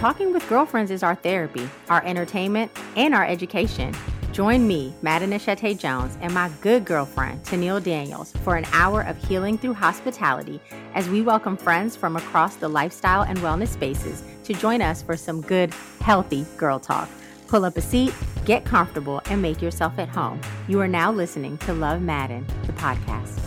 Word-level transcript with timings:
talking 0.00 0.32
with 0.32 0.48
girlfriends 0.48 0.90
is 0.90 1.02
our 1.02 1.14
therapy, 1.14 1.68
our 1.90 2.02
entertainment, 2.06 2.72
and 2.96 3.14
our 3.14 3.26
education. 3.26 3.94
Join 4.32 4.66
me, 4.66 4.94
Maaden 5.02 5.34
Achete 5.34 5.78
Jones, 5.78 6.16
and 6.22 6.32
my 6.32 6.50
good 6.62 6.86
girlfriend, 6.86 7.42
Tennille 7.42 7.84
Daniels, 7.84 8.32
for 8.42 8.56
an 8.56 8.64
hour 8.72 9.02
of 9.02 9.22
healing 9.22 9.58
through 9.58 9.74
hospitality 9.74 10.58
as 10.94 11.06
we 11.10 11.20
welcome 11.20 11.54
friends 11.54 11.96
from 11.96 12.16
across 12.16 12.56
the 12.56 12.66
lifestyle 12.66 13.24
and 13.24 13.38
wellness 13.40 13.68
spaces 13.68 14.22
to 14.44 14.54
join 14.54 14.80
us 14.80 15.02
for 15.02 15.18
some 15.18 15.42
good, 15.42 15.70
healthy 16.00 16.46
girl 16.56 16.80
talk. 16.80 17.10
Pull 17.48 17.66
up 17.66 17.76
a 17.76 17.82
seat, 17.82 18.14
get 18.46 18.64
comfortable, 18.64 19.20
and 19.26 19.42
make 19.42 19.60
yourself 19.60 19.98
at 19.98 20.08
home. 20.08 20.40
You 20.66 20.80
are 20.80 20.88
now 20.88 21.12
listening 21.12 21.58
to 21.58 21.74
Love 21.74 22.00
Maaden, 22.00 22.46
the 22.66 22.72
podcast. 22.72 23.39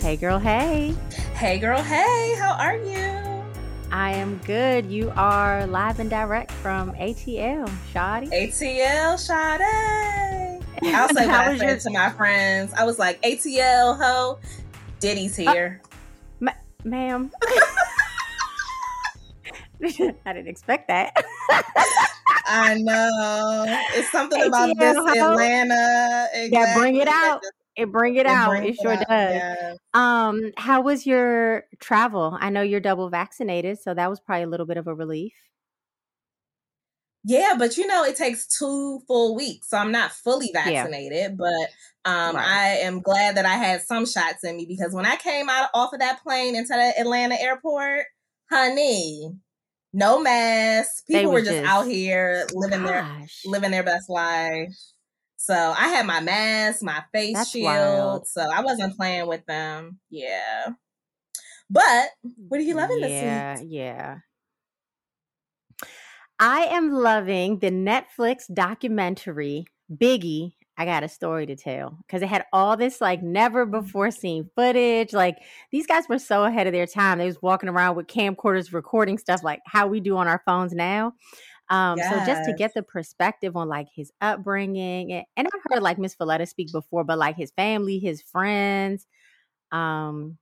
Hey, 0.00 0.16
girl, 0.16 0.38
hey. 0.38 0.94
Hey, 1.34 1.58
girl, 1.58 1.82
hey. 1.82 2.34
How 2.38 2.54
are 2.54 2.78
you? 2.78 3.44
I 3.92 4.12
am 4.12 4.40
good. 4.46 4.86
You 4.86 5.12
are 5.14 5.66
live 5.66 6.00
and 6.00 6.08
direct 6.08 6.50
from 6.52 6.94
ATL, 6.94 7.70
Shoddy. 7.92 8.28
ATL, 8.28 9.18
Sade. 9.18 10.64
I'll 10.94 11.08
say 11.10 11.26
what 11.26 11.34
I 11.34 11.58
said 11.58 11.68
your... 11.68 11.78
to 11.80 11.90
my 11.90 12.08
friends. 12.08 12.72
I 12.72 12.84
was 12.84 12.98
like, 12.98 13.20
ATL, 13.20 13.98
ho. 13.98 14.38
Diddy's 15.00 15.38
uh, 15.38 15.52
here. 15.52 15.82
Uh, 15.84 15.88
ma- 16.40 16.52
ma'am. 16.82 17.30
I 19.84 20.32
didn't 20.32 20.48
expect 20.48 20.88
that. 20.88 21.12
I 22.46 22.78
know. 22.78 23.66
It's 23.92 24.10
something 24.10 24.42
about 24.44 24.78
this 24.78 24.96
Atlanta. 24.96 26.26
Exactly. 26.32 26.58
Yeah, 26.58 26.78
bring 26.78 26.96
it 26.96 27.08
out. 27.08 27.42
It 27.76 27.90
bring 27.90 28.16
it, 28.16 28.20
it 28.20 28.26
out. 28.26 28.64
It 28.64 28.76
sure 28.80 28.92
it 28.92 29.00
does. 29.00 29.06
Yeah. 29.08 29.74
Um, 29.94 30.52
how 30.56 30.82
was 30.82 31.06
your 31.06 31.64
travel? 31.78 32.36
I 32.40 32.50
know 32.50 32.62
you're 32.62 32.80
double 32.80 33.08
vaccinated, 33.08 33.78
so 33.78 33.94
that 33.94 34.10
was 34.10 34.20
probably 34.20 34.44
a 34.44 34.48
little 34.48 34.66
bit 34.66 34.76
of 34.76 34.86
a 34.86 34.94
relief. 34.94 35.32
Yeah, 37.24 37.54
but 37.58 37.76
you 37.76 37.86
know, 37.86 38.04
it 38.04 38.16
takes 38.16 38.46
two 38.46 39.00
full 39.06 39.36
weeks. 39.36 39.68
So 39.68 39.76
I'm 39.76 39.92
not 39.92 40.12
fully 40.12 40.50
vaccinated, 40.52 41.12
yeah. 41.12 41.36
but 41.36 42.10
um, 42.10 42.36
right. 42.36 42.46
I 42.46 42.66
am 42.78 43.00
glad 43.00 43.36
that 43.36 43.44
I 43.44 43.54
had 43.54 43.82
some 43.82 44.06
shots 44.06 44.42
in 44.42 44.56
me 44.56 44.64
because 44.66 44.94
when 44.94 45.06
I 45.06 45.16
came 45.16 45.50
out 45.50 45.68
off 45.74 45.92
of 45.92 46.00
that 46.00 46.22
plane 46.22 46.56
into 46.56 46.68
the 46.68 46.98
Atlanta 46.98 47.38
airport, 47.38 48.06
honey, 48.50 49.32
no 49.92 50.20
mask. 50.20 51.06
People 51.06 51.32
were 51.32 51.40
just, 51.40 51.52
just, 51.52 51.68
out 51.68 51.86
here 51.86 52.46
living 52.54 52.82
gosh. 52.84 53.42
their 53.42 53.50
living 53.50 53.70
their 53.70 53.82
best 53.82 54.08
life. 54.08 54.74
So 55.50 55.74
I 55.76 55.88
had 55.88 56.06
my 56.06 56.20
mask, 56.20 56.80
my 56.80 57.02
face 57.12 57.34
That's 57.34 57.50
shield. 57.50 57.64
Wild. 57.64 58.28
So 58.28 58.40
I 58.40 58.62
wasn't 58.62 58.96
playing 58.96 59.26
with 59.26 59.44
them. 59.46 59.98
Yeah. 60.08 60.68
But 61.68 62.10
what 62.48 62.60
are 62.60 62.62
you 62.62 62.76
loving 62.76 63.00
yeah, 63.00 63.54
this 63.54 63.62
week? 63.62 63.70
Yeah. 63.72 64.18
I 66.38 66.66
am 66.66 66.92
loving 66.92 67.58
the 67.58 67.70
Netflix 67.70 68.42
documentary 68.52 69.66
Biggie 69.92 70.52
I 70.80 70.86
got 70.86 71.02
a 71.02 71.08
story 71.08 71.44
to 71.44 71.56
tell 71.56 71.98
because 72.06 72.22
it 72.22 72.30
had 72.30 72.46
all 72.54 72.74
this 72.74 73.02
like 73.02 73.22
never 73.22 73.66
mm. 73.66 73.70
before 73.70 74.10
seen 74.10 74.48
footage. 74.56 75.12
Like 75.12 75.36
these 75.70 75.86
guys 75.86 76.04
were 76.08 76.18
so 76.18 76.44
ahead 76.44 76.66
of 76.66 76.72
their 76.72 76.86
time. 76.86 77.18
They 77.18 77.26
was 77.26 77.42
walking 77.42 77.68
around 77.68 77.96
with 77.96 78.06
camcorders 78.06 78.72
recording 78.72 79.18
stuff 79.18 79.42
like 79.44 79.60
how 79.66 79.88
we 79.88 80.00
do 80.00 80.16
on 80.16 80.26
our 80.26 80.42
phones 80.46 80.72
now. 80.72 81.12
Um, 81.70 81.98
yes. 81.98 82.10
So 82.10 82.26
just 82.26 82.48
to 82.48 82.54
get 82.54 82.74
the 82.74 82.82
perspective 82.82 83.56
on 83.56 83.68
like 83.68 83.88
his 83.94 84.12
upbringing, 84.20 85.12
and, 85.12 85.24
and 85.36 85.46
I've 85.46 85.60
heard 85.70 85.82
like 85.82 85.98
Miss 85.98 86.16
Voletta 86.16 86.46
speak 86.46 86.72
before, 86.72 87.04
but 87.04 87.18
like 87.18 87.36
his 87.36 87.52
family, 87.52 87.98
his 87.98 88.20
friends, 88.20 89.06
um, 89.70 90.36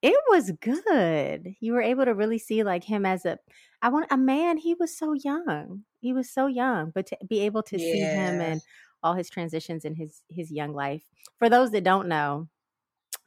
it 0.00 0.16
was 0.30 0.52
good. 0.60 1.54
You 1.60 1.72
were 1.72 1.82
able 1.82 2.04
to 2.04 2.14
really 2.14 2.38
see 2.38 2.62
like 2.62 2.84
him 2.84 3.04
as 3.04 3.24
a, 3.24 3.38
I 3.82 3.88
want 3.88 4.06
a 4.12 4.16
man. 4.16 4.56
He 4.56 4.74
was 4.74 4.96
so 4.96 5.12
young. 5.12 5.82
He 6.00 6.12
was 6.12 6.30
so 6.30 6.46
young, 6.46 6.92
but 6.94 7.06
to 7.06 7.18
be 7.28 7.40
able 7.40 7.64
to 7.64 7.76
yeah. 7.76 7.92
see 7.92 8.00
him 8.00 8.40
and 8.40 8.60
all 9.02 9.14
his 9.14 9.30
transitions 9.30 9.84
in 9.84 9.94
his 9.94 10.22
his 10.28 10.50
young 10.50 10.72
life. 10.72 11.02
For 11.38 11.48
those 11.48 11.70
that 11.72 11.84
don't 11.84 12.08
know, 12.08 12.48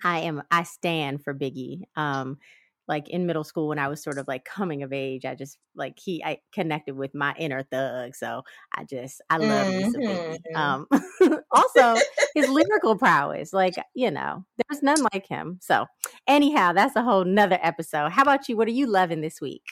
I 0.04 0.20
am 0.20 0.44
I 0.52 0.64
stand 0.64 1.24
for 1.24 1.34
Biggie. 1.34 1.84
Um, 1.96 2.38
like 2.88 3.10
in 3.10 3.26
middle 3.26 3.44
school 3.44 3.68
when 3.68 3.80
I 3.80 3.88
was 3.88 4.04
sort 4.04 4.18
of 4.18 4.28
like 4.28 4.46
coming 4.46 4.84
of 4.84 4.92
age, 4.92 5.26
I 5.26 5.36
just 5.36 5.58
like 5.76 5.98
he 5.98 6.24
I 6.24 6.40
connected 6.54 6.96
with 6.96 7.14
my 7.14 7.34
inner 7.38 7.64
thug. 7.64 8.16
So 8.16 8.44
I 8.76 8.84
just 8.84 9.22
I 9.30 9.38
love 9.38 9.68
mm-hmm. 9.68 10.56
Um, 10.56 10.88
also 11.52 12.02
his 12.36 12.50
lyrical 12.50 12.98
prowess, 12.98 13.54
like 13.54 13.76
you 13.96 14.12
know, 14.12 14.46
there's 14.58 14.84
none 14.84 15.04
like 15.14 15.28
him. 15.28 15.60
So 15.62 15.86
anyhow, 16.28 16.74
that's 16.74 16.96
a 16.96 17.04
whole 17.04 17.24
nother 17.24 17.60
episode. 17.62 18.12
How 18.12 18.24
about 18.24 18.50
you? 18.50 18.58
What 18.58 18.68
are 18.68 18.72
you 18.72 18.88
loving 18.88 19.22
this 19.22 19.40
week? 19.40 19.64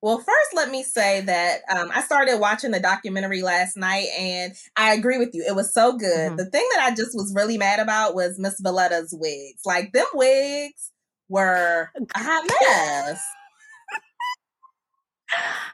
Well, 0.00 0.18
first, 0.18 0.54
let 0.54 0.70
me 0.70 0.84
say 0.84 1.22
that 1.22 1.62
um, 1.76 1.90
I 1.92 2.02
started 2.02 2.38
watching 2.38 2.70
the 2.70 2.78
documentary 2.78 3.42
last 3.42 3.76
night, 3.76 4.06
and 4.16 4.54
I 4.76 4.94
agree 4.94 5.18
with 5.18 5.30
you. 5.32 5.44
It 5.44 5.56
was 5.56 5.74
so 5.74 5.96
good. 5.96 6.08
Mm-hmm. 6.08 6.36
The 6.36 6.44
thing 6.44 6.68
that 6.74 6.88
I 6.88 6.94
just 6.94 7.16
was 7.16 7.32
really 7.34 7.58
mad 7.58 7.80
about 7.80 8.14
was 8.14 8.38
Miss 8.38 8.60
Voletta's 8.60 9.12
wigs. 9.18 9.62
Like 9.66 9.92
them 9.92 10.06
wigs 10.14 10.92
were 11.28 11.90
a 12.14 12.18
hot 12.18 12.50
mess. 12.60 13.22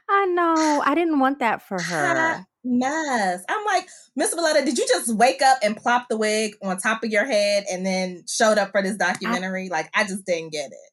I 0.09 0.25
know. 0.25 0.83
I 0.85 0.95
didn't 0.95 1.19
want 1.19 1.39
that 1.39 1.61
for 1.61 1.81
her. 1.81 2.35
Hot 2.35 2.45
mess. 2.63 3.43
I'm 3.47 3.65
like, 3.65 3.87
Miss 4.15 4.33
Voletta, 4.35 4.65
did 4.65 4.77
you 4.77 4.87
just 4.87 5.15
wake 5.15 5.41
up 5.41 5.59
and 5.63 5.77
plop 5.77 6.07
the 6.09 6.17
wig 6.17 6.55
on 6.61 6.77
top 6.77 7.03
of 7.03 7.09
your 7.09 7.25
head 7.25 7.65
and 7.71 7.85
then 7.85 8.23
showed 8.27 8.57
up 8.57 8.71
for 8.71 8.81
this 8.81 8.97
documentary? 8.97 9.69
I, 9.71 9.73
like, 9.75 9.89
I 9.93 10.03
just 10.03 10.25
didn't 10.25 10.51
get 10.51 10.71
it. 10.71 10.91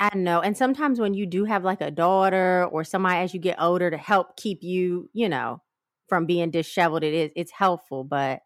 I 0.00 0.16
know. 0.16 0.40
And 0.40 0.56
sometimes 0.56 0.98
when 0.98 1.14
you 1.14 1.26
do 1.26 1.44
have 1.44 1.62
like 1.62 1.80
a 1.80 1.90
daughter 1.90 2.66
or 2.72 2.82
somebody 2.82 3.18
as 3.18 3.32
you 3.32 3.38
get 3.38 3.62
older 3.62 3.88
to 3.88 3.96
help 3.96 4.36
keep 4.36 4.64
you, 4.64 5.08
you 5.12 5.28
know, 5.28 5.62
from 6.08 6.26
being 6.26 6.50
disheveled, 6.50 7.04
it 7.04 7.14
is 7.14 7.30
it's 7.36 7.52
helpful. 7.52 8.02
But 8.02 8.40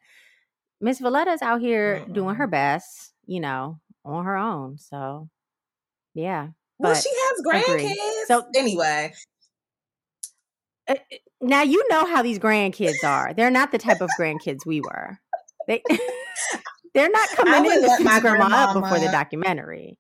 Miss 0.83 1.01
Voletta's 1.01 1.41
out 1.41 1.61
here 1.61 2.05
mm 2.07 2.13
doing 2.13 2.35
her 2.37 2.47
best, 2.47 3.15
you 3.25 3.41
know, 3.41 3.81
on 4.07 4.25
her 4.25 4.37
own. 4.37 4.79
So 4.79 5.29
yeah. 6.15 6.49
Well, 6.79 6.95
she 6.95 7.11
has 7.11 7.43
grandkids. 7.45 8.27
So 8.27 8.47
anyway. 8.55 9.13
Uh, 10.89 10.93
uh, 10.93 11.17
now 11.41 11.63
you 11.63 11.87
know 11.89 12.07
how 12.07 12.23
these 12.23 12.39
grandkids 12.39 13.03
are. 13.05 13.35
They're 13.35 13.51
not 13.51 13.73
the 13.73 13.79
type 13.79 14.01
of 14.01 14.11
grandkids 14.19 14.65
we 14.65 14.81
were. 14.81 15.19
They 15.67 15.83
they're 16.95 17.11
not 17.11 17.29
coming 17.31 17.71
in 17.71 17.83
to 17.83 18.05
my 18.05 18.21
grandma 18.21 18.49
up 18.51 18.75
before 18.75 18.99
the 18.99 19.09
documentary. 19.09 19.99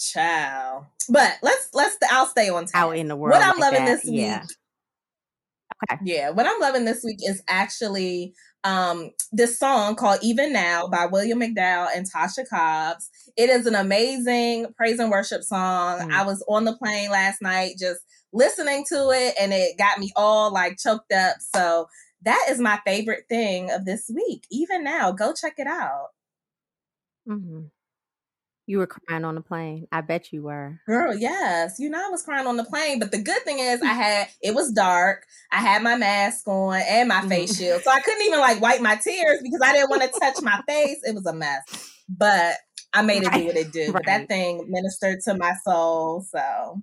Child. 0.00 0.86
But 1.08 1.38
let's 1.42 1.68
let's 1.72 1.96
I'll 2.10 2.26
stay 2.26 2.48
on 2.48 2.64
task. 2.64 2.74
Out 2.74 2.96
in 2.96 3.08
the 3.08 3.16
world. 3.16 3.34
What 3.34 3.42
I'm 3.42 3.58
like 3.58 3.72
loving 3.72 3.84
that. 3.84 4.02
this 4.02 4.10
yeah. 4.10 4.40
week. 4.40 4.50
Okay. 5.92 6.00
Yeah, 6.04 6.30
what 6.30 6.46
I'm 6.46 6.58
loving 6.60 6.84
this 6.84 7.02
week 7.04 7.18
is 7.20 7.42
actually 7.48 8.34
um 8.66 9.10
this 9.32 9.58
song 9.58 9.94
called 9.94 10.18
Even 10.22 10.52
Now 10.52 10.88
by 10.88 11.06
William 11.06 11.40
McDowell 11.40 11.88
and 11.94 12.10
Tasha 12.10 12.48
Cobbs. 12.48 13.08
It 13.36 13.48
is 13.48 13.66
an 13.66 13.74
amazing 13.74 14.66
praise 14.76 14.98
and 14.98 15.10
worship 15.10 15.42
song. 15.42 16.00
Mm. 16.00 16.12
I 16.12 16.24
was 16.24 16.44
on 16.48 16.64
the 16.64 16.76
plane 16.76 17.10
last 17.10 17.40
night 17.40 17.74
just 17.78 18.00
listening 18.32 18.84
to 18.88 19.10
it 19.10 19.34
and 19.40 19.52
it 19.52 19.78
got 19.78 19.98
me 19.98 20.12
all 20.16 20.52
like 20.52 20.78
choked 20.78 21.12
up. 21.12 21.36
So 21.40 21.86
that 22.22 22.46
is 22.50 22.58
my 22.58 22.80
favorite 22.84 23.24
thing 23.28 23.70
of 23.70 23.84
this 23.84 24.10
week. 24.12 24.44
Even 24.50 24.82
now, 24.82 25.12
go 25.12 25.32
check 25.32 25.54
it 25.58 25.66
out. 25.66 26.08
Mm-hmm. 27.28 27.66
You 28.66 28.78
were 28.78 28.88
crying 28.88 29.24
on 29.24 29.36
the 29.36 29.40
plane. 29.40 29.86
I 29.92 30.00
bet 30.00 30.32
you 30.32 30.42
were. 30.42 30.80
Girl, 30.86 31.14
yes. 31.14 31.76
You 31.78 31.88
know, 31.88 32.04
I 32.04 32.10
was 32.10 32.22
crying 32.22 32.48
on 32.48 32.56
the 32.56 32.64
plane. 32.64 32.98
But 32.98 33.12
the 33.12 33.22
good 33.22 33.42
thing 33.42 33.60
is, 33.60 33.80
I 33.80 33.92
had, 33.92 34.28
it 34.42 34.54
was 34.54 34.72
dark. 34.72 35.24
I 35.52 35.58
had 35.58 35.82
my 35.82 35.96
mask 35.96 36.48
on 36.48 36.74
and 36.74 37.08
my 37.08 37.22
face 37.28 37.56
shield. 37.58 37.82
So 37.82 37.90
I 37.90 38.00
couldn't 38.00 38.26
even 38.26 38.40
like 38.40 38.60
wipe 38.60 38.80
my 38.80 38.96
tears 38.96 39.40
because 39.40 39.60
I 39.62 39.72
didn't 39.72 39.90
want 39.90 40.02
to 40.02 40.20
touch 40.20 40.42
my 40.42 40.60
face. 40.66 40.98
It 41.04 41.14
was 41.14 41.26
a 41.26 41.32
mess. 41.32 41.62
But 42.08 42.56
I 42.92 43.02
made 43.02 43.22
it 43.22 43.32
do 43.32 43.46
what 43.46 43.56
it 43.56 43.72
did. 43.72 43.86
Right. 43.88 43.94
But 43.94 44.06
that 44.06 44.28
thing 44.28 44.66
ministered 44.68 45.20
to 45.24 45.34
my 45.34 45.52
soul. 45.64 46.24
So 46.28 46.82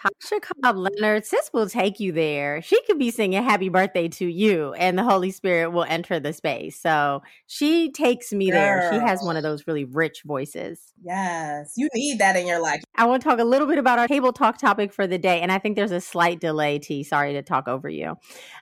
Tasha 0.00 0.40
Cobbs 0.40 0.78
Leonard, 0.78 1.26
sis 1.26 1.50
will 1.52 1.68
take 1.68 2.00
you 2.00 2.10
there. 2.12 2.62
She 2.62 2.80
could 2.86 2.98
be 2.98 3.10
singing 3.10 3.42
happy 3.42 3.68
birthday 3.68 4.08
to 4.08 4.26
you 4.26 4.72
and 4.74 4.96
the 4.96 5.04
Holy 5.04 5.30
Spirit 5.30 5.70
will 5.70 5.84
enter 5.84 6.18
the 6.18 6.32
space. 6.32 6.80
So 6.80 7.22
she 7.46 7.90
takes 7.90 8.32
me 8.32 8.50
Girl. 8.50 8.60
there. 8.60 8.92
She 8.92 8.98
has 8.98 9.22
one 9.22 9.36
of 9.36 9.42
those 9.42 9.66
really 9.66 9.84
rich 9.84 10.22
voices. 10.24 10.94
Yes, 11.02 11.74
you 11.76 11.88
need 11.94 12.18
that 12.18 12.36
in 12.36 12.46
your 12.46 12.62
life. 12.62 12.82
I 12.96 13.04
want 13.04 13.22
to 13.22 13.28
talk 13.28 13.40
a 13.40 13.44
little 13.44 13.66
bit 13.66 13.78
about 13.78 13.98
our 13.98 14.08
table 14.08 14.32
talk 14.32 14.58
topic 14.58 14.92
for 14.92 15.06
the 15.06 15.18
day. 15.18 15.40
And 15.40 15.52
I 15.52 15.58
think 15.58 15.76
there's 15.76 15.92
a 15.92 16.00
slight 16.00 16.40
delay, 16.40 16.78
T. 16.78 17.02
Sorry 17.02 17.34
to 17.34 17.42
talk 17.42 17.68
over 17.68 17.88
you. 17.88 18.16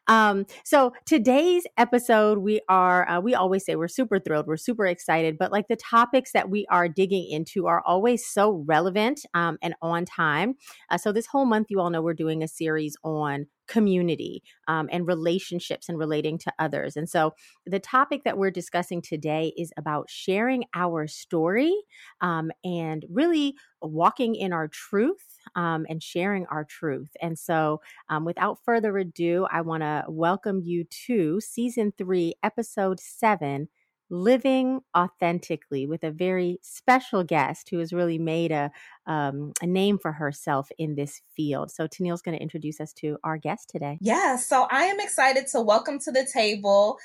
Um, 0.09 0.47
so 0.65 0.93
today's 1.07 1.65
episode, 1.77 2.39
we 2.39 2.61
are, 2.69 3.09
uh, 3.09 3.21
we 3.21 3.35
always 3.35 3.65
say 3.65 3.77
we're 3.77 3.87
super 3.87 4.19
thrilled, 4.19 4.47
we're 4.47 4.57
super 4.57 4.87
excited, 4.87 5.39
but 5.39 5.53
like 5.53 5.69
the 5.69 5.77
topics 5.77 6.33
that 6.33 6.51
we 6.51 6.67
are 6.69 6.89
digging 6.89 7.29
into 7.31 7.67
are 7.67 7.83
always 7.87 8.27
so 8.27 8.65
relevant 8.67 9.25
um, 9.35 9.59
and 9.63 9.75
on 9.83 10.05
time. 10.05 10.57
Uh, 10.91 10.99
so 10.99 11.13
this 11.13 11.28
whole 11.31 11.45
month, 11.47 11.69
you 11.71 11.81
all 11.81 11.91
know 11.91 12.03
we're 12.03 12.15
doing 12.15 12.43
a 12.43 12.49
series 12.49 12.97
on 13.05 13.47
community 13.69 14.43
um, 14.67 14.89
and 14.91 15.07
relationships 15.07 15.89
and 15.89 15.99
relating 15.99 16.39
to 16.39 16.53
others. 16.59 16.97
And 16.97 17.09
so 17.09 17.35
the 17.67 17.79
topic 17.79 18.25
that 18.25 18.39
we're 18.39 18.51
discussing 18.51 19.03
today 19.03 19.53
is 19.57 19.73
about 19.77 20.09
sharing 20.09 20.65
our 20.75 21.07
story 21.07 21.75
um, 22.21 22.51
and 22.65 23.05
really 23.11 23.55
walking 23.83 24.35
in 24.35 24.53
our 24.53 24.69
truth 24.69 25.39
um, 25.55 25.87
and 25.89 26.03
sharing 26.03 26.47
our 26.47 26.65
truth. 26.65 27.11
And 27.21 27.39
so, 27.39 27.81
um, 28.09 28.25
without 28.25 28.59
further 28.65 28.97
ado, 28.99 29.47
I 29.51 29.61
want 29.61 29.83
to 29.83 30.05
welcome 30.09 30.61
you 30.63 30.85
to 31.07 31.41
season 31.41 31.93
three, 31.97 32.35
episode 32.43 33.01
seven 33.01 33.69
living 34.11 34.81
authentically 34.97 35.87
with 35.87 36.05
a 36.05 36.11
very 36.11 36.59
special 36.63 37.25
guest 37.25 37.69
who 37.71 37.79
has 37.79 37.93
really 37.93 38.19
made 38.19 38.51
a, 38.51 38.71
um, 39.07 39.53
a 39.63 39.67
name 39.67 39.99
for 39.99 40.13
herself 40.13 40.71
in 40.79 40.95
this 40.95 41.21
field. 41.37 41.71
So 41.71 41.87
Tennille's 41.87 42.23
going 42.23 42.37
to 42.37 42.43
introduce 42.43 42.81
us 42.81 42.93
to 42.95 43.19
our 43.25 43.37
guest 43.37 43.71
today. 43.71 43.99
Yeah, 44.01 44.37
so 44.37 44.67
I 44.71 44.85
am 44.85 45.01
excited 45.01 45.47
to 45.53 45.61
welcome 45.61 45.99
to 46.01 46.11
the 46.11 46.29
table 46.33 46.99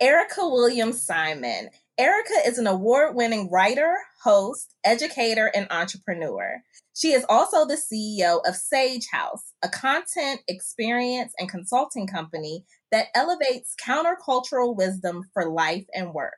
Erica 0.00 0.48
Williams 0.48 1.02
Simon. 1.02 1.68
Erica 1.98 2.32
is 2.46 2.56
an 2.56 2.66
award 2.66 3.14
winning 3.14 3.50
writer, 3.50 3.94
host, 4.24 4.74
educator, 4.82 5.50
and 5.54 5.66
entrepreneur. 5.70 6.62
She 6.94 7.12
is 7.12 7.26
also 7.28 7.66
the 7.66 7.76
CEO 7.76 8.40
of 8.46 8.56
Sage 8.56 9.06
House, 9.12 9.52
a 9.62 9.68
content, 9.68 10.40
experience, 10.48 11.34
and 11.38 11.50
consulting 11.50 12.06
company 12.06 12.64
that 12.90 13.08
elevates 13.14 13.74
countercultural 13.86 14.74
wisdom 14.74 15.24
for 15.34 15.50
life 15.50 15.84
and 15.94 16.14
work. 16.14 16.34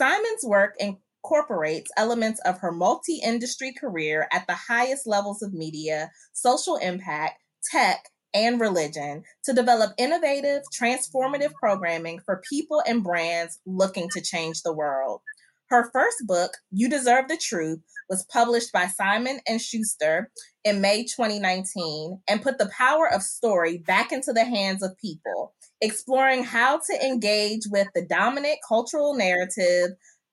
Simon's 0.00 0.44
work 0.44 0.76
incorporates 0.78 1.90
elements 1.94 2.40
of 2.46 2.58
her 2.60 2.72
multi 2.72 3.20
industry 3.22 3.74
career 3.78 4.26
at 4.32 4.46
the 4.46 4.54
highest 4.54 5.06
levels 5.06 5.42
of 5.42 5.52
media, 5.52 6.10
social 6.32 6.76
impact, 6.76 7.34
tech, 7.70 8.06
and 8.32 8.58
religion 8.58 9.24
to 9.44 9.52
develop 9.52 9.92
innovative, 9.98 10.62
transformative 10.74 11.52
programming 11.52 12.18
for 12.24 12.40
people 12.48 12.82
and 12.86 13.04
brands 13.04 13.58
looking 13.66 14.08
to 14.14 14.22
change 14.22 14.62
the 14.62 14.72
world. 14.72 15.20
Her 15.70 15.88
first 15.92 16.26
book, 16.26 16.56
You 16.72 16.88
Deserve 16.88 17.28
the 17.28 17.36
Truth, 17.36 17.78
was 18.08 18.26
published 18.32 18.72
by 18.72 18.88
Simon 18.88 19.38
and 19.46 19.60
Schuster 19.60 20.32
in 20.64 20.80
May 20.80 21.04
2019 21.04 22.20
and 22.26 22.42
put 22.42 22.58
the 22.58 22.70
power 22.76 23.08
of 23.08 23.22
story 23.22 23.78
back 23.78 24.10
into 24.10 24.32
the 24.32 24.44
hands 24.44 24.82
of 24.82 24.98
people 24.98 25.54
exploring 25.80 26.42
how 26.42 26.78
to 26.78 27.06
engage 27.06 27.62
with 27.70 27.86
the 27.94 28.04
dominant 28.04 28.58
cultural 28.66 29.14
narrative 29.14 29.90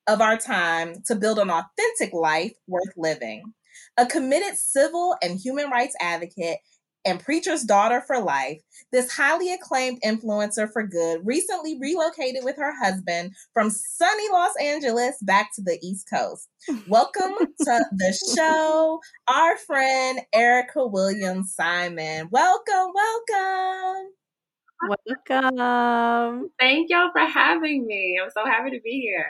of 0.08 0.22
our 0.22 0.38
time 0.38 0.96
to 1.06 1.16
build 1.16 1.38
an 1.38 1.52
authentic 1.52 2.14
life 2.14 2.54
worth 2.68 2.94
living. 2.98 3.54
A 3.96 4.08
committed 4.08 4.58
civil 4.58 5.16
and 5.22 5.40
human 5.40 5.70
rights 5.70 5.96
advocate 6.02 6.58
and 7.06 7.20
preacher's 7.20 7.64
daughter 7.64 8.02
for 8.06 8.20
life, 8.20 8.62
this 8.92 9.12
highly 9.12 9.54
acclaimed 9.54 10.00
influencer 10.06 10.72
for 10.72 10.84
good 10.84 11.26
recently 11.26 11.78
relocated 11.80 12.44
with 12.44 12.58
her 12.58 12.74
husband 12.78 13.34
from 13.54 13.70
sunny 13.70 14.30
Los 14.32 14.54
Angeles 14.62 15.16
back 15.22 15.52
to 15.56 15.62
the 15.62 15.80
East 15.82 16.10
Coast. 16.10 16.50
Welcome 16.88 17.34
to 17.38 17.86
the 17.92 18.34
show, 18.36 19.00
our 19.28 19.58
friend 19.58 20.20
Erica 20.34 20.86
Williams 20.86 21.54
Simon. 21.56 22.30
Welcome, 22.32 22.92
welcome. 22.94 24.12
Welcome. 24.82 26.52
Thank 26.60 26.90
y'all 26.90 27.10
for 27.12 27.20
having 27.20 27.88
me. 27.88 28.20
I'm 28.22 28.30
so 28.30 28.46
happy 28.46 28.72
to 28.72 28.80
be 28.82 29.02
here. 29.02 29.26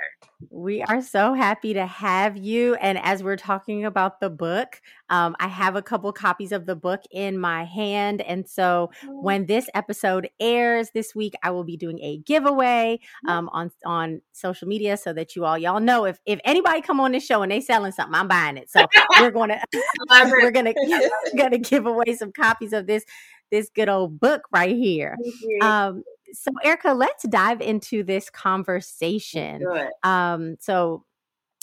We 0.49 0.81
are 0.83 1.01
so 1.01 1.33
happy 1.33 1.73
to 1.73 1.85
have 1.85 2.37
you. 2.37 2.75
And 2.75 2.97
as 2.99 3.23
we're 3.23 3.37
talking 3.37 3.85
about 3.85 4.19
the 4.19 4.29
book, 4.29 4.81
um, 5.09 5.35
I 5.39 5.47
have 5.47 5.75
a 5.75 5.81
couple 5.81 6.11
copies 6.11 6.51
of 6.51 6.65
the 6.65 6.75
book 6.75 7.01
in 7.11 7.39
my 7.39 7.63
hand. 7.63 8.21
And 8.21 8.47
so 8.47 8.91
oh. 9.05 9.21
when 9.21 9.45
this 9.45 9.69
episode 9.73 10.29
airs 10.39 10.91
this 10.93 11.15
week, 11.15 11.33
I 11.43 11.51
will 11.51 11.63
be 11.63 11.77
doing 11.77 11.99
a 12.01 12.17
giveaway 12.17 12.99
um, 13.27 13.49
on 13.53 13.71
on 13.85 14.21
social 14.33 14.67
media 14.67 14.97
so 14.97 15.13
that 15.13 15.35
you 15.35 15.45
all 15.45 15.57
y'all 15.57 15.79
know 15.79 16.05
if 16.05 16.19
if 16.25 16.39
anybody 16.43 16.81
come 16.81 16.99
on 16.99 17.13
this 17.13 17.25
show 17.25 17.41
and 17.41 17.51
they 17.51 17.61
selling 17.61 17.93
something, 17.93 18.15
I'm 18.15 18.27
buying 18.27 18.57
it. 18.57 18.69
So 18.69 18.85
we're 19.19 19.31
gonna 19.31 19.63
we're 20.09 20.51
gonna 20.51 20.73
gonna 21.37 21.57
give 21.57 21.85
away 21.85 22.15
some 22.15 22.31
copies 22.31 22.73
of 22.73 22.85
this 22.85 23.05
this 23.51 23.69
good 23.73 23.89
old 23.89 24.19
book 24.19 24.43
right 24.51 24.75
here. 24.75 25.15
Um, 25.61 26.03
so, 26.33 26.51
Erica, 26.63 26.93
let's 26.93 27.27
dive 27.27 27.61
into 27.61 28.03
this 28.03 28.29
conversation. 28.29 29.61
Um, 30.03 30.57
so, 30.59 31.05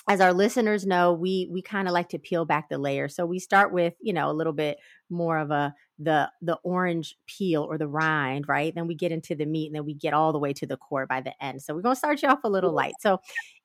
as 0.08 0.20
our 0.20 0.34
listeners 0.34 0.84
know, 0.86 1.12
we 1.14 1.48
we 1.50 1.62
kind 1.62 1.88
of 1.88 1.94
like 1.94 2.10
to 2.10 2.18
peel 2.18 2.44
back 2.44 2.68
the 2.68 2.76
layer. 2.78 3.08
So 3.08 3.24
we 3.24 3.38
start 3.38 3.72
with 3.72 3.94
you 4.00 4.12
know 4.12 4.30
a 4.30 4.34
little 4.34 4.52
bit 4.52 4.78
more 5.08 5.38
of 5.38 5.50
a 5.50 5.74
the 5.98 6.30
the 6.42 6.56
orange 6.64 7.16
peel 7.26 7.62
or 7.62 7.78
the 7.78 7.88
rind, 7.88 8.46
right? 8.48 8.74
Then 8.74 8.86
we 8.86 8.94
get 8.94 9.12
into 9.12 9.34
the 9.34 9.46
meat, 9.46 9.66
and 9.66 9.76
then 9.76 9.84
we 9.86 9.94
get 9.94 10.12
all 10.12 10.32
the 10.32 10.38
way 10.38 10.52
to 10.54 10.66
the 10.66 10.76
core 10.76 11.06
by 11.06 11.20
the 11.20 11.32
end. 11.42 11.62
So 11.62 11.74
we're 11.74 11.82
gonna 11.82 11.96
start 11.96 12.22
you 12.22 12.28
off 12.28 12.44
a 12.44 12.50
little 12.50 12.72
light. 12.72 12.94
So, 13.00 13.18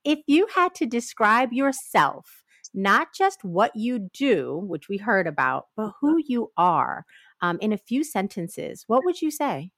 if 0.05 0.19
you 0.27 0.47
had 0.55 0.73
to 0.75 0.85
describe 0.85 1.51
yourself, 1.51 2.43
not 2.73 3.09
just 3.13 3.43
what 3.43 3.75
you 3.75 4.09
do, 4.13 4.61
which 4.67 4.89
we 4.89 4.97
heard 4.97 5.27
about, 5.27 5.67
but 5.75 5.93
who 6.01 6.17
you 6.23 6.51
are, 6.57 7.05
um, 7.41 7.57
in 7.61 7.73
a 7.73 7.77
few 7.77 8.03
sentences, 8.03 8.83
what 8.87 9.03
would 9.05 9.21
you 9.21 9.31
say? 9.31 9.71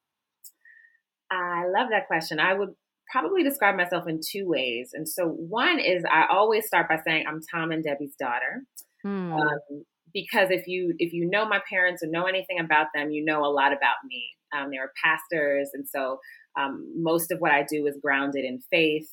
I 1.31 1.63
love 1.67 1.89
that 1.91 2.07
question. 2.07 2.39
I 2.39 2.53
would 2.53 2.69
probably 3.11 3.43
describe 3.43 3.75
myself 3.75 4.07
in 4.07 4.19
two 4.19 4.47
ways. 4.47 4.91
And 4.93 5.07
so, 5.07 5.27
one 5.27 5.79
is 5.79 6.03
I 6.09 6.25
always 6.31 6.65
start 6.65 6.89
by 6.89 6.97
saying 7.05 7.25
I'm 7.27 7.39
Tom 7.53 7.71
and 7.71 7.83
Debbie's 7.83 8.15
daughter. 8.19 8.63
Hmm. 9.03 9.33
Um, 9.33 9.85
because 10.13 10.49
if 10.51 10.67
you 10.67 10.93
if 10.97 11.13
you 11.13 11.29
know 11.29 11.47
my 11.47 11.61
parents 11.69 12.03
or 12.03 12.07
know 12.07 12.25
anything 12.25 12.59
about 12.59 12.88
them, 12.93 13.11
you 13.11 13.23
know 13.23 13.45
a 13.45 13.51
lot 13.51 13.71
about 13.71 13.97
me. 14.05 14.23
Um, 14.53 14.69
they 14.71 14.77
were 14.77 14.91
pastors, 15.01 15.69
and 15.73 15.88
so 15.88 16.19
um, 16.59 16.91
most 16.97 17.31
of 17.31 17.39
what 17.39 17.51
I 17.51 17.63
do 17.63 17.85
is 17.85 17.97
grounded 18.01 18.43
in 18.43 18.59
faith. 18.69 19.07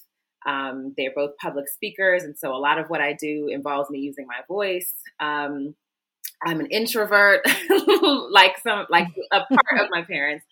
Um, 0.46 0.94
they're 0.96 1.12
both 1.14 1.36
public 1.40 1.68
speakers, 1.68 2.22
and 2.22 2.36
so 2.38 2.54
a 2.54 2.58
lot 2.58 2.78
of 2.78 2.86
what 2.88 3.00
I 3.00 3.14
do 3.14 3.48
involves 3.50 3.90
me 3.90 3.98
using 3.98 4.26
my 4.26 4.40
voice. 4.48 4.92
Um, 5.20 5.74
I'm 6.44 6.60
an 6.60 6.66
introvert, 6.66 7.40
like 8.30 8.58
some 8.62 8.86
like 8.90 9.08
a 9.32 9.40
part 9.40 9.80
of 9.80 9.88
my 9.90 10.02
parents. 10.02 10.44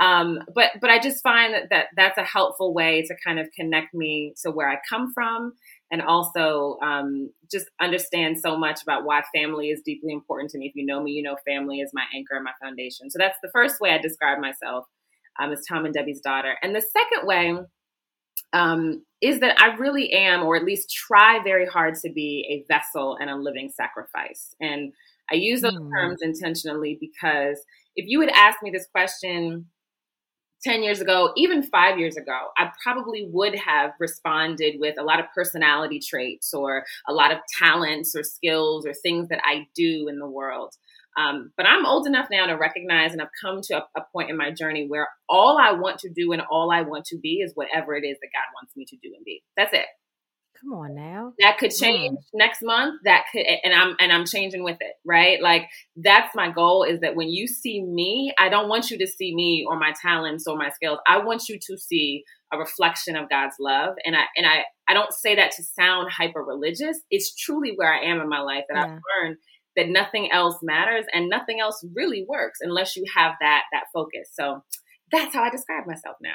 Um, 0.00 0.38
but 0.54 0.70
but 0.80 0.90
I 0.90 0.98
just 0.98 1.22
find 1.22 1.52
that, 1.52 1.64
that 1.70 1.86
that's 1.96 2.18
a 2.18 2.24
helpful 2.24 2.72
way 2.72 3.02
to 3.02 3.14
kind 3.24 3.38
of 3.38 3.48
connect 3.54 3.92
me 3.92 4.34
to 4.42 4.50
where 4.50 4.68
I 4.70 4.76
come 4.88 5.12
from, 5.12 5.52
and 5.90 6.00
also 6.00 6.78
um, 6.82 7.30
just 7.50 7.66
understand 7.80 8.38
so 8.38 8.56
much 8.56 8.82
about 8.82 9.04
why 9.04 9.22
family 9.34 9.68
is 9.68 9.82
deeply 9.84 10.12
important 10.12 10.50
to 10.52 10.58
me. 10.58 10.66
If 10.66 10.76
you 10.76 10.86
know 10.86 11.02
me, 11.02 11.12
you 11.12 11.22
know 11.22 11.36
family 11.46 11.80
is 11.80 11.90
my 11.92 12.04
anchor 12.14 12.36
and 12.36 12.44
my 12.44 12.52
foundation. 12.62 13.10
So 13.10 13.18
that's 13.18 13.38
the 13.42 13.50
first 13.52 13.80
way 13.80 13.90
I 13.90 13.98
describe 13.98 14.38
myself 14.38 14.86
um, 15.40 15.52
as 15.52 15.64
Tom 15.68 15.84
and 15.84 15.94
Debbie's 15.94 16.20
daughter. 16.20 16.56
And 16.62 16.74
the 16.74 16.80
second 16.80 17.26
way 17.26 17.54
um, 18.52 19.04
is 19.20 19.40
that 19.40 19.60
I 19.60 19.76
really 19.76 20.12
am, 20.12 20.42
or 20.42 20.56
at 20.56 20.64
least 20.64 20.90
try 20.90 21.38
very 21.42 21.66
hard 21.66 21.94
to 21.96 22.10
be 22.10 22.46
a 22.50 22.72
vessel 22.72 23.16
and 23.20 23.30
a 23.30 23.36
living 23.36 23.70
sacrifice. 23.70 24.54
And 24.60 24.92
I 25.30 25.36
use 25.36 25.62
those 25.62 25.76
mm. 25.76 25.90
terms 25.90 26.20
intentionally 26.22 26.98
because 27.00 27.58
if 27.96 28.06
you 28.08 28.20
had 28.20 28.30
asked 28.30 28.62
me 28.62 28.70
this 28.70 28.86
question 28.92 29.66
10 30.64 30.82
years 30.82 31.00
ago, 31.00 31.32
even 31.36 31.62
five 31.62 31.98
years 31.98 32.16
ago, 32.16 32.38
I 32.56 32.70
probably 32.82 33.28
would 33.30 33.54
have 33.54 33.92
responded 33.98 34.76
with 34.78 34.96
a 34.98 35.02
lot 35.02 35.20
of 35.20 35.26
personality 35.34 35.98
traits 35.98 36.54
or 36.54 36.84
a 37.08 37.12
lot 37.12 37.32
of 37.32 37.38
talents 37.58 38.14
or 38.14 38.22
skills 38.22 38.86
or 38.86 38.94
things 38.94 39.28
that 39.28 39.40
I 39.44 39.66
do 39.74 40.08
in 40.08 40.18
the 40.18 40.28
world. 40.28 40.74
Um, 41.16 41.52
but 41.56 41.66
I'm 41.66 41.84
old 41.84 42.06
enough 42.06 42.28
now 42.30 42.46
to 42.46 42.54
recognize, 42.54 43.12
and 43.12 43.20
I've 43.20 43.28
come 43.40 43.60
to 43.64 43.78
a, 43.78 43.86
a, 43.96 44.04
point 44.12 44.30
in 44.30 44.36
my 44.36 44.50
journey 44.50 44.86
where 44.88 45.08
all 45.28 45.58
I 45.58 45.72
want 45.72 45.98
to 46.00 46.10
do 46.10 46.32
and 46.32 46.40
all 46.50 46.70
I 46.70 46.82
want 46.82 47.04
to 47.06 47.18
be 47.18 47.40
is 47.44 47.52
whatever 47.54 47.94
it 47.94 48.04
is 48.04 48.16
that 48.20 48.30
God 48.32 48.54
wants 48.54 48.74
me 48.76 48.86
to 48.86 48.96
do 48.96 49.12
and 49.14 49.24
be. 49.24 49.42
That's 49.56 49.74
it. 49.74 49.86
Come 50.62 50.74
on 50.74 50.94
now. 50.94 51.32
That 51.40 51.58
could 51.58 51.72
change 51.72 52.18
mm. 52.18 52.22
next 52.34 52.62
month. 52.62 53.00
That 53.04 53.24
could 53.32 53.44
and 53.64 53.74
I'm 53.74 53.96
and 53.98 54.12
I'm 54.12 54.24
changing 54.24 54.62
with 54.62 54.76
it, 54.80 54.94
right? 55.04 55.42
Like 55.42 55.68
that's 55.96 56.34
my 56.36 56.50
goal 56.50 56.84
is 56.84 57.00
that 57.00 57.16
when 57.16 57.30
you 57.30 57.48
see 57.48 57.82
me, 57.82 58.32
I 58.38 58.48
don't 58.48 58.68
want 58.68 58.90
you 58.90 58.98
to 58.98 59.06
see 59.06 59.34
me 59.34 59.66
or 59.68 59.78
my 59.78 59.92
talents 60.00 60.46
or 60.46 60.56
my 60.56 60.70
skills. 60.70 60.98
I 61.06 61.18
want 61.18 61.48
you 61.48 61.58
to 61.58 61.76
see 61.76 62.22
a 62.52 62.58
reflection 62.58 63.16
of 63.16 63.28
God's 63.28 63.56
love. 63.58 63.94
And 64.04 64.14
I 64.14 64.22
and 64.36 64.46
I 64.46 64.62
I 64.88 64.94
don't 64.94 65.12
say 65.12 65.34
that 65.34 65.52
to 65.52 65.64
sound 65.64 66.10
hyper 66.12 66.44
religious. 66.44 67.00
It's 67.10 67.34
truly 67.34 67.72
where 67.74 67.92
I 67.92 68.04
am 68.04 68.20
in 68.20 68.28
my 68.28 68.40
life 68.40 68.64
that 68.68 68.76
yeah. 68.76 68.84
I've 68.84 69.00
learned 69.20 69.38
that 69.76 69.88
nothing 69.88 70.30
else 70.32 70.56
matters 70.62 71.04
and 71.12 71.28
nothing 71.28 71.60
else 71.60 71.84
really 71.94 72.24
works 72.28 72.58
unless 72.60 72.96
you 72.96 73.04
have 73.14 73.32
that 73.40 73.62
that 73.72 73.84
focus. 73.92 74.28
So 74.32 74.62
that's 75.10 75.34
how 75.34 75.42
I 75.42 75.50
describe 75.50 75.86
myself 75.86 76.16
now. 76.22 76.34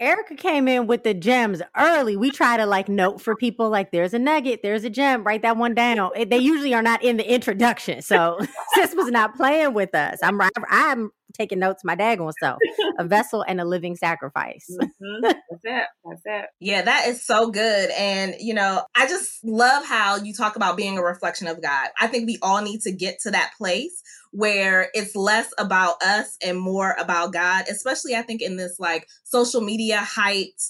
Erica 0.00 0.34
came 0.34 0.66
in 0.66 0.88
with 0.88 1.04
the 1.04 1.14
gems 1.14 1.62
early. 1.76 2.16
We 2.16 2.30
try 2.30 2.56
to 2.56 2.66
like 2.66 2.88
note 2.88 3.20
for 3.20 3.36
people 3.36 3.70
like 3.70 3.92
there's 3.92 4.12
a 4.12 4.18
nugget, 4.18 4.60
there's 4.62 4.82
a 4.82 4.90
gem, 4.90 5.22
write 5.22 5.42
that 5.42 5.56
one 5.56 5.74
down. 5.74 6.10
They 6.26 6.38
usually 6.38 6.74
are 6.74 6.82
not 6.82 7.04
in 7.04 7.16
the 7.16 7.32
introduction. 7.32 8.02
So 8.02 8.38
sis 8.74 8.94
was 8.94 9.10
not 9.10 9.36
playing 9.36 9.72
with 9.72 9.94
us. 9.94 10.18
I'm 10.22 10.40
I'm 10.68 11.10
taking 11.34 11.58
notes 11.58 11.84
my 11.84 11.96
daggone 11.96 12.32
self. 12.40 12.58
a 12.98 13.04
vessel 13.08 13.44
and 13.46 13.60
a 13.60 13.64
living 13.64 13.96
sacrifice. 13.96 14.66
Mm-hmm. 14.70 15.22
That's 15.22 15.64
it. 15.64 15.86
That's 16.04 16.22
it. 16.24 16.46
Yeah, 16.60 16.82
that 16.82 17.08
is 17.08 17.24
so 17.24 17.50
good. 17.50 17.90
And, 17.90 18.34
you 18.38 18.54
know, 18.54 18.82
I 18.94 19.06
just 19.06 19.44
love 19.44 19.84
how 19.84 20.16
you 20.16 20.32
talk 20.32 20.56
about 20.56 20.76
being 20.76 20.96
a 20.96 21.02
reflection 21.02 21.46
of 21.46 21.60
God. 21.60 21.88
I 22.00 22.06
think 22.06 22.26
we 22.26 22.38
all 22.40 22.62
need 22.62 22.80
to 22.82 22.92
get 22.92 23.20
to 23.22 23.32
that 23.32 23.52
place 23.58 24.02
where 24.30 24.88
it's 24.94 25.14
less 25.14 25.52
about 25.58 26.02
us 26.02 26.36
and 26.44 26.58
more 26.58 26.94
about 26.98 27.32
God, 27.32 27.66
especially 27.68 28.14
I 28.14 28.22
think 28.22 28.40
in 28.40 28.56
this 28.56 28.78
like 28.78 29.06
social 29.24 29.60
media 29.60 29.98
height 29.98 30.60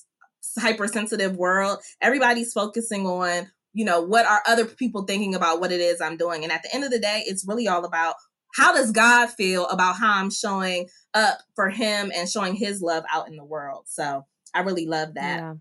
hypersensitive 0.58 1.36
world. 1.36 1.78
Everybody's 2.00 2.52
focusing 2.52 3.06
on 3.06 3.50
you 3.74 3.84
know 3.84 4.00
what 4.00 4.24
are 4.24 4.42
other 4.46 4.64
people 4.64 5.02
thinking 5.02 5.34
about 5.34 5.60
what 5.60 5.72
it 5.72 5.80
is 5.80 6.00
i'm 6.00 6.16
doing 6.16 6.44
and 6.44 6.52
at 6.52 6.62
the 6.62 6.72
end 6.72 6.84
of 6.84 6.92
the 6.92 6.98
day 7.00 7.24
it's 7.26 7.44
really 7.46 7.66
all 7.66 7.84
about 7.84 8.14
how 8.54 8.72
does 8.74 8.90
god 8.90 9.28
feel 9.30 9.66
about 9.66 9.96
how 9.96 10.18
i'm 10.18 10.30
showing 10.30 10.88
up 11.14 11.38
for 11.54 11.68
him 11.70 12.10
and 12.14 12.28
showing 12.28 12.54
his 12.54 12.80
love 12.80 13.04
out 13.12 13.28
in 13.28 13.36
the 13.36 13.44
world 13.44 13.84
so 13.86 14.24
i 14.54 14.60
really 14.60 14.86
love 14.86 15.14
that 15.14 15.40
yeah. 15.40 15.54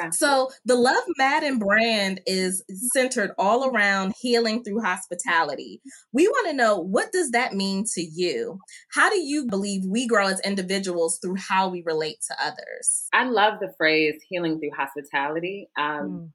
Yeah. 0.00 0.10
So 0.10 0.50
the 0.64 0.76
Love 0.76 1.04
Maaden 1.18 1.58
brand 1.58 2.20
is 2.26 2.64
centered 2.94 3.30
all 3.38 3.68
around 3.68 4.14
healing 4.20 4.62
through 4.64 4.80
hospitality. 4.80 5.80
We 6.12 6.28
want 6.28 6.48
to 6.48 6.54
know 6.54 6.78
what 6.78 7.12
does 7.12 7.30
that 7.30 7.54
mean 7.54 7.84
to 7.94 8.02
you? 8.02 8.58
How 8.92 9.10
do 9.10 9.20
you 9.20 9.46
believe 9.46 9.84
we 9.84 10.06
grow 10.06 10.26
as 10.26 10.40
individuals 10.40 11.18
through 11.22 11.36
how 11.36 11.68
we 11.68 11.82
relate 11.84 12.18
to 12.28 12.36
others? 12.42 13.06
I 13.12 13.28
love 13.28 13.60
the 13.60 13.72
phrase 13.76 14.20
healing 14.28 14.58
through 14.58 14.72
hospitality 14.76 15.68
um, 15.76 16.08
mm. 16.08 16.30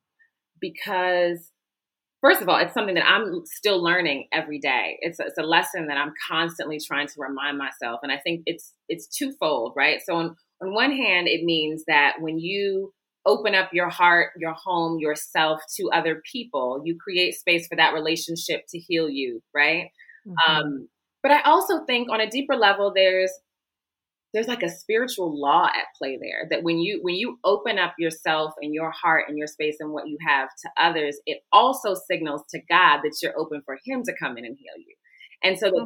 because 0.59 1.51
first 2.21 2.41
of 2.41 2.49
all, 2.49 2.57
it's 2.57 2.73
something 2.73 2.95
that 2.95 3.07
I'm 3.07 3.41
still 3.45 3.83
learning 3.83 4.27
every 4.31 4.59
day. 4.59 4.97
It's 5.01 5.19
a, 5.19 5.23
it's 5.25 5.37
a 5.37 5.43
lesson 5.43 5.87
that 5.87 5.97
I'm 5.97 6.13
constantly 6.29 6.79
trying 6.79 7.07
to 7.07 7.13
remind 7.17 7.57
myself, 7.57 7.99
and 8.03 8.11
I 8.11 8.17
think 8.17 8.43
it's 8.45 8.73
it's 8.87 9.07
twofold, 9.07 9.73
right? 9.75 9.99
So 10.05 10.15
on 10.15 10.35
on 10.61 10.73
one 10.73 10.91
hand, 10.91 11.27
it 11.27 11.43
means 11.43 11.83
that 11.87 12.15
when 12.19 12.39
you 12.39 12.93
open 13.25 13.55
up 13.55 13.69
your 13.73 13.89
heart, 13.89 14.31
your 14.37 14.53
home, 14.53 14.99
yourself 14.99 15.61
to 15.77 15.89
other 15.91 16.21
people. 16.31 16.81
You 16.83 16.97
create 16.97 17.35
space 17.35 17.67
for 17.67 17.75
that 17.75 17.93
relationship 17.93 18.65
to 18.69 18.79
heal 18.79 19.09
you, 19.09 19.41
right? 19.53 19.89
Mm-hmm. 20.27 20.51
Um, 20.51 20.87
but 21.21 21.31
I 21.31 21.41
also 21.43 21.85
think 21.85 22.09
on 22.09 22.19
a 22.19 22.29
deeper 22.29 22.55
level, 22.55 22.91
there's 22.95 23.31
there's 24.33 24.47
like 24.47 24.63
a 24.63 24.69
spiritual 24.69 25.39
law 25.39 25.65
at 25.65 25.85
play 25.97 26.17
there 26.21 26.47
that 26.49 26.63
when 26.63 26.79
you 26.79 26.99
when 27.01 27.15
you 27.15 27.37
open 27.43 27.77
up 27.77 27.93
yourself 27.97 28.53
and 28.61 28.73
your 28.73 28.91
heart 28.91 29.25
and 29.27 29.37
your 29.37 29.47
space 29.47 29.77
and 29.79 29.91
what 29.91 30.07
you 30.07 30.17
have 30.25 30.49
to 30.61 30.69
others 30.81 31.19
it 31.25 31.39
also 31.51 31.95
signals 32.09 32.41
to 32.49 32.59
god 32.69 32.99
that 33.03 33.15
you're 33.21 33.37
open 33.37 33.61
for 33.65 33.77
him 33.85 34.03
to 34.03 34.13
come 34.17 34.37
in 34.37 34.45
and 34.45 34.57
heal 34.57 34.77
you 34.77 34.95
and 35.43 35.57
so 35.57 35.67
the, 35.71 35.85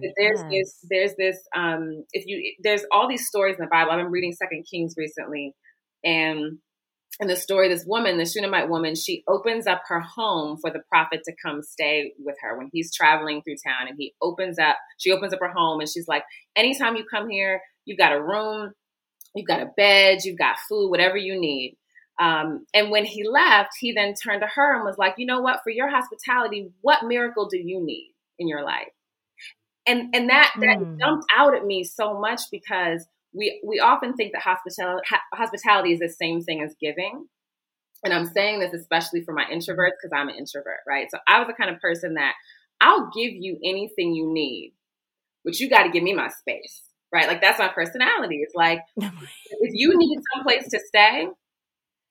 the, 0.00 0.12
there's 0.16 0.40
yes. 0.50 0.50
this 0.50 0.86
there's 0.90 1.14
this 1.16 1.36
um 1.56 2.04
if 2.12 2.24
you 2.26 2.54
there's 2.62 2.84
all 2.92 3.08
these 3.08 3.26
stories 3.26 3.56
in 3.58 3.64
the 3.64 3.70
bible 3.70 3.90
i've 3.90 3.98
been 3.98 4.10
reading 4.10 4.32
second 4.32 4.64
kings 4.70 4.94
recently 4.96 5.54
and 6.04 6.58
in 7.20 7.28
the 7.28 7.36
story, 7.36 7.68
this 7.68 7.84
woman, 7.86 8.16
the 8.16 8.24
Shunammite 8.24 8.70
woman, 8.70 8.94
she 8.94 9.22
opens 9.28 9.66
up 9.66 9.82
her 9.88 10.00
home 10.00 10.56
for 10.60 10.70
the 10.70 10.80
prophet 10.88 11.20
to 11.24 11.32
come 11.44 11.62
stay 11.62 12.14
with 12.18 12.36
her 12.42 12.56
when 12.56 12.70
he's 12.72 12.94
traveling 12.94 13.42
through 13.42 13.56
town. 13.64 13.86
And 13.86 13.96
he 13.98 14.14
opens 14.22 14.58
up, 14.58 14.76
she 14.98 15.12
opens 15.12 15.34
up 15.34 15.40
her 15.40 15.52
home 15.54 15.80
and 15.80 15.88
she's 15.88 16.08
like, 16.08 16.24
anytime 16.56 16.96
you 16.96 17.04
come 17.04 17.28
here, 17.28 17.60
you've 17.84 17.98
got 17.98 18.12
a 18.12 18.22
room, 18.22 18.72
you've 19.34 19.46
got 19.46 19.62
a 19.62 19.70
bed, 19.76 20.18
you've 20.24 20.38
got 20.38 20.56
food, 20.68 20.90
whatever 20.90 21.16
you 21.16 21.40
need. 21.40 21.76
Um, 22.20 22.66
and 22.74 22.90
when 22.90 23.04
he 23.04 23.26
left, 23.26 23.70
he 23.80 23.92
then 23.92 24.14
turned 24.14 24.42
to 24.42 24.48
her 24.54 24.76
and 24.76 24.84
was 24.84 24.98
like, 24.98 25.14
you 25.16 25.26
know 25.26 25.40
what, 25.40 25.60
for 25.64 25.70
your 25.70 25.88
hospitality, 25.88 26.70
what 26.82 27.04
miracle 27.04 27.48
do 27.48 27.58
you 27.58 27.84
need 27.84 28.14
in 28.38 28.48
your 28.48 28.64
life? 28.64 28.92
And 29.86 30.14
and 30.14 30.28
that 30.30 30.52
that 30.60 30.78
mm. 30.78 30.98
jumped 31.00 31.26
out 31.36 31.56
at 31.56 31.64
me 31.64 31.82
so 31.82 32.20
much 32.20 32.42
because 32.52 33.04
we 33.34 33.60
we 33.66 33.80
often 33.80 34.14
think 34.14 34.32
that 34.32 34.42
hospitality 34.42 35.06
hospitality 35.34 35.92
is 35.92 35.98
the 35.98 36.08
same 36.08 36.42
thing 36.42 36.62
as 36.62 36.74
giving 36.80 37.26
and 38.04 38.12
i'm 38.12 38.26
saying 38.26 38.60
this 38.60 38.72
especially 38.74 39.22
for 39.22 39.32
my 39.32 39.44
introverts 39.44 39.96
because 40.00 40.12
i'm 40.14 40.28
an 40.28 40.34
introvert 40.36 40.80
right 40.86 41.08
so 41.10 41.18
i 41.26 41.38
was 41.38 41.48
the 41.48 41.54
kind 41.54 41.74
of 41.74 41.80
person 41.80 42.14
that 42.14 42.34
i'll 42.80 43.10
give 43.16 43.32
you 43.32 43.58
anything 43.64 44.14
you 44.14 44.32
need 44.32 44.74
but 45.44 45.58
you 45.58 45.68
got 45.68 45.84
to 45.84 45.90
give 45.90 46.02
me 46.02 46.14
my 46.14 46.28
space 46.28 46.82
right? 47.12 47.28
Like 47.28 47.40
that's 47.40 47.58
my 47.58 47.68
personality. 47.68 48.40
It's 48.42 48.54
like 48.54 48.80
if 48.96 49.70
you 49.72 49.96
need 49.96 50.18
someplace 50.34 50.68
to 50.68 50.80
stay 50.86 51.26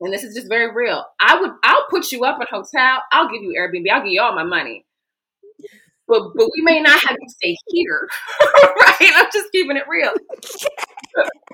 and 0.01 0.11
this 0.13 0.23
is 0.23 0.35
just 0.35 0.49
very 0.49 0.73
real 0.73 1.05
i 1.19 1.39
would 1.39 1.51
i'll 1.63 1.85
put 1.89 2.11
you 2.11 2.23
up 2.23 2.37
in 2.37 2.41
a 2.41 2.45
hotel. 2.49 3.03
I'll 3.11 3.29
give 3.29 3.43
you 3.43 3.53
airbnb. 3.59 3.89
I'll 3.91 4.01
give 4.01 4.11
you 4.11 4.21
all 4.21 4.35
my 4.35 4.43
money. 4.43 4.85
But 6.07 6.31
but 6.35 6.49
we 6.55 6.63
may 6.63 6.81
not 6.81 6.99
have 7.07 7.17
you 7.19 7.29
stay 7.29 7.55
here 7.67 8.07
right? 8.63 9.11
I'm 9.15 9.27
just 9.31 9.51
keeping 9.51 9.77
it 9.77 9.83
real. 9.87 10.11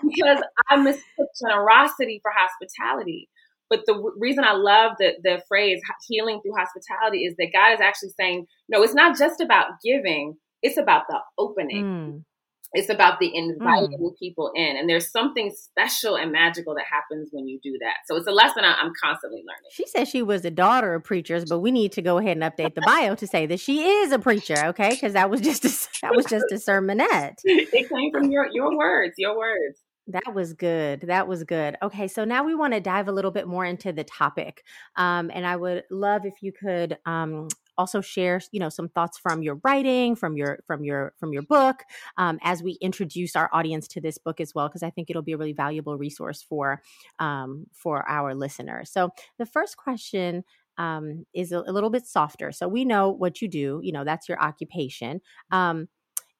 Because 0.03 0.41
I 0.69 0.77
mistook 0.77 1.29
generosity 1.41 2.19
for 2.21 2.31
hospitality. 2.35 3.29
But 3.69 3.81
the 3.85 3.93
w- 3.93 4.15
reason 4.17 4.43
I 4.45 4.53
love 4.53 4.93
the, 4.97 5.13
the 5.23 5.41
phrase 5.47 5.81
healing 6.07 6.39
through 6.41 6.55
hospitality 6.57 7.25
is 7.25 7.35
that 7.37 7.49
God 7.53 7.73
is 7.73 7.81
actually 7.81 8.11
saying, 8.17 8.45
no, 8.69 8.81
it's 8.81 8.93
not 8.93 9.17
just 9.17 9.41
about 9.41 9.81
giving, 9.83 10.37
it's 10.61 10.77
about 10.77 11.03
the 11.09 11.19
opening. 11.37 11.83
Mm. 11.83 12.23
It's 12.73 12.89
about 12.89 13.19
the 13.19 13.33
inviting 13.33 13.97
mm. 13.97 14.19
people 14.19 14.51
in. 14.55 14.75
And 14.77 14.89
there's 14.89 15.09
something 15.09 15.53
special 15.55 16.15
and 16.15 16.31
magical 16.31 16.75
that 16.75 16.85
happens 16.89 17.29
when 17.31 17.47
you 17.47 17.59
do 17.63 17.77
that. 17.81 17.97
So 18.07 18.15
it's 18.15 18.27
a 18.27 18.31
lesson 18.31 18.65
I, 18.65 18.81
am 18.81 18.91
constantly 19.01 19.39
learning. 19.39 19.69
She 19.71 19.87
said 19.87 20.07
she 20.07 20.21
was 20.21 20.41
the 20.41 20.51
daughter 20.51 20.93
of 20.95 21.03
preachers, 21.03 21.45
but 21.45 21.59
we 21.59 21.71
need 21.71 21.93
to 21.93 22.01
go 22.01 22.17
ahead 22.17 22.37
and 22.37 22.43
update 22.43 22.75
the 22.75 22.81
bio 22.81 23.15
to 23.15 23.27
say 23.27 23.45
that 23.45 23.59
she 23.59 23.83
is 23.83 24.11
a 24.11 24.19
preacher, 24.19 24.57
okay? 24.67 24.89
Because 24.89 25.13
that 25.13 25.29
was 25.29 25.41
just 25.41 25.65
a, 25.65 25.69
that 26.01 26.15
was 26.15 26.25
just 26.25 26.45
a 26.51 26.55
sermonette. 26.55 27.35
it 27.43 27.89
came 27.89 28.11
from 28.11 28.31
your 28.31 28.47
your 28.51 28.75
words, 28.77 29.13
your 29.17 29.37
words. 29.37 29.79
That 30.07 30.33
was 30.33 30.53
good. 30.53 31.01
That 31.01 31.27
was 31.27 31.43
good. 31.43 31.75
Okay, 31.83 32.07
so 32.07 32.23
now 32.23 32.45
we 32.45 32.55
want 32.55 32.73
to 32.73 32.79
dive 32.79 33.09
a 33.09 33.11
little 33.11 33.31
bit 33.31 33.45
more 33.45 33.65
into 33.65 33.91
the 33.91 34.05
topic, 34.05 34.63
um, 34.95 35.29
and 35.33 35.45
I 35.45 35.55
would 35.55 35.83
love 35.91 36.25
if 36.25 36.35
you 36.41 36.53
could 36.53 36.97
um, 37.05 37.49
also 37.77 38.01
share, 38.01 38.41
you 38.51 38.59
know, 38.59 38.69
some 38.69 38.89
thoughts 38.89 39.17
from 39.17 39.41
your 39.41 39.59
writing, 39.63 40.15
from 40.15 40.35
your 40.37 40.59
from 40.65 40.83
your 40.83 41.13
from 41.19 41.33
your 41.33 41.43
book, 41.43 41.83
um, 42.17 42.39
as 42.43 42.63
we 42.63 42.77
introduce 42.81 43.35
our 43.35 43.49
audience 43.53 43.87
to 43.89 44.01
this 44.01 44.17
book 44.17 44.39
as 44.39 44.53
well, 44.53 44.67
because 44.67 44.83
I 44.83 44.89
think 44.89 45.09
it'll 45.09 45.21
be 45.21 45.33
a 45.33 45.37
really 45.37 45.53
valuable 45.53 45.97
resource 45.97 46.41
for 46.41 46.81
um, 47.19 47.67
for 47.73 48.07
our 48.09 48.33
listeners. 48.35 48.91
So 48.91 49.09
the 49.37 49.45
first 49.45 49.77
question 49.77 50.43
um, 50.77 51.25
is 51.33 51.51
a, 51.51 51.59
a, 51.59 51.71
little 51.71 51.89
bit 51.89 52.05
softer. 52.05 52.51
So 52.51 52.67
we 52.67 52.85
know 52.85 53.09
what 53.09 53.41
you 53.41 53.47
do. 53.47 53.79
You 53.83 53.91
know, 53.91 54.03
that's 54.03 54.29
your 54.29 54.39
occupation. 54.41 55.21
Um, 55.51 55.87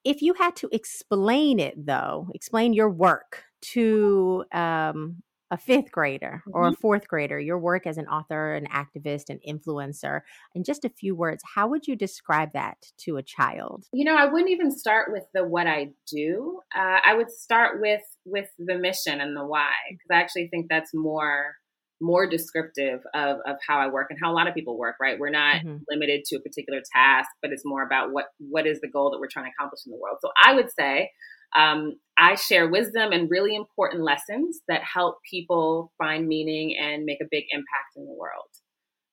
if 0.04 0.22
you 0.22 0.34
had 0.36 0.56
to 0.58 0.70
explain 0.72 1.60
it, 1.60 1.74
though, 1.86 2.30
explain 2.34 2.74
your 2.74 2.90
work 2.90 3.44
to 3.62 4.46
um, 4.54 5.22
a 5.52 5.58
fifth 5.58 5.92
grader 5.92 6.44
or 6.52 6.64
mm-hmm. 6.64 6.74
a 6.74 6.78
fourth 6.78 7.08
grader, 7.08 7.40
your 7.40 7.60
work 7.60 7.88
as 7.88 7.98
an 7.98 8.08
author, 8.08 8.54
an 8.54 8.68
activist, 8.68 9.30
an 9.30 9.40
influencer, 9.48 10.22
in 10.54 10.64
just 10.64 10.86
a 10.86 10.90
few 10.90 11.16
words, 11.16 11.44
how 11.56 11.68
would 11.68 11.88
you 11.88 11.96
describe 11.96 12.54
that 12.54 12.78
to 13.00 13.18
a 13.18 13.24
child? 13.24 13.86
You 13.94 14.06
know, 14.06 14.16
I 14.16 14.26
wouldn't 14.26 14.52
even 14.52 14.72
start 14.72 15.12
with 15.12 15.24
the 15.34 15.46
what 15.46 15.68
I 15.68 15.92
do. 16.12 16.60
Uh, 16.76 17.00
I 17.04 17.14
would 17.14 17.32
start 17.32 17.80
with 17.82 18.02
with 18.26 18.50
the 18.60 18.78
mission 18.78 19.22
and 19.22 19.36
the 19.36 19.46
why, 19.46 19.72
because 19.90 20.08
I 20.12 20.22
actually 20.22 20.48
think 20.50 20.68
that's 20.70 20.94
more 20.94 21.56
more 22.00 22.30
descriptive 22.30 23.00
of, 23.16 23.38
of 23.48 23.56
how 23.68 23.80
I 23.80 23.88
work 23.88 24.08
and 24.12 24.20
how 24.22 24.32
a 24.32 24.36
lot 24.36 24.48
of 24.48 24.54
people 24.54 24.78
work, 24.78 24.98
right? 25.02 25.18
We're 25.18 25.32
not 25.32 25.58
mm-hmm. 25.58 25.78
limited 25.90 26.26
to 26.26 26.36
a 26.36 26.40
particular 26.42 26.80
task, 26.94 27.30
but 27.42 27.52
it's 27.52 27.64
more 27.66 27.84
about 27.84 28.12
what 28.12 28.26
what 28.40 28.68
is 28.68 28.80
the 28.82 28.90
goal 28.90 29.12
that 29.12 29.20
we're 29.20 29.30
trying 29.32 29.46
to 29.46 29.52
accomplish 29.58 29.82
in 29.86 29.92
the 29.92 29.98
world. 29.98 30.18
So 30.22 30.30
I 30.44 30.54
would 30.54 30.70
say 30.78 31.12
um, 31.56 31.96
I 32.18 32.36
share 32.36 32.68
wisdom 32.68 33.12
and 33.12 33.30
really 33.30 33.56
important 33.56 34.04
lessons 34.04 34.60
that 34.68 34.82
help 34.84 35.18
people 35.30 35.92
find 35.98 36.28
meaning 36.28 36.76
and 36.78 37.06
make 37.06 37.22
a 37.22 37.28
big 37.30 37.46
impact 37.52 37.96
in 37.96 38.06
the 38.06 38.14
world. 38.14 38.50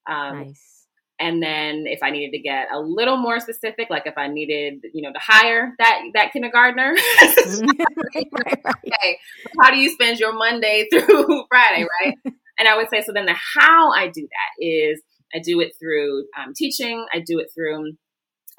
Um, 0.08 0.48
nice. 0.48 0.74
And 1.20 1.42
then 1.42 1.84
if 1.86 2.02
I 2.02 2.10
needed 2.10 2.32
to 2.32 2.40
get 2.40 2.68
a 2.72 2.80
little 2.80 3.16
more 3.16 3.38
specific, 3.38 3.88
like 3.88 4.02
if 4.06 4.18
I 4.18 4.26
needed, 4.26 4.82
you 4.92 5.02
know, 5.02 5.12
to 5.12 5.18
hire 5.20 5.72
that 5.78 6.00
that 6.14 6.32
kindergartner, 6.32 6.92
right, 7.20 8.26
right, 8.32 8.60
right. 8.64 8.74
okay, 8.86 9.18
how 9.60 9.70
do 9.70 9.76
you 9.76 9.90
spend 9.90 10.18
your 10.18 10.32
Monday 10.32 10.88
through 10.92 11.44
Friday, 11.48 11.86
right? 12.02 12.16
and 12.58 12.68
I 12.68 12.76
would 12.76 12.88
say 12.90 13.02
so. 13.02 13.12
Then 13.12 13.26
the 13.26 13.36
how 13.56 13.92
I 13.92 14.08
do 14.08 14.22
that 14.22 14.64
is 14.64 15.02
I 15.32 15.38
do 15.38 15.60
it 15.60 15.72
through 15.80 16.24
um, 16.36 16.52
teaching, 16.54 17.06
I 17.14 17.20
do 17.20 17.38
it 17.38 17.48
through 17.54 17.92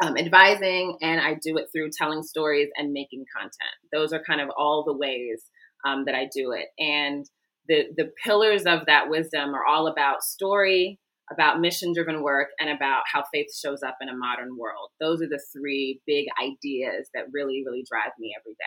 um, 0.04 0.18
advising, 0.18 0.98
and 1.02 1.22
I 1.22 1.36
do 1.36 1.58
it 1.58 1.68
through 1.72 1.90
telling 1.98 2.24
stories 2.24 2.70
and 2.76 2.92
making 2.92 3.26
content. 3.36 3.54
Those 3.94 4.14
are 4.14 4.22
kind 4.28 4.42
of 4.42 4.50
all 4.58 4.84
the 4.86 4.96
ways 4.96 5.44
um, 5.86 6.06
that 6.06 6.16
I 6.16 6.28
do 6.34 6.52
it. 6.52 6.68
And 6.80 7.26
the 7.68 7.86
the 7.96 8.12
pillars 8.24 8.64
of 8.66 8.86
that 8.88 9.10
wisdom 9.10 9.54
are 9.54 9.66
all 9.66 9.88
about 9.88 10.24
story, 10.24 11.00
about 11.32 11.60
mission 11.60 11.94
driven 11.94 12.22
work, 12.22 12.50
and 12.60 12.70
about 12.70 13.04
how 13.12 13.24
faith 13.34 13.48
shows 13.56 13.84
up 13.84 13.98
in 14.02 14.10
a 14.10 14.16
modern 14.16 14.58
world. 14.58 14.90
Those 15.00 15.22
are 15.22 15.30
the 15.30 15.42
three 15.54 16.02
big 16.06 16.26
ideas 16.42 17.10
that 17.14 17.26
really, 17.32 17.64
really 17.66 17.86
drive 17.90 18.12
me 18.20 18.34
every 18.40 18.54
day. 18.54 18.66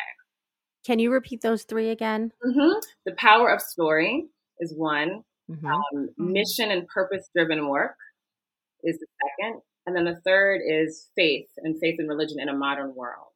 Can 0.86 0.98
you 0.98 1.12
repeat 1.12 1.42
those 1.42 1.64
three 1.64 1.90
again? 1.90 2.32
Mm-hmm. 2.44 2.78
The 3.04 3.14
power 3.18 3.52
of 3.52 3.60
story 3.60 4.26
is 4.60 4.72
one. 4.74 5.22
Mm-hmm. 5.50 5.66
Um, 5.66 6.08
mission 6.18 6.70
and 6.70 6.86
purpose 6.88 7.28
driven 7.34 7.68
work 7.68 7.96
is 8.84 8.98
the 8.98 9.06
second 9.22 9.60
and 9.88 9.96
then 9.96 10.04
the 10.04 10.20
third 10.20 10.60
is 10.68 11.08
faith 11.16 11.48
and 11.56 11.80
faith 11.80 11.96
and 11.98 12.10
religion 12.10 12.38
in 12.38 12.50
a 12.50 12.54
modern 12.54 12.94
world. 12.94 13.32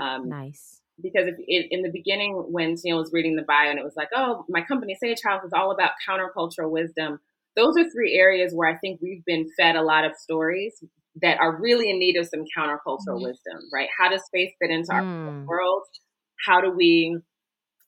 Um, 0.00 0.28
nice. 0.28 0.80
because 1.02 1.26
if 1.26 1.34
it, 1.38 1.66
in 1.70 1.82
the 1.82 1.90
beginning 1.90 2.34
when 2.50 2.74
Tennille 2.74 2.98
was 2.98 3.10
reading 3.12 3.34
the 3.34 3.42
bio 3.42 3.70
and 3.70 3.78
it 3.78 3.84
was 3.84 3.96
like, 3.96 4.10
oh, 4.14 4.44
my 4.48 4.62
company 4.62 4.94
Sage 4.94 5.18
House 5.24 5.42
is 5.42 5.52
all 5.52 5.72
about 5.72 5.92
countercultural 6.08 6.70
wisdom. 6.70 7.18
Those 7.56 7.76
are 7.76 7.90
three 7.90 8.14
areas 8.14 8.52
where 8.54 8.70
I 8.70 8.76
think 8.78 9.00
we've 9.02 9.24
been 9.24 9.48
fed 9.58 9.74
a 9.74 9.82
lot 9.82 10.04
of 10.04 10.12
stories 10.16 10.84
that 11.22 11.40
are 11.40 11.60
really 11.60 11.90
in 11.90 11.98
need 11.98 12.16
of 12.16 12.28
some 12.28 12.44
countercultural 12.56 13.18
mm. 13.18 13.24
wisdom, 13.24 13.58
right? 13.72 13.88
How 13.98 14.08
does 14.08 14.22
faith 14.32 14.52
fit 14.60 14.70
into 14.70 14.92
mm. 14.92 14.94
our 14.94 15.46
world? 15.46 15.82
How 16.46 16.60
do 16.60 16.70
we 16.70 17.18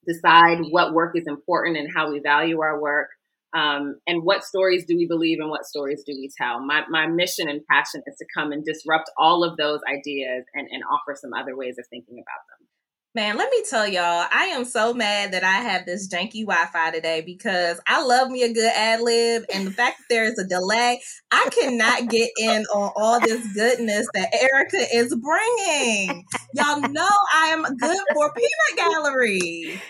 decide 0.04 0.58
what 0.70 0.94
work 0.94 1.16
is 1.16 1.28
important 1.28 1.76
and 1.76 1.88
how 1.94 2.10
we 2.10 2.18
value 2.18 2.60
our 2.60 2.80
work? 2.80 3.10
Um, 3.56 3.96
and 4.06 4.22
what 4.24 4.44
stories 4.44 4.84
do 4.86 4.96
we 4.96 5.06
believe 5.06 5.38
and 5.40 5.50
what 5.50 5.64
stories 5.64 6.02
do 6.06 6.12
we 6.12 6.30
tell? 6.36 6.60
My, 6.60 6.84
my 6.90 7.06
mission 7.06 7.48
and 7.48 7.64
passion 7.70 8.02
is 8.06 8.16
to 8.18 8.26
come 8.36 8.52
and 8.52 8.64
disrupt 8.64 9.10
all 9.16 9.42
of 9.42 9.56
those 9.56 9.80
ideas 9.90 10.44
and, 10.54 10.68
and 10.70 10.82
offer 10.92 11.16
some 11.18 11.32
other 11.32 11.56
ways 11.56 11.76
of 11.78 11.86
thinking 11.90 12.14
about 12.14 12.42
them. 12.50 12.68
Man, 13.14 13.38
let 13.38 13.50
me 13.50 13.64
tell 13.68 13.88
y'all, 13.88 14.26
I 14.32 14.52
am 14.52 14.66
so 14.66 14.92
mad 14.92 15.32
that 15.32 15.42
I 15.42 15.54
have 15.54 15.86
this 15.86 16.08
janky 16.08 16.44
Wi-Fi 16.44 16.90
today 16.90 17.22
because 17.24 17.80
I 17.86 18.04
love 18.04 18.30
me 18.30 18.42
a 18.42 18.52
good 18.52 18.70
ad 18.76 19.00
lib, 19.00 19.44
and 19.52 19.66
the 19.66 19.70
fact 19.70 19.98
that 19.98 20.04
there 20.10 20.24
is 20.24 20.38
a 20.38 20.46
delay, 20.46 21.00
I 21.32 21.48
cannot 21.50 22.10
get 22.10 22.30
in 22.38 22.64
on 22.66 22.92
all 22.94 23.18
this 23.18 23.44
goodness 23.54 24.06
that 24.12 24.32
Erica 24.34 24.94
is 24.94 25.16
bringing. 25.16 26.26
Y'all 26.54 26.80
know 26.82 27.08
I 27.34 27.48
am 27.48 27.62
good 27.62 27.98
for 28.12 28.32
peanut 28.34 28.76
gallery. 28.76 29.80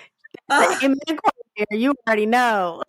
Uh, 0.48 0.78
you 1.72 1.92
already 2.06 2.24
know. 2.24 2.82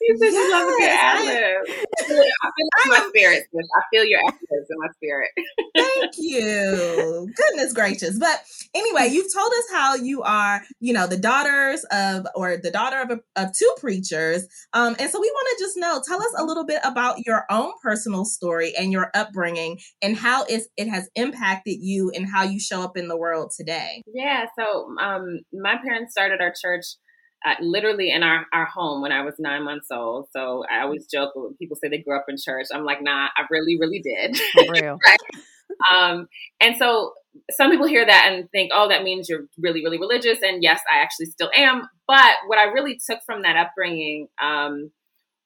You 0.00 0.16
said 0.18 0.32
yes, 0.32 0.34
you 0.34 0.52
love 0.52 0.68
a 0.68 0.72
good 0.78 0.90
ad 0.90 1.24
lib. 1.24 1.76
I 2.42 2.50
feel 2.56 2.92
my 2.92 3.06
spirit. 3.08 3.46
I 3.54 3.82
feel 3.92 4.04
your 4.04 4.20
ad 4.26 4.34
libs 4.50 4.68
in 4.70 4.76
my 4.78 4.88
spirit. 4.96 5.30
Thank 5.76 6.12
you. 6.18 7.28
Goodness 7.36 7.72
gracious. 7.72 8.18
But 8.18 8.42
anyway, 8.74 9.08
you've 9.08 9.32
told 9.32 9.52
us 9.52 9.64
how 9.72 9.94
you 9.94 10.22
are, 10.22 10.62
you 10.80 10.92
know, 10.92 11.06
the 11.06 11.16
daughters 11.16 11.84
of, 11.92 12.26
or 12.34 12.56
the 12.56 12.70
daughter 12.70 13.00
of, 13.00 13.10
a, 13.10 13.42
of 13.42 13.52
two 13.52 13.72
preachers. 13.78 14.46
Um, 14.72 14.96
and 14.98 15.10
so 15.10 15.20
we 15.20 15.30
want 15.30 15.58
to 15.58 15.64
just 15.64 15.76
know, 15.76 16.02
tell 16.06 16.20
us 16.20 16.34
a 16.38 16.44
little 16.44 16.66
bit 16.66 16.80
about 16.84 17.24
your 17.24 17.44
own 17.50 17.72
personal 17.82 18.24
story 18.24 18.74
and 18.76 18.92
your 18.92 19.10
upbringing 19.14 19.78
and 20.00 20.16
how 20.16 20.44
it 20.48 20.88
has 20.88 21.08
impacted 21.14 21.78
you 21.80 22.10
and 22.14 22.26
how 22.26 22.42
you 22.42 22.58
show 22.58 22.82
up 22.82 22.96
in 22.96 23.08
the 23.08 23.16
world 23.16 23.52
today. 23.56 24.02
Yeah. 24.12 24.46
So 24.58 24.94
um, 25.00 25.40
my 25.52 25.76
parents 25.82 26.12
started 26.12 26.40
our 26.40 26.52
church 26.60 26.84
uh, 27.44 27.54
literally 27.60 28.10
in 28.10 28.22
our, 28.22 28.46
our 28.52 28.66
home 28.66 29.02
when 29.02 29.12
I 29.12 29.22
was 29.22 29.34
nine 29.38 29.64
months 29.64 29.88
old. 29.90 30.28
So 30.32 30.64
I 30.70 30.82
always 30.82 31.06
joke 31.06 31.32
when 31.34 31.54
people 31.54 31.76
say 31.76 31.88
they 31.88 31.98
grew 31.98 32.16
up 32.16 32.26
in 32.28 32.36
church. 32.42 32.66
I'm 32.72 32.84
like, 32.84 33.02
nah, 33.02 33.28
I 33.36 33.44
really, 33.50 33.78
really 33.78 34.00
did. 34.00 34.38
real. 34.70 34.98
right? 35.06 35.18
um, 35.92 36.28
and 36.60 36.76
so 36.76 37.12
some 37.50 37.70
people 37.70 37.86
hear 37.86 38.04
that 38.06 38.28
and 38.30 38.50
think, 38.50 38.70
oh, 38.74 38.88
that 38.88 39.02
means 39.02 39.28
you're 39.28 39.46
really, 39.58 39.82
really 39.82 39.98
religious. 39.98 40.38
And 40.42 40.62
yes, 40.62 40.80
I 40.92 41.02
actually 41.02 41.26
still 41.26 41.50
am. 41.56 41.88
But 42.06 42.36
what 42.46 42.58
I 42.58 42.64
really 42.64 43.00
took 43.08 43.20
from 43.24 43.42
that 43.42 43.56
upbringing 43.56 44.28
um, 44.42 44.90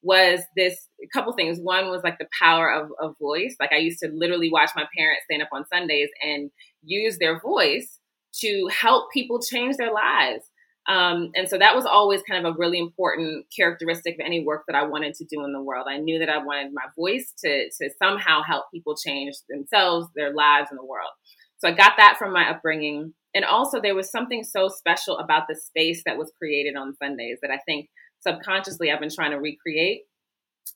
was 0.03 0.41
this 0.57 0.89
a 1.03 1.09
couple 1.13 1.33
things. 1.33 1.59
One 1.59 1.91
was 1.91 2.03
like 2.05 2.19
the 2.19 2.29
power 2.41 2.73
of, 2.73 2.91
of 3.01 3.17
voice. 3.21 3.57
Like 3.61 3.73
I 3.73 3.79
used 3.79 4.01
to 4.01 4.11
literally 4.13 4.51
watch 4.51 4.71
my 4.77 4.85
parents 4.97 5.25
stand 5.25 5.43
up 5.43 5.49
on 5.53 5.67
Sundays 5.73 6.09
and 6.23 6.51
use 6.83 7.19
their 7.19 7.41
voice 7.41 7.99
to 8.41 8.69
help 8.71 9.11
people 9.13 9.41
change 9.41 9.77
their 9.77 9.93
lives. 9.93 10.45
Um, 10.89 11.31
and 11.35 11.49
so 11.49 11.59
that 11.59 11.75
was 11.75 11.85
always 11.85 12.23
kind 12.23 12.47
of 12.47 12.55
a 12.55 12.57
really 12.57 12.79
important 12.79 13.47
characteristic 13.55 14.15
of 14.15 14.21
any 14.25 14.45
work 14.45 14.65
that 14.69 14.77
I 14.77 14.85
wanted 14.85 15.15
to 15.15 15.25
do 15.25 15.45
in 15.45 15.53
the 15.53 15.63
world. 15.63 15.87
I 15.91 15.99
knew 15.99 16.19
that 16.21 16.29
I 16.29 16.39
wanted 16.39 16.73
my 16.73 16.85
voice 16.97 17.33
to, 17.45 17.69
to 17.69 17.91
somehow 18.01 18.43
help 18.43 18.67
people 18.73 18.95
change 18.97 19.35
themselves, 19.49 20.07
their 20.15 20.33
lives 20.33 20.69
in 20.71 20.77
the 20.77 20.85
world. 20.85 21.11
So 21.59 21.69
I 21.69 21.73
got 21.73 21.95
that 21.97 22.17
from 22.19 22.33
my 22.33 22.51
upbringing. 22.51 23.15
And 23.35 23.45
also, 23.45 23.81
there 23.81 23.95
was 23.95 24.11
something 24.11 24.45
so 24.45 24.69
special 24.69 25.19
about 25.19 25.45
the 25.49 25.57
space 25.57 26.03
that 26.07 26.17
was 26.17 26.33
created 26.39 26.77
on 26.77 26.97
Sundays 27.03 27.39
that 27.43 27.51
I 27.51 27.59
think 27.67 27.89
subconsciously 28.21 28.91
I've 28.91 29.01
been 29.01 29.11
trying 29.15 29.33
to 29.33 29.39
recreate 29.39 30.03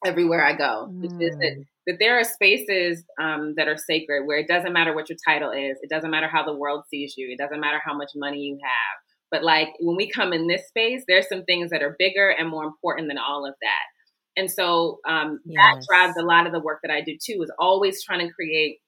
everywhere 0.05 0.45
I 0.45 0.57
go, 0.57 0.89
mm. 0.91 1.05
is 1.05 1.37
that, 1.37 1.57
mm. 1.59 1.65
that 1.87 1.97
there 1.99 2.19
are 2.19 2.25
spaces 2.25 3.05
um, 3.21 3.55
that 3.57 3.69
are 3.69 3.77
sacred 3.77 4.27
where 4.27 4.39
it 4.39 4.49
doesn't 4.49 4.73
matter 4.73 4.95
what 4.95 5.09
your 5.09 5.19
title 5.27 5.51
is, 5.51 5.79
it 5.83 5.91
doesn't 5.91 6.11
matter 6.11 6.29
how 6.29 6.45
the 6.45 6.55
world 6.55 6.85
sees 6.91 7.15
you, 7.17 7.29
it 7.31 7.39
doesn't 7.39 7.61
matter 7.61 7.81
how 7.85 7.97
much 7.97 8.11
money 8.15 8.39
you 8.39 8.59
have 8.63 9.10
but 9.31 9.45
like 9.45 9.69
when 9.81 9.97
we 9.97 10.11
come 10.11 10.33
in 10.33 10.47
this 10.47 10.67
space, 10.69 11.03
there's 11.07 11.29
some 11.29 11.45
things 11.45 11.71
that 11.71 11.83
are 11.83 11.97
bigger 11.99 12.31
and 12.31 12.49
more 12.49 12.65
important 12.65 13.09
than 13.09 13.19
all 13.19 13.47
of 13.47 13.55
that. 13.61 14.41
And 14.41 14.51
so 14.51 15.01
um, 15.09 15.41
yes. 15.45 15.59
that 15.59 15.85
drives 15.89 16.17
a 16.19 16.25
lot 16.25 16.47
of 16.47 16.53
the 16.53 16.61
work 16.61 16.81
that 16.83 16.93
I 16.93 17.01
do 17.01 17.17
too, 17.23 17.43
is 17.43 17.53
always 17.59 18.03
trying 18.03 18.27
to 18.27 18.33
create 18.33 18.79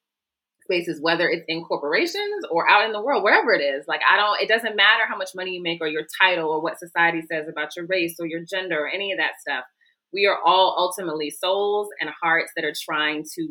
spaces, 0.64 1.00
whether 1.02 1.28
it's 1.28 1.44
in 1.48 1.64
corporations 1.64 2.44
or 2.50 2.68
out 2.68 2.86
in 2.86 2.92
the 2.92 3.02
world, 3.02 3.24
wherever 3.24 3.52
it 3.52 3.60
is. 3.60 3.84
Like, 3.88 4.00
I 4.10 4.16
don't, 4.16 4.40
it 4.40 4.48
doesn't 4.48 4.76
matter 4.76 5.02
how 5.08 5.16
much 5.16 5.30
money 5.34 5.52
you 5.52 5.62
make 5.62 5.80
or 5.80 5.88
your 5.88 6.06
title 6.20 6.48
or 6.48 6.62
what 6.62 6.78
society 6.78 7.20
says 7.22 7.46
about 7.48 7.76
your 7.76 7.86
race 7.86 8.16
or 8.20 8.26
your 8.26 8.42
gender 8.48 8.84
or 8.84 8.88
any 8.88 9.12
of 9.12 9.18
that 9.18 9.32
stuff. 9.40 9.64
We 10.12 10.26
are 10.26 10.38
all 10.44 10.76
ultimately 10.78 11.30
souls 11.30 11.88
and 12.00 12.10
hearts 12.22 12.52
that 12.54 12.64
are 12.64 12.74
trying 12.84 13.24
to 13.34 13.48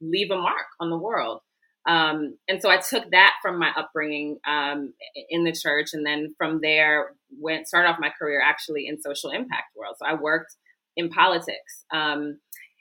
leave 0.00 0.30
a 0.30 0.36
mark 0.36 0.66
on 0.80 0.90
the 0.90 0.98
world. 0.98 1.40
Um, 1.86 2.36
and 2.48 2.62
so 2.62 2.70
I 2.70 2.76
took 2.76 3.10
that 3.10 3.32
from 3.42 3.58
my 3.58 3.70
upbringing 3.76 4.38
um, 4.46 4.92
in 5.30 5.44
the 5.44 5.52
church, 5.52 5.88
and 5.92 6.06
then 6.06 6.34
from 6.38 6.60
there 6.62 7.12
went 7.40 7.66
started 7.66 7.88
off 7.88 7.96
my 7.98 8.10
career 8.16 8.40
actually 8.44 8.86
in 8.86 9.00
social 9.00 9.30
impact 9.30 9.76
world. 9.76 9.96
So 9.98 10.06
I 10.06 10.14
worked 10.14 10.54
in 10.96 11.08
politics, 11.08 11.84
um, 11.92 12.38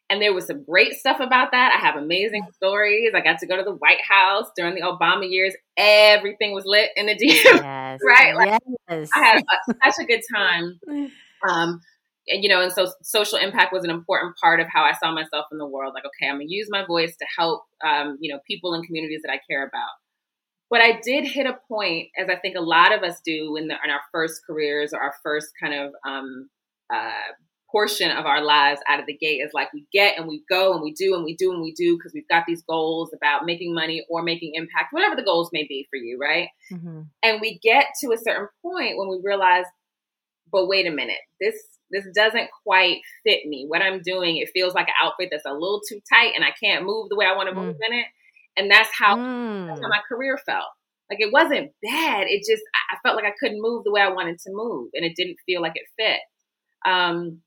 and 0.09 0.21
there 0.21 0.33
was 0.33 0.45
some 0.45 0.63
great 0.63 0.93
stuff 0.93 1.19
about 1.19 1.51
that. 1.51 1.73
I 1.75 1.85
have 1.85 1.95
amazing 1.95 2.45
stories. 2.53 3.13
I 3.15 3.21
got 3.21 3.39
to 3.39 3.47
go 3.47 3.55
to 3.55 3.63
the 3.63 3.75
White 3.75 4.01
House 4.07 4.47
during 4.55 4.75
the 4.75 4.81
Obama 4.81 5.29
years. 5.29 5.55
Everything 5.77 6.53
was 6.53 6.65
lit 6.65 6.89
in 6.95 7.05
the 7.07 7.13
DM, 7.15 7.43
yes. 7.43 7.99
right? 8.05 8.35
Like, 8.35 8.61
yes. 8.89 9.09
I 9.15 9.19
had 9.19 9.37
a, 9.39 9.73
such 9.85 10.03
a 10.03 10.05
good 10.05 10.21
time. 10.31 10.79
And 12.27 12.43
you 12.43 12.49
know, 12.49 12.61
and 12.61 12.71
so 12.71 12.91
social 13.01 13.37
impact 13.37 13.73
was 13.73 13.83
an 13.83 13.89
important 13.89 14.35
part 14.37 14.59
of 14.59 14.67
how 14.71 14.83
I 14.83 14.93
saw 14.93 15.11
myself 15.11 15.45
in 15.51 15.57
the 15.57 15.65
world. 15.65 15.93
Like, 15.93 16.05
okay, 16.05 16.29
I'm 16.29 16.35
gonna 16.35 16.45
use 16.47 16.67
my 16.69 16.85
voice 16.85 17.15
to 17.17 17.25
help, 17.37 17.63
um, 17.83 18.17
you 18.19 18.31
know, 18.31 18.39
people 18.47 18.73
and 18.73 18.85
communities 18.85 19.21
that 19.23 19.31
I 19.31 19.39
care 19.49 19.65
about. 19.65 19.89
But 20.69 20.79
I 20.79 21.01
did 21.03 21.25
hit 21.25 21.45
a 21.45 21.57
point, 21.67 22.09
as 22.17 22.29
I 22.29 22.37
think 22.37 22.55
a 22.55 22.61
lot 22.61 22.93
of 22.93 23.03
us 23.03 23.19
do 23.25 23.57
in, 23.57 23.67
the, 23.67 23.75
in 23.83 23.91
our 23.91 23.99
first 24.11 24.41
careers 24.47 24.93
or 24.93 25.01
our 25.01 25.13
first 25.21 25.49
kind 25.61 25.73
of 25.73 25.91
um, 26.07 26.49
uh, 26.93 27.33
portion 27.71 28.11
of 28.11 28.25
our 28.25 28.43
lives 28.43 28.79
out 28.87 28.99
of 28.99 29.05
the 29.05 29.17
gate 29.17 29.39
is 29.39 29.51
like 29.53 29.71
we 29.73 29.85
get 29.93 30.17
and 30.17 30.27
we 30.27 30.43
go 30.49 30.73
and 30.73 30.81
we 30.81 30.93
do 30.93 31.15
and 31.15 31.23
we 31.23 31.35
do 31.35 31.51
and 31.51 31.61
we 31.61 31.73
do 31.73 31.97
because 31.97 32.13
we've 32.13 32.27
got 32.27 32.43
these 32.45 32.61
goals 32.63 33.11
about 33.13 33.45
making 33.45 33.73
money 33.73 34.05
or 34.09 34.21
making 34.21 34.51
impact, 34.55 34.91
whatever 34.91 35.15
the 35.15 35.23
goals 35.23 35.49
may 35.53 35.65
be 35.67 35.87
for 35.89 35.97
you, 35.97 36.17
right? 36.19 36.49
Mm-hmm. 36.71 37.01
And 37.23 37.41
we 37.41 37.59
get 37.63 37.87
to 38.01 38.11
a 38.11 38.17
certain 38.17 38.47
point 38.61 38.97
when 38.97 39.09
we 39.09 39.19
realize, 39.23 39.65
but 40.51 40.67
wait 40.67 40.87
a 40.87 40.91
minute, 40.91 41.19
this 41.39 41.55
this 41.91 42.05
doesn't 42.15 42.49
quite 42.63 42.97
fit 43.23 43.45
me. 43.45 43.65
What 43.67 43.81
I'm 43.81 44.01
doing, 44.01 44.37
it 44.37 44.49
feels 44.53 44.73
like 44.73 44.87
an 44.87 44.93
outfit 45.03 45.29
that's 45.31 45.45
a 45.45 45.53
little 45.53 45.81
too 45.87 45.99
tight 46.11 46.33
and 46.35 46.43
I 46.43 46.51
can't 46.61 46.85
move 46.85 47.09
the 47.09 47.15
way 47.15 47.25
I 47.25 47.35
want 47.35 47.49
to 47.49 47.55
move 47.55 47.75
mm. 47.75 47.87
in 47.89 47.99
it. 47.99 48.05
And 48.57 48.71
that's 48.71 48.89
how, 48.97 49.17
mm. 49.17 49.67
that's 49.67 49.81
how 49.81 49.87
mm. 49.87 49.89
my 49.89 50.01
career 50.07 50.37
felt. 50.45 50.67
Like 51.09 51.19
it 51.19 51.31
wasn't 51.31 51.71
bad. 51.83 52.27
It 52.27 52.43
just, 52.49 52.63
I 52.91 52.97
felt 53.03 53.17
like 53.17 53.25
I 53.25 53.35
couldn't 53.39 53.61
move 53.61 53.83
the 53.83 53.91
way 53.91 54.01
I 54.01 54.09
wanted 54.09 54.39
to 54.39 54.51
move 54.51 54.89
and 54.93 55.05
it 55.05 55.15
didn't 55.15 55.37
feel 55.45 55.61
like 55.61 55.73
it 55.75 55.87
fit. 55.97 56.19
Um, 56.89 57.41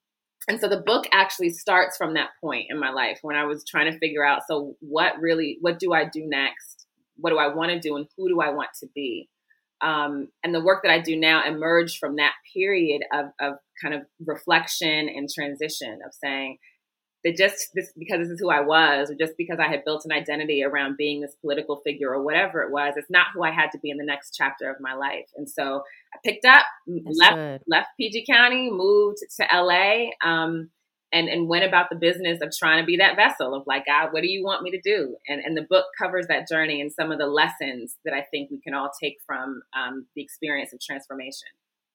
and 0.46 0.60
so 0.60 0.68
the 0.68 0.82
book 0.84 1.06
actually 1.12 1.50
starts 1.50 1.96
from 1.96 2.14
that 2.14 2.30
point 2.40 2.66
in 2.68 2.78
my 2.78 2.90
life 2.90 3.18
when 3.22 3.36
I 3.36 3.44
was 3.44 3.64
trying 3.64 3.90
to 3.90 3.98
figure 3.98 4.24
out 4.24 4.42
so 4.46 4.76
what 4.80 5.18
really, 5.18 5.56
what 5.62 5.78
do 5.78 5.94
I 5.94 6.04
do 6.04 6.26
next? 6.26 6.86
What 7.16 7.30
do 7.30 7.38
I 7.38 7.54
want 7.54 7.70
to 7.70 7.80
do 7.80 7.96
and 7.96 8.06
who 8.16 8.28
do 8.28 8.40
I 8.42 8.50
want 8.50 8.70
to 8.80 8.88
be? 8.94 9.30
Um, 9.80 10.28
and 10.42 10.54
the 10.54 10.64
work 10.64 10.82
that 10.82 10.92
I 10.92 11.00
do 11.00 11.16
now 11.16 11.46
emerged 11.46 11.98
from 11.98 12.16
that 12.16 12.32
period 12.52 13.02
of, 13.12 13.26
of 13.40 13.54
kind 13.82 13.94
of 13.94 14.02
reflection 14.24 15.08
and 15.08 15.28
transition 15.28 15.98
of 16.06 16.14
saying 16.14 16.58
that 17.24 17.36
just 17.36 17.70
this 17.74 17.92
because 17.98 18.20
this 18.20 18.28
is 18.28 18.40
who 18.40 18.50
I 18.50 18.60
was, 18.60 19.10
or 19.10 19.14
just 19.14 19.36
because 19.36 19.58
I 19.58 19.68
had 19.68 19.84
built 19.84 20.04
an 20.04 20.12
identity 20.12 20.62
around 20.62 20.96
being 20.96 21.20
this 21.20 21.34
political 21.40 21.80
figure 21.84 22.10
or 22.10 22.22
whatever 22.22 22.62
it 22.62 22.70
was, 22.70 22.94
it's 22.96 23.10
not 23.10 23.28
who 23.34 23.42
I 23.42 23.50
had 23.50 23.70
to 23.72 23.78
be 23.78 23.90
in 23.90 23.96
the 23.96 24.04
next 24.04 24.34
chapter 24.34 24.70
of 24.70 24.76
my 24.80 24.94
life. 24.94 25.26
And 25.36 25.48
so 25.48 25.82
I 26.14 26.18
picked 26.22 26.44
up, 26.44 26.64
That's 26.86 27.18
left 27.18 27.34
good. 27.34 27.60
left 27.66 27.88
PG 27.98 28.26
County, 28.26 28.70
moved 28.70 29.18
to 29.38 29.46
LA. 29.52 30.10
Um, 30.22 30.70
and, 31.14 31.28
and 31.28 31.48
went 31.48 31.64
about 31.64 31.88
the 31.90 31.96
business 31.96 32.40
of 32.42 32.50
trying 32.52 32.82
to 32.82 32.86
be 32.86 32.96
that 32.96 33.14
vessel 33.14 33.54
of 33.54 33.62
like, 33.66 33.86
God, 33.86 34.08
what 34.12 34.22
do 34.22 34.28
you 34.28 34.42
want 34.42 34.62
me 34.62 34.72
to 34.72 34.80
do? 34.80 35.16
And, 35.28 35.40
and 35.40 35.56
the 35.56 35.62
book 35.62 35.86
covers 35.96 36.26
that 36.26 36.48
journey 36.48 36.80
and 36.80 36.92
some 36.92 37.12
of 37.12 37.18
the 37.18 37.26
lessons 37.26 37.96
that 38.04 38.12
I 38.12 38.22
think 38.32 38.50
we 38.50 38.60
can 38.60 38.74
all 38.74 38.90
take 39.00 39.18
from 39.24 39.62
um, 39.78 40.06
the 40.16 40.22
experience 40.22 40.72
of 40.72 40.80
transformation. 40.80 41.48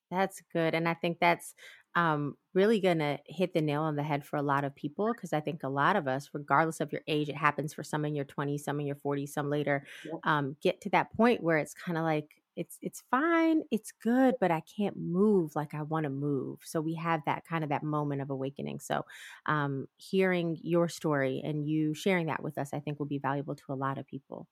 That's 0.10 0.42
good. 0.54 0.74
And 0.74 0.88
I 0.88 0.94
think 0.94 1.20
that's 1.20 1.54
um, 1.96 2.38
really 2.54 2.80
going 2.80 3.00
to 3.00 3.20
hit 3.26 3.54
the 3.54 3.62
nail 3.62 3.82
on 3.82 3.98
the 3.98 4.04
head 4.04 4.26
for 4.26 4.38
a 4.38 4.42
lot 4.42 4.64
of 4.64 4.74
people 4.74 5.12
because 5.14 5.34
I 5.34 5.42
think 5.42 5.64
a 5.64 5.70
lot 5.70 5.98
of 5.98 6.08
us, 6.08 6.30
regardless 6.32 6.80
of 6.80 6.94
your 6.94 7.02
age, 7.08 7.28
it 7.28 7.36
happens 7.36 7.74
for 7.74 7.84
some 7.84 8.06
in 8.06 8.16
your 8.16 8.26
20s, 8.26 8.62
some 8.62 8.80
in 8.80 8.88
your 8.88 8.96
40s, 8.96 9.30
some 9.30 9.50
later, 9.50 9.86
um, 10.24 10.56
get 10.62 10.80
to 10.82 10.90
that 10.92 11.12
point 11.16 11.44
where 11.44 11.58
it's 11.58 11.74
kind 11.74 11.98
of 11.98 12.06
like, 12.06 12.30
it's 12.56 12.78
it's 12.82 13.04
fine 13.10 13.62
it's 13.72 13.92
good 14.04 14.36
but 14.40 14.52
i 14.52 14.62
can't 14.78 14.98
move 14.98 15.56
like 15.56 15.74
i 15.74 15.82
want 15.84 16.04
to 16.04 16.10
move 16.10 16.60
so 16.64 16.82
we 16.82 16.94
have 16.94 17.22
that 17.26 17.44
kind 17.46 17.64
of 17.64 17.70
that 17.70 17.84
moment 17.84 18.22
of 18.22 18.30
awakening 18.30 18.80
so 18.80 19.04
um, 19.46 19.88
hearing 19.98 20.58
your 20.62 20.90
story 20.90 21.42
and 21.44 21.68
you 21.68 21.94
sharing 21.94 22.28
that 22.28 22.44
with 22.44 22.58
us 22.58 22.70
i 22.74 22.80
think 22.80 23.00
will 23.00 23.06
be 23.06 23.18
valuable 23.18 23.56
to 23.56 23.64
a 23.70 23.74
lot 23.74 23.98
of 23.98 24.08
people 24.08 24.48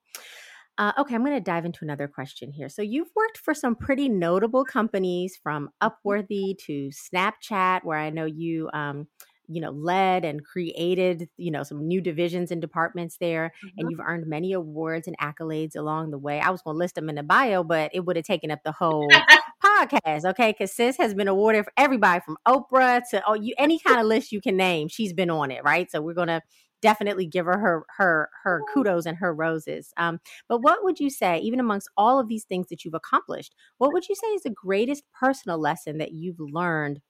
Uh, 0.80 0.94
okay, 1.00 1.16
I'm 1.16 1.26
going 1.26 1.36
to 1.36 1.42
dive 1.42 1.66
into 1.66 1.84
another 1.84 2.08
question 2.08 2.52
here. 2.52 2.70
So, 2.70 2.84
you've 2.84 3.10
worked 3.16 3.40
for 3.40 3.56
some 3.56 3.76
pretty 3.76 4.10
notable 4.10 4.64
companies 4.64 5.36
from 5.42 5.70
mm-hmm. 5.82 5.88
Upworthy 5.88 6.56
to 6.68 6.92
Snapchat, 6.92 7.84
where 7.84 7.98
I 7.98 8.12
know 8.12 8.26
you 8.26 8.70
um, 8.74 9.08
you 9.48 9.62
know 9.62 9.72
led 9.72 10.26
and 10.26 10.46
created 10.46 11.30
you 11.38 11.52
know 11.52 11.64
some 11.64 11.88
new 11.88 12.02
divisions 12.02 12.52
and 12.52 12.62
departments 12.62 13.18
there 13.20 13.54
mm-hmm. 13.58 13.80
and 13.80 13.92
you've 13.92 14.00
earned 14.00 14.28
many 14.28 14.54
awards 14.54 15.08
and 15.08 15.18
accolades 15.20 15.76
along 15.76 16.12
the 16.12 16.18
way. 16.18 16.40
I 16.40 16.50
was 16.50 16.62
going 16.62 16.76
to 16.76 16.80
list 16.80 16.96
them 16.96 17.10
in 17.10 17.16
the 17.16 17.24
bio 17.24 17.64
but 17.64 17.92
it 17.94 18.06
would 18.06 18.16
have 18.16 18.26
taken 18.26 18.52
up 18.52 18.60
the 18.64 18.72
whole 18.72 19.10
podcast 19.64 20.26
okay? 20.26 20.52
Because 20.52 20.74
sis 20.74 20.98
has 20.98 21.14
been 21.14 21.28
awarded 21.28 21.66
for 21.66 21.74
everybody 21.78 22.22
from 22.26 22.38
oprah 22.48 23.02
to 23.12 23.24
oh 23.28 23.34
you 23.34 23.54
any 23.58 23.80
kind 23.80 24.00
of 24.00 24.06
list 24.06 24.32
you 24.32 24.42
can 24.42 24.58
name 24.58 24.88
she's 24.88 25.14
been 25.14 25.30
on 25.30 25.52
it 25.52 25.64
right? 25.64 25.90
So 25.92 26.02
we're 26.02 26.14
going 26.14 26.28
to 26.28 26.42
definitely 26.82 27.26
give 27.26 27.46
her 27.46 27.58
her 27.58 27.86
her 27.98 28.30
her 28.44 28.62
kudos 28.74 29.06
and 29.06 29.18
her 29.18 29.34
roses. 29.34 29.94
Um, 29.98 30.20
but 30.48 30.62
what 30.62 30.84
would 30.84 31.00
you 31.00 31.10
say 31.10 31.40
even 31.40 31.60
amongst 31.60 31.90
all 31.98 32.20
of 32.20 32.28
these 32.28 32.44
things 32.44 32.68
that 32.68 32.86
you've 32.86 32.94
accomplished 32.94 33.56
what 33.78 33.94
would 33.94 34.08
you 34.08 34.16
say 34.16 34.28
is 34.28 34.44
the 34.44 34.50
greatest 34.50 35.04
personal 35.20 35.60
lesson 35.60 35.98
that 35.98 36.12
you've 36.12 36.40
learned 36.40 37.02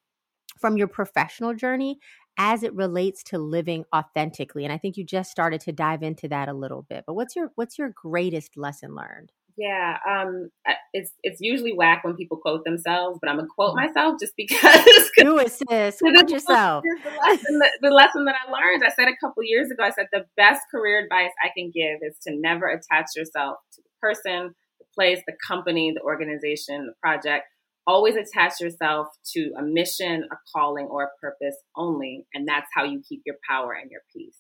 from 0.60 0.78
your 0.78 0.88
professional 0.88 1.54
journey 1.54 2.00
as 2.38 2.64
it 2.64 2.74
relates 2.74 3.24
to 3.24 3.38
living 3.38 3.84
authentically 3.96 4.64
and 4.64 4.74
i 4.74 4.78
think 4.78 4.98
you 4.98 5.04
just 5.04 5.32
started 5.32 5.60
to 5.60 5.72
dive 5.72 6.04
into 6.04 6.28
that 6.28 6.48
a 6.50 6.54
little 6.54 6.86
bit 6.90 7.04
but 7.06 7.14
what's 7.14 7.36
your 7.36 7.52
what's 7.56 7.78
your 7.78 7.90
greatest 7.90 8.58
lesson 8.58 8.96
learned? 8.96 9.32
Yeah 9.58 9.98
um 10.08 10.50
it's 10.94 11.14
it's 11.24 11.42
usually 11.42 11.74
whack 11.74 12.04
when 12.04 12.16
people 12.16 12.38
quote 12.38 12.64
themselves 12.64 13.18
but 13.20 13.30
i'm 13.30 13.38
gonna 13.38 13.48
quote 13.48 13.76
mm-hmm. 13.76 13.88
myself 13.88 14.16
just 14.20 14.34
because 14.38 14.86
do 15.18 15.40
it 15.40 15.52
sis. 15.52 16.00
Quote 16.00 16.30
yourself. 16.30 16.84
the 16.84 17.10
lesson, 17.28 17.60
the 17.82 17.90
lesson 17.90 18.26
that 18.26 18.36
i 18.46 18.52
learned. 18.52 18.84
I 18.86 18.90
said 18.90 19.08
a 19.08 19.18
couple 19.20 19.44
years 19.44 19.72
ago 19.72 19.84
i 19.84 19.90
said 19.90 20.06
the 20.14 20.26
best 20.38 20.62
career 20.70 21.04
advice 21.04 21.32
i 21.44 21.50
can 21.58 21.72
give 21.74 22.00
is 22.04 22.18
to 22.28 22.36
never 22.36 22.68
attach 22.68 23.08
yourself 23.16 23.58
to 23.74 23.82
the 23.82 23.90
person 24.00 24.54
the 24.80 24.86
place 24.94 25.22
the 25.26 25.34
company 25.48 25.92
the 25.92 26.02
organization 26.02 26.86
the 26.86 26.94
project 27.02 27.46
always 27.88 28.16
attach 28.16 28.60
yourself 28.60 29.08
to 29.34 29.54
a 29.58 29.64
mission, 29.64 30.26
a 30.30 30.36
calling, 30.54 30.86
or 30.86 31.04
a 31.04 31.20
purpose 31.22 31.56
only. 31.76 32.28
And 32.34 32.48
that's 32.48 32.68
how 32.76 32.84
you 32.84 33.02
keep 33.08 33.22
your 33.26 33.38
power 33.50 33.74
and 33.74 33.90
your 33.90 34.02
peace. 34.14 34.38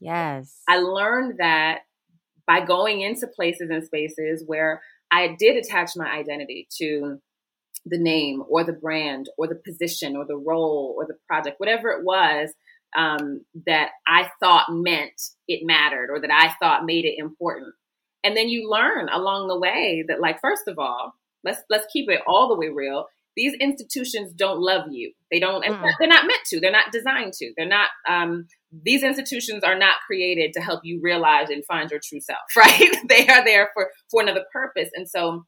Yes. 0.00 0.60
I 0.68 0.78
learned 0.78 1.38
that 1.38 1.80
by 2.46 2.64
going 2.64 3.00
into 3.00 3.26
places 3.26 3.68
and 3.70 3.84
spaces 3.84 4.44
where 4.46 4.80
I 5.10 5.34
did 5.38 5.56
attach 5.56 5.90
my 5.96 6.10
identity 6.10 6.68
to 6.78 7.18
the 7.86 7.98
name 7.98 8.42
or 8.48 8.64
the 8.64 8.72
brand 8.72 9.28
or 9.36 9.48
the 9.48 9.60
position 9.66 10.16
or 10.16 10.24
the 10.24 10.36
role 10.36 10.94
or 10.96 11.06
the 11.06 11.16
project, 11.26 11.58
whatever 11.58 11.90
it 11.90 12.04
was 12.04 12.50
um, 12.96 13.44
that 13.66 13.90
I 14.06 14.30
thought 14.40 14.66
meant 14.70 15.20
it 15.48 15.66
mattered 15.66 16.10
or 16.10 16.20
that 16.20 16.30
I 16.30 16.54
thought 16.60 16.86
made 16.86 17.04
it 17.04 17.18
important. 17.18 17.74
And 18.22 18.36
then 18.36 18.48
you 18.48 18.70
learn 18.70 19.08
along 19.10 19.48
the 19.48 19.58
way 19.58 20.04
that, 20.08 20.20
like, 20.20 20.40
first 20.40 20.66
of 20.66 20.78
all, 20.78 21.14
let's 21.44 21.62
let's 21.70 21.86
keep 21.92 22.10
it 22.10 22.20
all 22.26 22.48
the 22.48 22.56
way 22.56 22.68
real. 22.68 23.06
These 23.36 23.54
institutions 23.60 24.32
don't 24.32 24.60
love 24.60 24.84
you. 24.90 25.12
They 25.30 25.40
don't 25.40 25.64
mm. 25.64 25.92
they're 25.98 26.08
not 26.08 26.26
meant 26.26 26.42
to. 26.46 26.60
They're 26.60 26.70
not 26.70 26.92
designed 26.92 27.32
to. 27.34 27.52
They're 27.56 27.68
not 27.68 27.88
um, 28.08 28.46
these 28.84 29.02
institutions 29.02 29.62
are 29.62 29.78
not 29.78 29.96
created 30.06 30.52
to 30.54 30.60
help 30.60 30.80
you 30.84 31.00
realize 31.02 31.50
and 31.50 31.64
find 31.66 31.90
your 31.90 32.00
true 32.02 32.20
self 32.20 32.40
right? 32.56 32.96
They 33.08 33.26
are 33.28 33.44
there 33.44 33.70
for 33.74 33.90
for 34.10 34.22
another 34.22 34.44
purpose. 34.52 34.90
And 34.94 35.08
so 35.08 35.44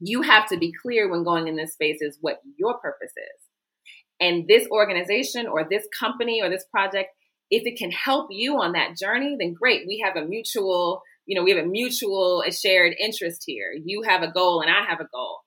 you 0.00 0.22
have 0.22 0.48
to 0.48 0.58
be 0.58 0.72
clear 0.82 1.10
when 1.10 1.24
going 1.24 1.48
in 1.48 1.56
this 1.56 1.72
space 1.72 1.98
is 2.00 2.18
what 2.20 2.38
your 2.56 2.78
purpose 2.78 3.12
is. 3.16 3.46
And 4.20 4.46
this 4.48 4.66
organization 4.70 5.46
or 5.46 5.66
this 5.68 5.86
company 5.98 6.40
or 6.42 6.50
this 6.50 6.64
project 6.70 7.10
if 7.50 7.66
it 7.66 7.76
can 7.76 7.90
help 7.90 8.28
you 8.30 8.54
on 8.62 8.72
that 8.72 8.96
journey 8.96 9.36
then 9.38 9.54
great. 9.54 9.82
We 9.86 10.02
have 10.04 10.16
a 10.16 10.26
mutual 10.26 11.02
you 11.26 11.36
know, 11.36 11.44
we 11.44 11.52
have 11.52 11.64
a 11.64 11.68
mutual, 11.68 12.42
a 12.46 12.52
shared 12.52 12.94
interest 12.98 13.42
here. 13.46 13.72
You 13.84 14.02
have 14.02 14.22
a 14.22 14.30
goal 14.30 14.60
and 14.60 14.70
I 14.70 14.84
have 14.88 15.00
a 15.00 15.08
goal. 15.12 15.38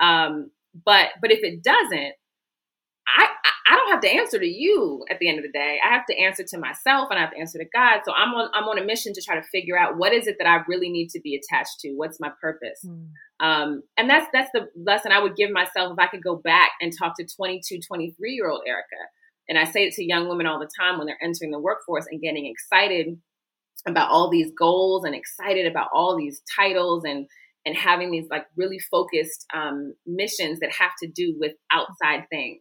Um, 0.00 0.50
but 0.84 1.08
but 1.20 1.30
if 1.30 1.40
it 1.42 1.62
doesn't, 1.62 2.14
I 3.06 3.26
I 3.68 3.76
don't 3.76 3.90
have 3.90 4.00
to 4.00 4.10
answer 4.10 4.38
to 4.38 4.46
you 4.46 5.04
at 5.10 5.18
the 5.18 5.28
end 5.28 5.38
of 5.38 5.44
the 5.44 5.52
day. 5.52 5.78
I 5.84 5.92
have 5.92 6.06
to 6.06 6.18
answer 6.18 6.44
to 6.48 6.58
myself 6.58 7.08
and 7.10 7.18
I 7.18 7.22
have 7.22 7.32
to 7.32 7.38
answer 7.38 7.58
to 7.58 7.64
God. 7.74 8.00
So 8.04 8.12
I'm 8.12 8.34
on 8.34 8.50
I'm 8.54 8.64
on 8.64 8.78
a 8.78 8.84
mission 8.84 9.12
to 9.14 9.22
try 9.22 9.34
to 9.36 9.42
figure 9.42 9.78
out 9.78 9.96
what 9.96 10.12
is 10.12 10.26
it 10.26 10.36
that 10.38 10.48
I 10.48 10.62
really 10.68 10.90
need 10.90 11.08
to 11.10 11.20
be 11.20 11.36
attached 11.36 11.80
to. 11.80 11.92
What's 11.92 12.20
my 12.20 12.30
purpose? 12.40 12.80
Mm. 12.86 13.08
Um, 13.40 13.82
and 13.96 14.08
that's 14.08 14.26
that's 14.32 14.50
the 14.52 14.68
lesson 14.76 15.12
I 15.12 15.20
would 15.20 15.36
give 15.36 15.50
myself 15.50 15.92
if 15.92 15.98
I 15.98 16.06
could 16.06 16.22
go 16.22 16.36
back 16.36 16.70
and 16.80 16.92
talk 16.96 17.16
to 17.18 17.26
22, 17.26 17.80
23 17.86 18.32
year 18.32 18.50
old 18.50 18.62
Erica. 18.66 19.02
And 19.48 19.58
I 19.58 19.64
say 19.64 19.84
it 19.84 19.94
to 19.94 20.04
young 20.04 20.28
women 20.28 20.46
all 20.46 20.60
the 20.60 20.70
time 20.78 20.98
when 20.98 21.06
they're 21.06 21.22
entering 21.22 21.50
the 21.50 21.58
workforce 21.58 22.06
and 22.10 22.20
getting 22.20 22.46
excited 22.46 23.18
about 23.86 24.10
all 24.10 24.30
these 24.30 24.50
goals 24.58 25.04
and 25.04 25.14
excited 25.14 25.66
about 25.66 25.88
all 25.92 26.16
these 26.16 26.42
titles 26.56 27.04
and 27.04 27.26
and 27.64 27.76
having 27.76 28.10
these 28.10 28.26
like 28.30 28.44
really 28.56 28.78
focused 28.78 29.46
um, 29.54 29.94
missions 30.06 30.58
that 30.60 30.72
have 30.72 30.90
to 31.02 31.08
do 31.08 31.36
with 31.38 31.52
outside 31.70 32.24
things. 32.28 32.60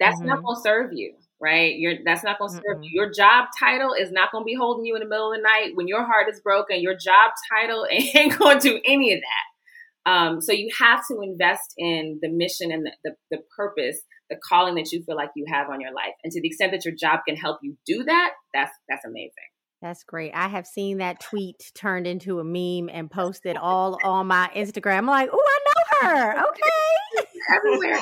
That's 0.00 0.18
mm-hmm. 0.18 0.28
not 0.28 0.42
going 0.42 0.56
to 0.56 0.62
serve 0.62 0.90
you, 0.92 1.14
right? 1.40 1.74
You're 1.76 1.96
that's 2.04 2.24
not 2.24 2.38
going 2.38 2.50
to 2.50 2.56
serve 2.56 2.76
mm-hmm. 2.76 2.84
you. 2.84 2.90
Your 2.94 3.12
job 3.12 3.48
title 3.58 3.92
is 3.92 4.10
not 4.10 4.32
going 4.32 4.42
to 4.42 4.46
be 4.46 4.54
holding 4.54 4.84
you 4.84 4.94
in 4.96 5.00
the 5.00 5.08
middle 5.08 5.32
of 5.32 5.38
the 5.38 5.42
night 5.42 5.72
when 5.74 5.88
your 5.88 6.04
heart 6.04 6.28
is 6.32 6.40
broken. 6.40 6.80
Your 6.80 6.94
job 6.94 7.32
title 7.52 7.86
ain't 7.90 8.38
going 8.38 8.58
to 8.58 8.68
do 8.68 8.80
any 8.86 9.12
of 9.12 9.20
that. 9.20 10.10
Um, 10.10 10.40
so 10.40 10.52
you 10.52 10.68
have 10.78 11.00
to 11.10 11.20
invest 11.22 11.72
in 11.78 12.18
the 12.20 12.28
mission 12.28 12.70
and 12.70 12.84
the, 12.84 12.92
the, 13.04 13.14
the 13.30 13.38
purpose, 13.56 14.00
the 14.28 14.36
calling 14.46 14.74
that 14.74 14.92
you 14.92 15.02
feel 15.02 15.16
like 15.16 15.30
you 15.34 15.46
have 15.48 15.70
on 15.70 15.80
your 15.80 15.94
life. 15.94 16.12
And 16.22 16.32
to 16.32 16.42
the 16.42 16.48
extent 16.48 16.72
that 16.72 16.84
your 16.84 16.94
job 16.94 17.20
can 17.26 17.36
help 17.36 17.60
you 17.62 17.76
do 17.86 18.04
that, 18.04 18.32
that's 18.52 18.72
that's 18.88 19.04
amazing. 19.06 19.53
That's 19.84 20.02
great. 20.02 20.32
I 20.32 20.48
have 20.48 20.66
seen 20.66 20.96
that 20.98 21.20
tweet 21.20 21.70
turned 21.74 22.06
into 22.06 22.40
a 22.40 22.44
meme 22.44 22.88
and 22.90 23.10
posted 23.10 23.56
all 23.60 23.98
on 24.02 24.28
my 24.28 24.50
Instagram. 24.56 24.96
I'm 24.96 25.06
like, 25.06 25.28
oh, 25.30 25.46
I 25.46 25.58
know 25.66 26.08
her. 26.08 26.44
Okay. 26.54 27.26
Everywhere. 27.54 28.00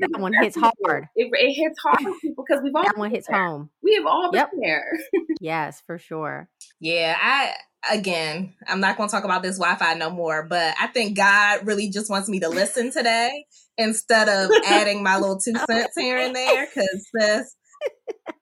that 0.00 0.20
one 0.20 0.32
hits 0.34 0.56
hard. 0.56 1.08
It, 1.16 1.30
it 1.32 1.52
hits 1.54 1.78
hard 1.82 2.06
on 2.06 2.20
people 2.20 2.44
because 2.46 2.62
we've 2.62 2.74
all 2.74 2.84
that 2.84 2.98
one 2.98 3.10
hits 3.10 3.26
there. 3.26 3.46
home. 3.46 3.70
We 3.82 3.94
have 3.94 4.04
all 4.04 4.30
been 4.30 4.40
yep. 4.40 4.50
there. 4.60 4.84
yes, 5.40 5.82
for 5.86 5.98
sure. 5.98 6.48
Yeah, 6.78 7.16
I 7.18 7.54
again, 7.90 8.54
I'm 8.68 8.80
not 8.80 8.98
going 8.98 9.08
to 9.08 9.14
talk 9.14 9.24
about 9.24 9.42
this 9.42 9.58
Wi-Fi 9.58 9.94
no 9.94 10.10
more, 10.10 10.46
but 10.46 10.74
I 10.78 10.88
think 10.88 11.16
God 11.16 11.66
really 11.66 11.88
just 11.88 12.10
wants 12.10 12.28
me 12.28 12.40
to 12.40 12.50
listen 12.50 12.92
today 12.92 13.46
instead 13.78 14.28
of 14.28 14.50
adding 14.66 15.02
my 15.02 15.16
little 15.16 15.40
two 15.40 15.54
cents 15.66 15.94
here 15.96 16.18
and 16.18 16.36
there. 16.36 16.66
Because 16.66 17.08
this 17.14 17.56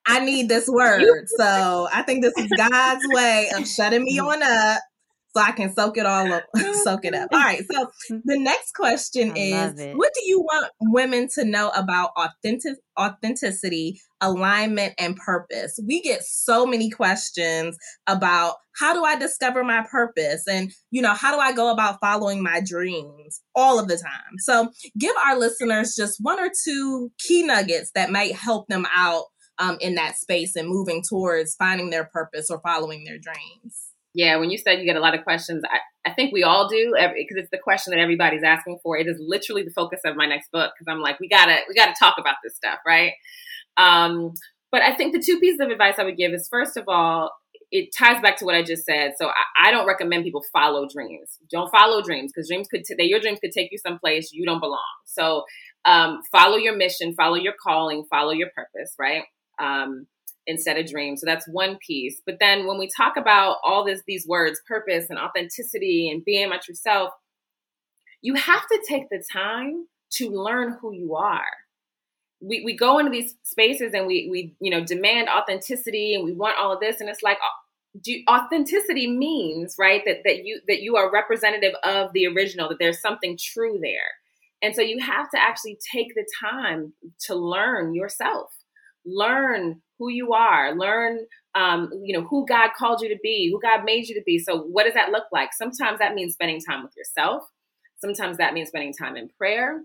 I 0.07 0.20
need 0.20 0.48
this 0.48 0.68
word. 0.68 1.04
So 1.37 1.88
I 1.92 2.02
think 2.02 2.22
this 2.22 2.35
is 2.37 2.48
God's 2.57 3.02
way 3.09 3.50
of 3.54 3.66
shutting 3.66 4.04
me 4.04 4.18
on 4.18 4.42
up 4.42 4.80
so 5.37 5.42
I 5.42 5.52
can 5.52 5.74
soak 5.74 5.98
it 5.98 6.07
all 6.07 6.33
up, 6.33 6.44
soak 6.85 7.04
it 7.04 7.14
up. 7.14 7.28
All 7.33 7.40
right. 7.40 7.62
So 7.70 7.90
the 8.09 8.38
next 8.38 8.72
question 8.74 9.33
I 9.37 9.40
is 9.40 9.96
what 9.96 10.12
do 10.14 10.20
you 10.24 10.40
want 10.40 10.70
women 10.80 11.28
to 11.35 11.44
know 11.44 11.70
about 11.70 12.11
authentic 12.16 12.76
authenticity, 12.98 14.00
alignment, 14.20 14.94
and 14.98 15.16
purpose? 15.16 15.78
We 15.85 16.02
get 16.02 16.22
so 16.22 16.66
many 16.66 16.88
questions 16.88 17.76
about 18.07 18.57
how 18.78 18.94
do 18.94 19.02
I 19.04 19.16
discover 19.16 19.64
my 19.64 19.85
purpose 19.90 20.44
and 20.48 20.70
you 20.90 21.02
know, 21.02 21.14
how 21.14 21.35
do 21.35 21.40
I 21.40 21.52
go 21.52 21.72
about 21.72 21.98
following 22.00 22.42
my 22.42 22.61
dreams 22.64 23.40
all 23.57 23.80
of 23.80 23.88
the 23.88 23.96
time. 23.96 24.38
So 24.38 24.68
give 24.98 25.16
our 25.26 25.37
listeners 25.37 25.94
just 25.96 26.18
one 26.20 26.38
or 26.38 26.50
two 26.64 27.11
key 27.18 27.42
nuggets 27.42 27.90
that 27.96 28.11
might 28.11 28.37
help 28.37 28.68
them 28.68 28.87
out 28.94 29.24
um, 29.59 29.79
in 29.81 29.95
that 29.95 30.17
space 30.17 30.57
and 30.57 30.69
moving 30.69 31.03
towards 31.09 31.55
finding 31.55 31.90
their 31.90 32.05
purpose 32.05 32.51
or 32.51 32.61
following 32.61 33.05
their 33.05 33.19
dreams. 33.19 33.81
Yeah, 34.14 34.37
when 34.37 34.51
you 34.51 34.59
said 34.59 34.79
you 34.79 34.85
get 34.85 34.97
a 34.97 35.01
lot 35.01 35.14
of 35.14 35.25
questions, 35.25 35.64
I, 35.64 36.09
I 36.09 36.14
think 36.14 36.33
we 36.33 36.45
all 36.45 36.69
do 36.69 36.95
because 36.95 37.37
it's 37.37 37.51
the 37.51 37.59
question 37.59 37.93
that 37.93 38.01
everybody's 38.01 38.45
asking 38.45 38.79
for. 38.83 38.97
It 38.97 39.09
is 39.09 39.17
literally 39.19 39.64
the 39.64 39.73
focus 39.73 40.01
of 40.05 40.17
my 40.17 40.27
next 40.27 40.53
book 40.53 40.73
because 40.73 40.93
I'm 40.93 41.01
like, 41.01 41.19
we 41.19 41.29
gotta 41.29 41.59
we 41.69 41.75
gotta 41.75 41.95
talk 41.99 42.14
about 42.19 42.37
this 42.45 42.55
stuff, 42.55 42.79
right? 42.87 43.12
Um, 43.77 44.35
but 44.71 44.83
I 44.83 44.95
think 44.95 45.14
the 45.14 45.23
two 45.23 45.40
pieces 45.40 45.61
of 45.61 45.71
advice 45.71 45.99
I 45.99 46.05
would 46.05 46.17
give 46.17 46.33
is 46.33 46.49
first 46.49 46.77
of 46.77 46.85
all, 46.87 47.31
it 47.73 47.93
ties 47.93 48.23
back 48.23 48.37
to 48.38 48.45
what 48.45 48.55
I 48.55 48.62
just 48.62 48.85
said. 48.85 49.14
So 49.19 49.27
I, 49.27 49.69
I 49.69 49.71
don't 49.73 49.87
recommend 49.87 50.23
people 50.23 50.45
follow 50.53 50.87
dreams. 50.88 51.38
Don't 51.51 51.71
follow 51.73 52.03
dreams 52.03 52.31
because 52.33 52.49
dreams 52.49 52.69
could 52.69 52.85
t- 52.85 52.95
your 52.99 53.19
dreams 53.19 53.40
could 53.40 53.51
take 53.51 53.73
you 53.73 53.79
someplace 53.79 54.33
you 54.33 54.47
don't 54.47 54.61
belong. 54.61 54.81
So 55.07 55.43
um, 55.85 56.21
follow 56.31 56.57
your 56.57 56.77
mission, 56.77 57.14
follow 57.14 57.35
your 57.35 57.55
calling, 57.61 58.05
follow 58.09 58.31
your 58.31 58.51
purpose, 58.55 58.95
right? 58.97 59.25
Um, 59.59 60.07
instead 60.47 60.77
of 60.77 60.87
dream. 60.87 61.17
So 61.17 61.27
that's 61.27 61.49
one 61.49 61.79
piece. 61.87 62.21
But 62.27 62.37
then 62.40 62.67
when 62.67 62.79
we 62.79 62.88
talk 62.97 63.17
about 63.17 63.57
all 63.64 63.85
this, 63.85 64.03
these 64.07 64.27
words, 64.27 64.61
purpose 64.69 65.07
and 65.11 65.19
authenticity 65.19 66.11
and 66.11 66.25
being 66.25 66.49
my 66.49 66.61
yourself, 66.69 67.12
you 68.23 68.35
have 68.35 68.67
to 68.71 68.81
take 68.88 69.09
the 69.11 69.23
time 69.33 69.87
to 70.12 70.31
learn 70.31 70.77
who 70.81 70.93
you 70.93 71.14
are. 71.14 71.47
We, 72.40 72.62
we 72.64 72.77
go 72.77 72.99
into 72.99 73.11
these 73.11 73.35
spaces 73.43 73.93
and 73.95 74.07
we, 74.07 74.29
we 74.31 74.55
you 74.61 74.71
know 74.71 74.85
demand 74.85 75.29
authenticity 75.29 76.14
and 76.14 76.25
we 76.25 76.33
want 76.33 76.59
all 76.59 76.73
of 76.75 76.81
this 76.81 77.01
and 77.01 77.09
it's 77.09 77.23
like 77.23 77.38
uh, 77.38 78.01
do, 78.03 78.21
authenticity 78.29 79.07
means 79.07 79.77
right 79.79 80.03
that 80.05 80.19
that 80.25 80.45
you 80.45 80.61
that 80.69 80.83
you 80.83 80.97
are 80.97 81.11
representative 81.11 81.73
of 81.85 82.12
the 82.12 82.27
original 82.27 82.69
that 82.69 82.79
there's 82.79 83.01
something 83.01 83.38
true 83.40 83.79
there 83.81 84.11
and 84.61 84.75
so 84.75 84.83
you 84.83 84.99
have 84.99 85.31
to 85.31 85.40
actually 85.40 85.79
take 85.90 86.14
the 86.14 86.27
time 86.38 86.93
to 87.21 87.35
learn 87.35 87.95
yourself 87.95 88.53
learn 89.05 89.83
who 89.99 90.11
you 90.11 90.33
are, 90.33 90.75
learn 90.75 91.21
um, 91.55 91.90
you 92.03 92.19
know, 92.19 92.27
who 92.27 92.47
God 92.47 92.71
called 92.77 93.01
you 93.01 93.09
to 93.09 93.19
be, 93.23 93.51
who 93.51 93.61
God 93.61 93.85
made 93.85 94.09
you 94.09 94.14
to 94.17 94.23
be. 94.27 94.38
So, 94.38 94.59
what 94.59 94.85
does 94.85 94.95
that 94.95 95.11
look 95.11 95.25
like? 95.33 95.51
Sometimes 95.53 96.01
that 96.01 96.14
means 96.14 96.33
spending 96.33 96.61
time 96.61 96.83
with 96.83 96.93
yourself. 96.97 97.45
Sometimes 97.99 98.38
that 98.38 98.55
means 98.55 98.69
spending 98.69 98.93
time 98.93 99.17
in 99.17 99.29
prayer. 99.38 99.83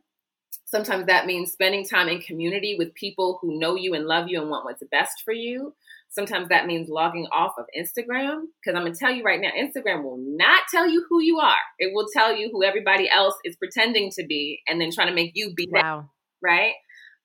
Sometimes 0.66 1.06
that 1.06 1.26
means 1.26 1.52
spending 1.52 1.86
time 1.88 2.10
in 2.10 2.20
community 2.22 2.76
with 2.78 2.94
people 2.96 3.40
who 3.42 3.60
know 3.60 3.76
you 3.76 3.94
and 3.94 4.06
love 4.06 4.28
you 4.28 4.42
and 4.42 4.50
want 4.50 4.66
what's 4.66 4.84
best 4.92 5.22
for 5.24 5.34
you. 5.34 5.74
Sometimes 6.10 6.50
that 6.50 6.66
means 6.66 6.90
logging 6.90 7.28
off 7.32 7.54
of 7.60 7.66
Instagram 7.78 8.46
because 8.60 8.76
I'm 8.76 8.82
going 8.82 8.94
to 8.94 9.00
tell 9.00 9.14
you 9.14 9.24
right 9.24 9.40
now 9.40 9.50
Instagram 9.50 10.04
will 10.04 10.18
not 10.20 10.64
tell 10.72 10.90
you 10.90 11.06
who 11.08 11.22
you 11.22 11.38
are. 11.38 11.58
It 11.78 11.92
will 11.94 12.08
tell 12.12 12.36
you 12.36 12.50
who 12.52 12.64
everybody 12.64 13.08
else 13.10 13.36
is 13.46 13.56
pretending 13.58 14.10
to 14.18 14.26
be 14.26 14.62
and 14.68 14.82
then 14.82 14.90
trying 14.92 15.10
to 15.10 15.14
make 15.14 15.32
you 15.36 15.54
be 15.56 15.68
wow. 15.72 16.10
that, 16.42 16.48
right? 16.48 16.74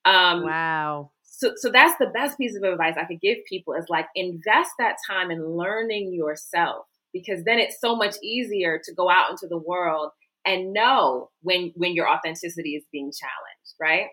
Um, 0.05 0.45
wow 0.45 1.11
so 1.45 1.53
so 1.57 1.71
that's 1.71 1.99
the 1.99 2.07
best 2.07 2.39
piece 2.39 2.57
of 2.57 2.63
advice 2.63 2.95
I 2.97 3.05
could 3.05 3.21
give 3.21 3.39
people 3.49 3.75
is 3.75 3.87
like 3.89 4.07
invest 4.15 4.71
that 4.79 4.97
time 5.09 5.31
in 5.31 5.57
learning 5.57 6.15
yourself 6.15 6.87
because 7.13 7.45
then 7.45 7.59
it's 7.59 7.81
so 7.81 7.95
much 7.95 8.17
easier 8.23 8.81
to 8.85 8.95
go 8.95 9.11
out 9.11 9.31
into 9.31 9.47
the 9.47 9.59
world 9.59 10.11
and 10.47 10.73
know 10.73 11.31
when 11.43 11.73
when 11.77 11.95
your 11.95 12.09
authenticity 12.09 12.77
is 12.77 12.85
being 12.93 13.13
challenged, 13.13 13.75
right? 13.81 14.09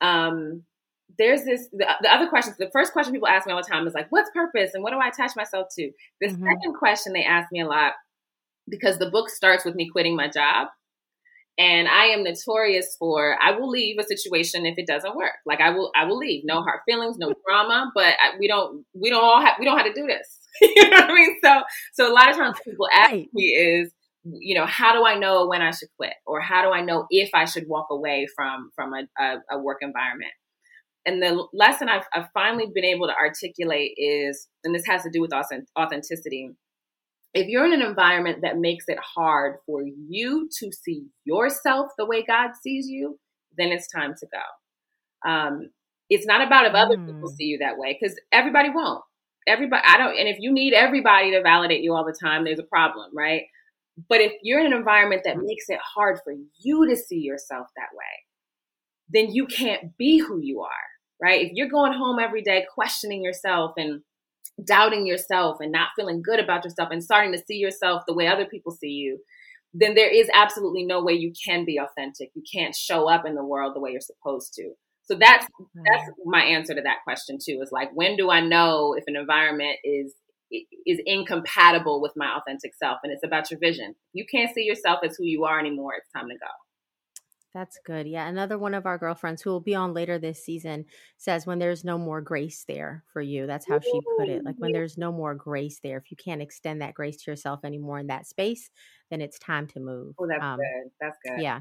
Um, 0.00 0.62
there's 1.18 1.44
this 1.44 1.68
the, 1.72 1.86
the 2.00 2.12
other 2.12 2.28
questions. 2.28 2.56
The 2.56 2.70
first 2.72 2.92
question 2.92 3.12
people 3.12 3.28
ask 3.28 3.46
me 3.46 3.52
all 3.52 3.62
the 3.62 3.68
time 3.68 3.86
is 3.86 3.94
like, 3.94 4.10
"What's 4.10 4.30
purpose?" 4.30 4.74
and 4.74 4.82
"What 4.82 4.92
do 4.92 4.98
I 4.98 5.08
attach 5.08 5.36
myself 5.36 5.68
to?" 5.76 5.90
The 6.20 6.28
mm-hmm. 6.28 6.44
second 6.44 6.74
question 6.74 7.12
they 7.12 7.24
ask 7.24 7.50
me 7.52 7.60
a 7.60 7.66
lot 7.66 7.94
because 8.68 8.98
the 8.98 9.10
book 9.10 9.28
starts 9.28 9.64
with 9.64 9.74
me 9.74 9.88
quitting 9.90 10.16
my 10.16 10.28
job 10.28 10.68
and 11.60 11.88
I 11.88 12.06
am 12.06 12.24
notorious 12.24 12.96
for 12.98 13.36
I 13.40 13.52
will 13.52 13.68
leave 13.68 13.98
a 13.98 14.02
situation 14.02 14.64
if 14.64 14.76
it 14.78 14.86
doesn't 14.86 15.14
work. 15.14 15.34
Like 15.44 15.60
I 15.60 15.68
will 15.70 15.92
I 15.94 16.06
will 16.06 16.16
leave. 16.16 16.42
No 16.44 16.62
hard 16.62 16.80
feelings, 16.88 17.18
no 17.18 17.34
drama, 17.46 17.92
but 17.94 18.14
I, 18.18 18.38
we 18.38 18.48
don't 18.48 18.86
we 18.94 19.10
don't 19.10 19.22
all 19.22 19.42
have 19.42 19.56
we 19.58 19.66
don't 19.66 19.76
have 19.76 19.86
to 19.86 19.92
do 19.92 20.06
this. 20.06 20.38
you 20.62 20.88
know 20.88 20.96
what 20.96 21.10
I 21.10 21.14
mean? 21.14 21.36
So 21.44 21.60
so 21.92 22.10
a 22.10 22.14
lot 22.14 22.30
of 22.30 22.36
times 22.36 22.56
people 22.64 22.88
ask 22.94 23.12
me 23.12 23.44
is 23.44 23.92
you 24.24 24.54
know 24.54 24.64
how 24.64 24.94
do 24.94 25.04
I 25.04 25.18
know 25.18 25.46
when 25.48 25.60
I 25.60 25.70
should 25.70 25.90
quit 25.98 26.14
or 26.26 26.40
how 26.40 26.62
do 26.62 26.70
I 26.70 26.80
know 26.80 27.04
if 27.10 27.28
I 27.34 27.44
should 27.44 27.68
walk 27.68 27.88
away 27.90 28.26
from 28.34 28.70
from 28.74 28.94
a, 28.94 29.22
a, 29.22 29.36
a 29.52 29.58
work 29.58 29.78
environment? 29.82 30.32
And 31.04 31.22
the 31.22 31.46
lesson 31.52 31.88
I've, 31.88 32.04
I've 32.14 32.28
finally 32.34 32.66
been 32.74 32.84
able 32.84 33.06
to 33.06 33.14
articulate 33.14 33.92
is, 33.96 34.48
and 34.64 34.74
this 34.74 34.84
has 34.86 35.02
to 35.04 35.10
do 35.10 35.22
with 35.22 35.32
authenticity 35.32 36.50
if 37.32 37.48
you're 37.48 37.64
in 37.64 37.72
an 37.72 37.82
environment 37.82 38.40
that 38.42 38.58
makes 38.58 38.86
it 38.88 38.98
hard 38.98 39.56
for 39.66 39.82
you 39.82 40.48
to 40.58 40.70
see 40.72 41.06
yourself 41.24 41.90
the 41.96 42.06
way 42.06 42.24
God 42.24 42.50
sees 42.60 42.88
you, 42.88 43.18
then 43.56 43.68
it's 43.68 43.86
time 43.86 44.14
to 44.18 44.26
go. 44.26 45.30
Um, 45.30 45.70
it's 46.08 46.26
not 46.26 46.44
about 46.44 46.66
if 46.66 46.74
other 46.74 46.96
mm. 46.96 47.06
people 47.06 47.28
see 47.28 47.44
you 47.44 47.58
that 47.58 47.78
way 47.78 47.96
because 47.98 48.18
everybody 48.32 48.70
won't. 48.70 49.02
Everybody, 49.46 49.82
I 49.86 49.96
don't, 49.96 50.18
and 50.18 50.28
if 50.28 50.38
you 50.40 50.52
need 50.52 50.74
everybody 50.74 51.30
to 51.32 51.42
validate 51.42 51.82
you 51.82 51.94
all 51.94 52.04
the 52.04 52.16
time, 52.20 52.44
there's 52.44 52.58
a 52.58 52.64
problem, 52.64 53.10
right? 53.14 53.42
But 54.08 54.20
if 54.20 54.32
you're 54.42 54.60
in 54.60 54.66
an 54.66 54.72
environment 54.72 55.22
that 55.24 55.38
makes 55.38 55.68
it 55.68 55.78
hard 55.82 56.18
for 56.24 56.34
you 56.58 56.88
to 56.88 56.96
see 56.96 57.18
yourself 57.18 57.68
that 57.76 57.88
way, 57.94 58.04
then 59.08 59.34
you 59.34 59.46
can't 59.46 59.96
be 59.96 60.18
who 60.18 60.40
you 60.40 60.60
are, 60.60 60.70
right? 61.20 61.46
If 61.46 61.52
you're 61.54 61.68
going 61.68 61.92
home 61.92 62.18
every 62.18 62.42
day 62.42 62.66
questioning 62.72 63.22
yourself 63.22 63.72
and 63.76 64.02
doubting 64.64 65.06
yourself 65.06 65.58
and 65.60 65.72
not 65.72 65.88
feeling 65.96 66.22
good 66.22 66.40
about 66.40 66.64
yourself 66.64 66.90
and 66.90 67.02
starting 67.02 67.32
to 67.32 67.42
see 67.46 67.56
yourself 67.56 68.02
the 68.06 68.14
way 68.14 68.26
other 68.26 68.46
people 68.46 68.72
see 68.72 68.88
you, 68.88 69.20
then 69.72 69.94
there 69.94 70.12
is 70.12 70.28
absolutely 70.34 70.84
no 70.84 71.02
way 71.02 71.12
you 71.12 71.32
can 71.46 71.64
be 71.64 71.78
authentic. 71.78 72.30
You 72.34 72.42
can't 72.52 72.74
show 72.74 73.08
up 73.08 73.24
in 73.26 73.34
the 73.34 73.44
world 73.44 73.74
the 73.74 73.80
way 73.80 73.90
you're 73.92 74.00
supposed 74.00 74.54
to. 74.54 74.72
So 75.04 75.16
that's 75.16 75.46
that's 75.74 76.10
my 76.24 76.42
answer 76.42 76.74
to 76.74 76.82
that 76.82 76.98
question 77.02 77.38
too. 77.44 77.60
Is 77.62 77.70
like 77.72 77.90
when 77.94 78.16
do 78.16 78.30
I 78.30 78.40
know 78.40 78.94
if 78.96 79.04
an 79.06 79.16
environment 79.16 79.78
is 79.82 80.14
is 80.86 81.00
incompatible 81.04 82.00
with 82.00 82.12
my 82.16 82.36
authentic 82.36 82.74
self? 82.76 82.98
And 83.02 83.12
it's 83.12 83.24
about 83.24 83.50
your 83.50 83.58
vision. 83.58 83.94
You 84.12 84.24
can't 84.30 84.54
see 84.54 84.62
yourself 84.62 85.00
as 85.04 85.16
who 85.16 85.24
you 85.24 85.44
are 85.44 85.58
anymore. 85.58 85.94
It's 85.96 86.10
time 86.14 86.28
to 86.28 86.34
go. 86.34 86.46
That's 87.52 87.80
good. 87.84 88.06
Yeah. 88.06 88.28
Another 88.28 88.58
one 88.58 88.74
of 88.74 88.86
our 88.86 88.96
girlfriends 88.96 89.42
who 89.42 89.50
will 89.50 89.60
be 89.60 89.74
on 89.74 89.92
later 89.92 90.18
this 90.18 90.44
season 90.44 90.84
says, 91.16 91.46
when 91.46 91.58
there's 91.58 91.84
no 91.84 91.98
more 91.98 92.20
grace 92.20 92.64
there 92.68 93.02
for 93.12 93.20
you. 93.20 93.48
That's 93.48 93.66
how 93.68 93.80
she 93.80 94.00
put 94.18 94.28
it. 94.28 94.44
Like, 94.44 94.54
when 94.58 94.72
there's 94.72 94.96
no 94.96 95.10
more 95.10 95.34
grace 95.34 95.80
there, 95.82 95.96
if 95.96 96.12
you 96.12 96.16
can't 96.16 96.42
extend 96.42 96.80
that 96.80 96.94
grace 96.94 97.16
to 97.22 97.30
yourself 97.32 97.64
anymore 97.64 97.98
in 97.98 98.06
that 98.06 98.28
space, 98.28 98.70
then 99.10 99.20
it's 99.20 99.38
time 99.38 99.66
to 99.68 99.80
move. 99.80 100.14
Oh, 100.18 100.26
that's 100.26 100.42
um, 100.42 100.56
good. 100.56 100.90
That's 101.00 101.16
good. 101.24 101.42
Yeah. 101.42 101.60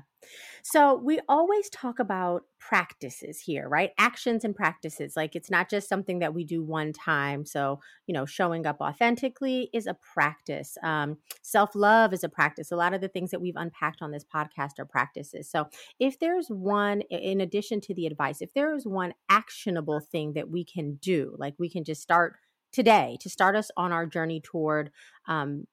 So 0.64 0.96
we 0.96 1.20
always 1.28 1.70
talk 1.70 2.00
about 2.00 2.44
practices 2.60 3.40
here, 3.40 3.68
right? 3.68 3.92
Actions 3.98 4.44
and 4.44 4.56
practices. 4.56 5.16
Like 5.16 5.36
it's 5.36 5.50
not 5.50 5.70
just 5.70 5.88
something 5.88 6.20
that 6.20 6.34
we 6.34 6.44
do 6.44 6.62
one 6.62 6.94
time. 6.94 7.46
So, 7.46 7.80
you 8.06 8.14
know, 8.14 8.26
showing 8.26 8.66
up 8.66 8.82
authentically 8.82 9.70
is 9.74 9.88
a 9.88 9.98
practice. 10.14 10.78
Um, 10.84 11.18
Self 11.42 11.74
love 11.74 12.14
is 12.14 12.24
a 12.24 12.30
practice. 12.30 12.72
A 12.72 12.76
lot 12.76 12.94
of 12.94 13.02
the 13.02 13.08
things 13.08 13.32
that 13.32 13.42
we've 13.42 13.56
unpacked 13.56 14.02
on 14.02 14.12
this 14.12 14.26
podcast 14.26 14.78
are 14.78 14.86
practices. 14.86 15.50
So 15.50 15.68
if 16.00 16.20
there's 16.20 16.50
one, 16.50 17.02
in 17.10 17.42
addition 17.42 17.82
to 17.82 17.94
the 17.94 18.06
advice, 18.06 18.42
if 18.42 18.54
there 18.54 18.76
is 18.76 18.86
one 18.86 19.14
actionable 19.30 20.00
thing 20.00 20.34
that 20.34 20.50
we 20.50 20.64
can 20.64 20.96
do, 20.96 21.36
like 21.40 21.56
we 21.58 21.70
can 21.70 21.84
just 21.84 22.02
start 22.02 22.36
today 22.72 23.18
to 23.22 23.30
start 23.30 23.56
us 23.56 23.72
on 23.78 23.92
our 23.92 24.06
journey 24.06 24.42
toward 24.42 24.92
um, 25.28 25.66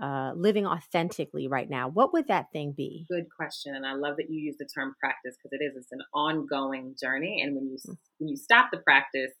uh, 0.00 0.32
living 0.34 0.66
authentically 0.66 1.48
right 1.48 1.68
now, 1.68 1.88
what 1.88 2.12
would 2.12 2.28
that 2.28 2.46
thing 2.52 2.72
be? 2.76 3.06
Good 3.08 3.26
question, 3.34 3.74
and 3.74 3.86
I 3.86 3.94
love 3.94 4.16
that 4.16 4.30
you 4.30 4.40
use 4.40 4.56
the 4.58 4.66
term 4.66 4.94
practice 4.98 5.36
because 5.36 5.52
it 5.52 5.64
is. 5.64 5.76
It's 5.76 5.92
an 5.92 6.02
ongoing 6.14 6.94
journey, 7.00 7.40
and 7.42 7.54
when 7.54 7.66
you 7.66 7.76
mm. 7.76 7.96
when 8.18 8.28
you 8.28 8.36
stop 8.36 8.70
the 8.72 8.78
practice, 8.78 9.32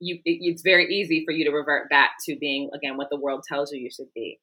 you 0.00 0.16
it, 0.24 0.38
it's 0.40 0.62
very 0.62 0.92
easy 0.92 1.24
for 1.24 1.32
you 1.32 1.44
to 1.44 1.50
revert 1.50 1.88
back 1.90 2.10
to 2.26 2.36
being 2.36 2.70
again 2.74 2.96
what 2.96 3.10
the 3.10 3.18
world 3.18 3.44
tells 3.48 3.72
you 3.72 3.80
you 3.80 3.90
should 3.90 4.12
be. 4.14 4.38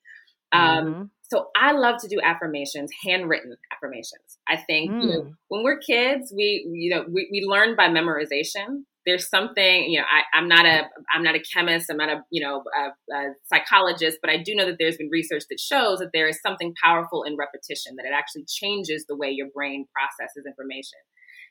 Um, 0.52 0.62
mm-hmm. 0.62 1.04
So 1.24 1.48
I 1.56 1.74
love 1.74 2.02
to 2.02 2.08
do 2.08 2.20
affirmations, 2.24 2.90
handwritten 3.06 3.56
affirmations. 3.72 4.40
I 4.48 4.58
think 4.58 4.92
mm. 4.92 5.04
you 5.04 5.10
know, 5.10 5.22
mm. 5.22 5.34
when 5.50 5.64
we're 5.64 5.80
kids, 5.80 6.34
we 6.36 6.68
you 6.72 6.96
know 6.96 7.06
we, 7.08 7.28
we 7.32 7.46
learn 7.48 7.76
by 7.76 7.88
memorization 7.88 8.84
there's 9.10 9.28
something 9.28 9.90
you 9.90 10.00
know 10.00 10.06
I, 10.06 10.38
am 10.38 10.48
not 10.48 10.66
a 10.66 10.84
i'm 11.14 11.24
not 11.24 11.34
a 11.34 11.40
chemist 11.40 11.90
i'm 11.90 11.98
not 11.98 12.10
a 12.10 12.22
you 12.30 12.42
know 12.42 12.64
a, 12.78 13.14
a, 13.14 13.34
psychologist 13.46 14.20
but 14.22 14.30
i 14.30 14.38
do 14.38 14.54
know 14.54 14.66
that 14.66 14.76
there's 14.78 14.98
been 14.98 15.10
research 15.12 15.44
that 15.50 15.60
shows 15.60 15.98
that 15.98 16.12
there 16.14 16.28
is 16.28 16.40
something 16.42 16.74
powerful 16.84 17.24
in 17.24 17.36
repetition 17.36 17.96
that 17.96 18.06
it 18.06 18.14
actually 18.14 18.46
changes 18.48 19.06
the 19.08 19.16
way 19.16 19.30
your 19.30 19.48
brain 19.54 19.86
processes 19.92 20.46
information 20.46 21.00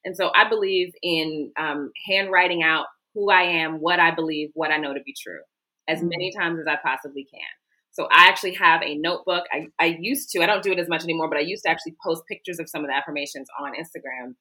and 0.04 0.16
so 0.16 0.30
i 0.34 0.48
believe 0.48 0.92
in 1.02 1.50
um, 1.58 1.90
handwriting 2.06 2.62
out 2.62 2.86
who 3.14 3.30
i 3.30 3.42
am 3.42 3.80
what 3.80 3.98
i 3.98 4.14
believe 4.14 4.50
what 4.54 4.70
i 4.70 4.76
know 4.76 4.94
to 4.94 5.02
be 5.04 5.14
true 5.20 5.40
as 5.88 5.98
mm. 5.98 6.08
many 6.08 6.32
times 6.38 6.60
as 6.60 6.66
i 6.68 6.76
possibly 6.82 7.26
can 7.32 7.48
so 7.90 8.06
I 8.12 8.28
actually 8.28 8.54
have 8.54 8.80
a 8.82 8.94
notebook. 8.94 9.42
I, 9.50 9.66
I 9.80 9.96
used 9.98 10.30
to, 10.30 10.40
I 10.40 10.46
don't 10.46 10.62
do 10.62 10.70
it 10.70 10.78
as 10.78 10.88
much 10.88 11.02
anymore, 11.02 11.28
but 11.28 11.36
I 11.36 11.40
used 11.40 11.64
to 11.64 11.70
actually 11.70 11.96
post 12.04 12.22
pictures 12.30 12.60
of 12.60 12.68
some 12.68 12.84
of 12.84 12.90
the 12.90 12.94
affirmations 12.94 13.48
on 13.58 13.72
Instagram 13.72 14.36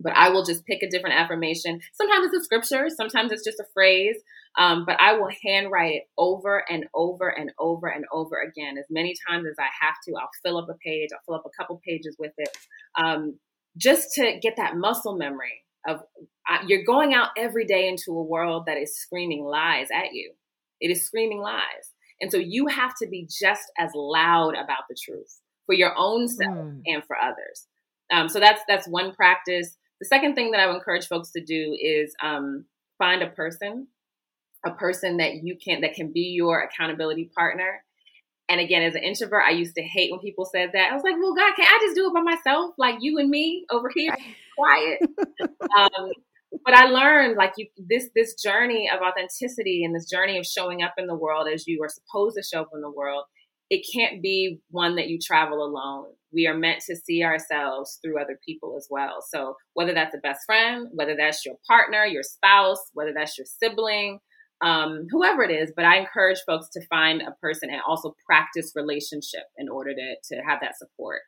but 0.00 0.12
I 0.14 0.30
will 0.30 0.44
just 0.44 0.64
pick 0.64 0.82
a 0.82 0.90
different 0.90 1.16
affirmation. 1.16 1.80
Sometimes 1.92 2.26
it's 2.26 2.42
a 2.42 2.44
scripture, 2.44 2.88
sometimes 2.88 3.32
it's 3.32 3.44
just 3.44 3.60
a 3.60 3.66
phrase, 3.74 4.16
um, 4.58 4.84
but 4.86 4.96
I 5.00 5.14
will 5.14 5.30
handwrite 5.44 5.94
it 5.94 6.02
over 6.16 6.64
and 6.70 6.86
over 6.94 7.28
and 7.28 7.50
over 7.58 7.88
and 7.88 8.04
over 8.12 8.36
again 8.40 8.78
as 8.78 8.86
many 8.90 9.14
times 9.28 9.46
as 9.48 9.56
I 9.58 9.68
have 9.80 9.94
to. 10.06 10.14
I'll 10.14 10.30
fill 10.44 10.58
up 10.58 10.68
a 10.68 10.74
page, 10.74 11.10
I'll 11.12 11.20
fill 11.26 11.34
up 11.34 11.46
a 11.46 11.62
couple 11.62 11.80
pages 11.86 12.16
with 12.18 12.32
it, 12.38 12.56
um, 12.96 13.38
just 13.76 14.14
to 14.14 14.38
get 14.40 14.56
that 14.56 14.76
muscle 14.76 15.16
memory 15.16 15.64
of 15.86 16.00
uh, 16.48 16.58
you're 16.66 16.84
going 16.84 17.14
out 17.14 17.28
every 17.36 17.64
day 17.64 17.88
into 17.88 18.12
a 18.12 18.22
world 18.22 18.64
that 18.66 18.76
is 18.76 18.98
screaming 18.98 19.44
lies 19.44 19.88
at 19.92 20.12
you. 20.12 20.32
It 20.80 20.90
is 20.90 21.04
screaming 21.04 21.40
lies. 21.40 21.92
And 22.20 22.30
so 22.30 22.38
you 22.38 22.66
have 22.66 22.94
to 23.00 23.08
be 23.08 23.28
just 23.28 23.70
as 23.78 23.90
loud 23.94 24.54
about 24.54 24.84
the 24.88 24.96
truth 25.00 25.40
for 25.66 25.74
your 25.74 25.92
own 25.96 26.28
self 26.28 26.56
mm. 26.56 26.80
and 26.86 27.04
for 27.04 27.16
others. 27.16 27.66
Um, 28.10 28.28
so 28.28 28.40
that's 28.40 28.62
that's 28.66 28.88
one 28.88 29.12
practice. 29.12 29.76
The 30.00 30.06
second 30.06 30.34
thing 30.34 30.52
that 30.52 30.60
I 30.60 30.66
would 30.66 30.76
encourage 30.76 31.06
folks 31.06 31.30
to 31.32 31.44
do 31.44 31.76
is 31.80 32.14
um, 32.22 32.66
find 32.98 33.22
a 33.22 33.28
person, 33.28 33.88
a 34.64 34.70
person 34.70 35.16
that 35.16 35.42
you 35.42 35.56
can 35.56 35.80
that 35.80 35.94
can 35.94 36.12
be 36.12 36.34
your 36.36 36.60
accountability 36.60 37.30
partner. 37.36 37.82
And 38.48 38.60
again, 38.60 38.82
as 38.82 38.94
an 38.94 39.02
introvert, 39.02 39.42
I 39.46 39.50
used 39.50 39.74
to 39.74 39.82
hate 39.82 40.10
when 40.10 40.20
people 40.20 40.46
said 40.46 40.70
that. 40.72 40.90
I 40.90 40.94
was 40.94 41.02
like, 41.02 41.16
"Well, 41.20 41.34
God, 41.34 41.54
can 41.56 41.66
I 41.66 41.78
just 41.82 41.96
do 41.96 42.06
it 42.06 42.14
by 42.14 42.20
myself, 42.20 42.74
like 42.78 42.96
you 43.00 43.18
and 43.18 43.28
me 43.28 43.66
over 43.70 43.90
here, 43.94 44.16
quiet?" 44.56 45.00
um, 45.76 46.10
but 46.64 46.74
I 46.74 46.86
learned 46.86 47.36
like 47.36 47.54
you 47.56 47.66
this 47.76 48.08
this 48.14 48.34
journey 48.34 48.88
of 48.88 49.00
authenticity 49.02 49.84
and 49.84 49.94
this 49.94 50.08
journey 50.08 50.38
of 50.38 50.46
showing 50.46 50.82
up 50.82 50.94
in 50.96 51.06
the 51.06 51.14
world 51.14 51.48
as 51.52 51.66
you 51.66 51.82
are 51.82 51.88
supposed 51.88 52.36
to 52.36 52.42
show 52.42 52.62
up 52.62 52.70
in 52.72 52.80
the 52.80 52.90
world. 52.90 53.24
It 53.68 53.86
can't 53.94 54.22
be 54.22 54.60
one 54.70 54.96
that 54.96 55.08
you 55.08 55.18
travel 55.18 55.62
alone 55.62 56.06
we 56.32 56.46
are 56.46 56.56
meant 56.56 56.82
to 56.86 56.96
see 56.96 57.22
ourselves 57.22 57.98
through 58.02 58.20
other 58.20 58.38
people 58.44 58.74
as 58.76 58.86
well. 58.90 59.24
So 59.26 59.56
whether 59.74 59.94
that's 59.94 60.14
a 60.14 60.18
best 60.18 60.40
friend, 60.46 60.88
whether 60.92 61.16
that's 61.16 61.44
your 61.44 61.56
partner, 61.66 62.04
your 62.04 62.22
spouse, 62.22 62.90
whether 62.92 63.12
that's 63.14 63.38
your 63.38 63.46
sibling, 63.46 64.20
um, 64.60 65.06
whoever 65.10 65.42
it 65.42 65.50
is, 65.50 65.72
but 65.74 65.84
I 65.84 65.98
encourage 65.98 66.38
folks 66.46 66.68
to 66.70 66.84
find 66.86 67.22
a 67.22 67.34
person 67.40 67.70
and 67.70 67.80
also 67.86 68.14
practice 68.26 68.72
relationship 68.74 69.44
in 69.56 69.68
order 69.68 69.94
to, 69.94 70.16
to 70.34 70.42
have 70.42 70.60
that 70.60 70.76
support. 70.76 71.20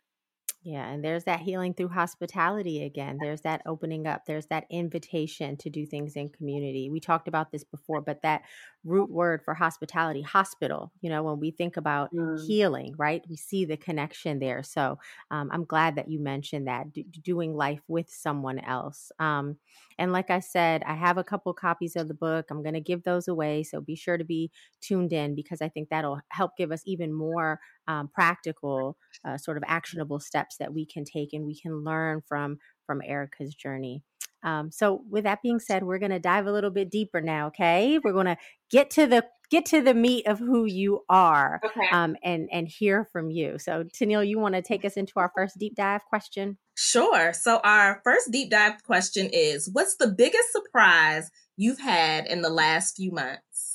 Yeah, 0.63 0.87
and 0.87 1.03
there's 1.03 1.25
that 1.25 1.41
healing 1.41 1.73
through 1.73 1.89
hospitality 1.89 2.85
again. 2.85 3.17
There's 3.19 3.41
that 3.43 3.63
opening 3.65 4.07
up. 4.07 4.27
There's 4.27 4.47
that 4.47 4.67
invitation 4.71 5.57
to 5.59 5.71
do 5.71 5.87
things 5.87 6.17
in 6.17 6.29
community. 6.29 6.91
We 6.91 7.01
talked 7.01 7.29
about 7.29 7.51
this 7.51 7.65
before, 7.65 8.03
but 8.03 8.21
that 8.23 8.43
root 8.85 9.11
word 9.11 9.43
for 9.45 9.53
hospitality, 9.53 10.23
hospital, 10.23 10.91
you 11.01 11.11
know, 11.11 11.23
when 11.23 11.39
we 11.39 11.51
think 11.51 11.77
about 11.77 12.13
mm. 12.15 12.47
healing, 12.47 12.95
right? 12.97 13.23
We 13.29 13.37
see 13.37 13.65
the 13.65 13.77
connection 13.77 14.39
there. 14.39 14.63
So 14.63 14.99
um, 15.31 15.51
I'm 15.53 15.65
glad 15.65 15.97
that 15.97 16.11
you 16.11 16.19
mentioned 16.19 16.67
that 16.67 16.93
d- 16.93 17.07
doing 17.23 17.55
life 17.55 17.83
with 17.89 18.09
someone 18.09 18.59
else. 18.59 19.13
Um, 19.19 19.57
and 19.99 20.13
like 20.13 20.31
I 20.31 20.41
said, 20.41 20.83
I 20.87 20.95
have 20.95 21.19
a 21.19 21.25
couple 21.25 21.53
copies 21.53 21.95
of 21.95 22.09
the 22.09 22.15
book. 22.15 22.47
I'm 22.51 22.63
going 22.63 22.75
to 22.75 22.81
give 22.81 23.03
those 23.03 23.29
away. 23.29 23.65
So 23.65 23.83
be 23.83 23.97
sure 23.97 24.17
to 24.17 24.25
be 24.25 24.51
tuned 24.81 25.13
in 25.13 25.35
because 25.35 25.61
I 25.61 25.69
think 25.69 25.91
that'll 25.91 26.21
help 26.31 26.53
give 26.57 26.73
us 26.73 26.83
even 26.87 27.13
more 27.13 27.61
um, 27.87 28.09
practical, 28.09 28.97
uh, 29.27 29.37
sort 29.37 29.59
of 29.59 29.65
actionable 29.67 30.21
steps 30.21 30.57
that 30.57 30.73
we 30.73 30.87
can 30.87 31.05
take 31.05 31.35
and 31.35 31.45
we 31.45 31.59
can 31.59 31.85
learn 31.85 32.23
from 32.27 32.59
from 32.87 33.03
Erica's 33.05 33.55
journey. 33.55 34.03
Um, 34.43 34.71
so 34.71 35.03
with 35.09 35.25
that 35.25 35.43
being 35.43 35.61
said, 35.61 35.83
we're 35.83 35.99
going 35.99 36.11
to 36.11 36.19
dive 36.19 36.47
a 36.47 36.53
little 36.53 36.71
bit 36.71 36.91
deeper 36.91 37.21
now. 37.21 37.49
Okay, 37.49 37.99
we're 38.03 38.13
going 38.13 38.27
to 38.27 38.37
get 38.71 38.91
to 38.91 39.07
the 39.07 39.25
get 39.51 39.67
to 39.67 39.83
the 39.83 39.95
meat 39.95 40.27
of 40.27 40.39
who 40.39 40.65
you 40.65 41.01
are, 41.09 41.61
okay. 41.65 41.89
um, 41.93 42.17
and 42.23 42.49
and 42.53 42.69
hear 42.69 43.09
from 43.13 43.31
you. 43.31 43.59
So 43.59 43.85
Tennille, 43.85 44.27
you 44.27 44.39
want 44.39 44.55
to 44.55 44.63
take 44.63 44.85
us 44.85 44.97
into 44.97 45.15
our 45.17 45.31
first 45.35 45.59
deep 45.59 45.75
dive 45.75 46.05
question? 46.07 46.57
Sure. 46.77 47.33
So 47.33 47.61
our 47.65 48.01
first 48.05 48.31
deep 48.31 48.51
dive 48.51 48.83
question 48.85 49.29
is: 49.33 49.69
What's 49.73 49.97
the 49.97 50.09
biggest 50.09 50.53
surprise 50.53 51.31
you've 51.57 51.81
had 51.81 52.27
in 52.27 52.43
the 52.43 52.51
last 52.51 52.97
few 52.97 53.13
months? 53.13 53.70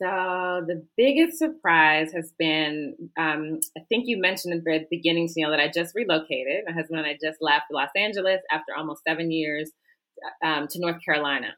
So 0.00 0.64
the 0.66 0.86
biggest 0.96 1.38
surprise 1.38 2.12
has 2.12 2.32
been, 2.38 2.94
um, 3.18 3.58
I 3.76 3.80
think 3.88 4.04
you 4.06 4.20
mentioned 4.20 4.54
at 4.54 4.64
the 4.64 4.86
beginning, 4.90 5.28
you 5.34 5.50
that 5.50 5.58
I 5.58 5.70
just 5.74 5.94
relocated. 5.94 6.64
My 6.66 6.72
husband 6.72 7.00
and 7.00 7.06
I 7.06 7.14
just 7.14 7.38
left 7.40 7.66
Los 7.72 7.88
Angeles 7.96 8.40
after 8.50 8.76
almost 8.76 9.02
seven 9.06 9.32
years 9.32 9.72
um, 10.44 10.68
to 10.68 10.80
North 10.80 10.98
Carolina, 11.04 11.48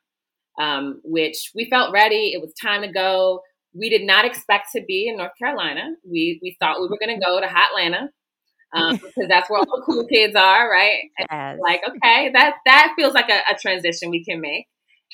um, 0.58 1.00
which 1.04 1.50
we 1.54 1.68
felt 1.68 1.92
ready. 1.92 2.32
It 2.32 2.40
was 2.40 2.54
time 2.60 2.82
to 2.82 2.90
go. 2.90 3.42
We 3.74 3.90
did 3.90 4.02
not 4.02 4.24
expect 4.24 4.68
to 4.74 4.82
be 4.86 5.08
in 5.08 5.18
North 5.18 5.36
Carolina. 5.38 5.90
We 6.10 6.40
we 6.42 6.56
thought 6.58 6.80
we 6.80 6.88
were 6.88 6.98
going 6.98 7.18
to 7.18 7.24
go 7.24 7.40
to 7.40 7.46
Hotlanta 7.46 8.08
um, 8.72 8.96
because 9.16 9.28
that's 9.28 9.50
where 9.50 9.60
all 9.60 9.66
the 9.66 9.82
cool 9.84 10.06
kids 10.06 10.34
are, 10.34 10.70
right? 10.70 10.98
Yes. 11.18 11.58
Like, 11.62 11.82
okay, 11.88 12.30
that 12.32 12.54
that 12.64 12.94
feels 12.96 13.14
like 13.14 13.28
a, 13.28 13.52
a 13.52 13.58
transition 13.60 14.10
we 14.10 14.24
can 14.24 14.40
make. 14.40 14.66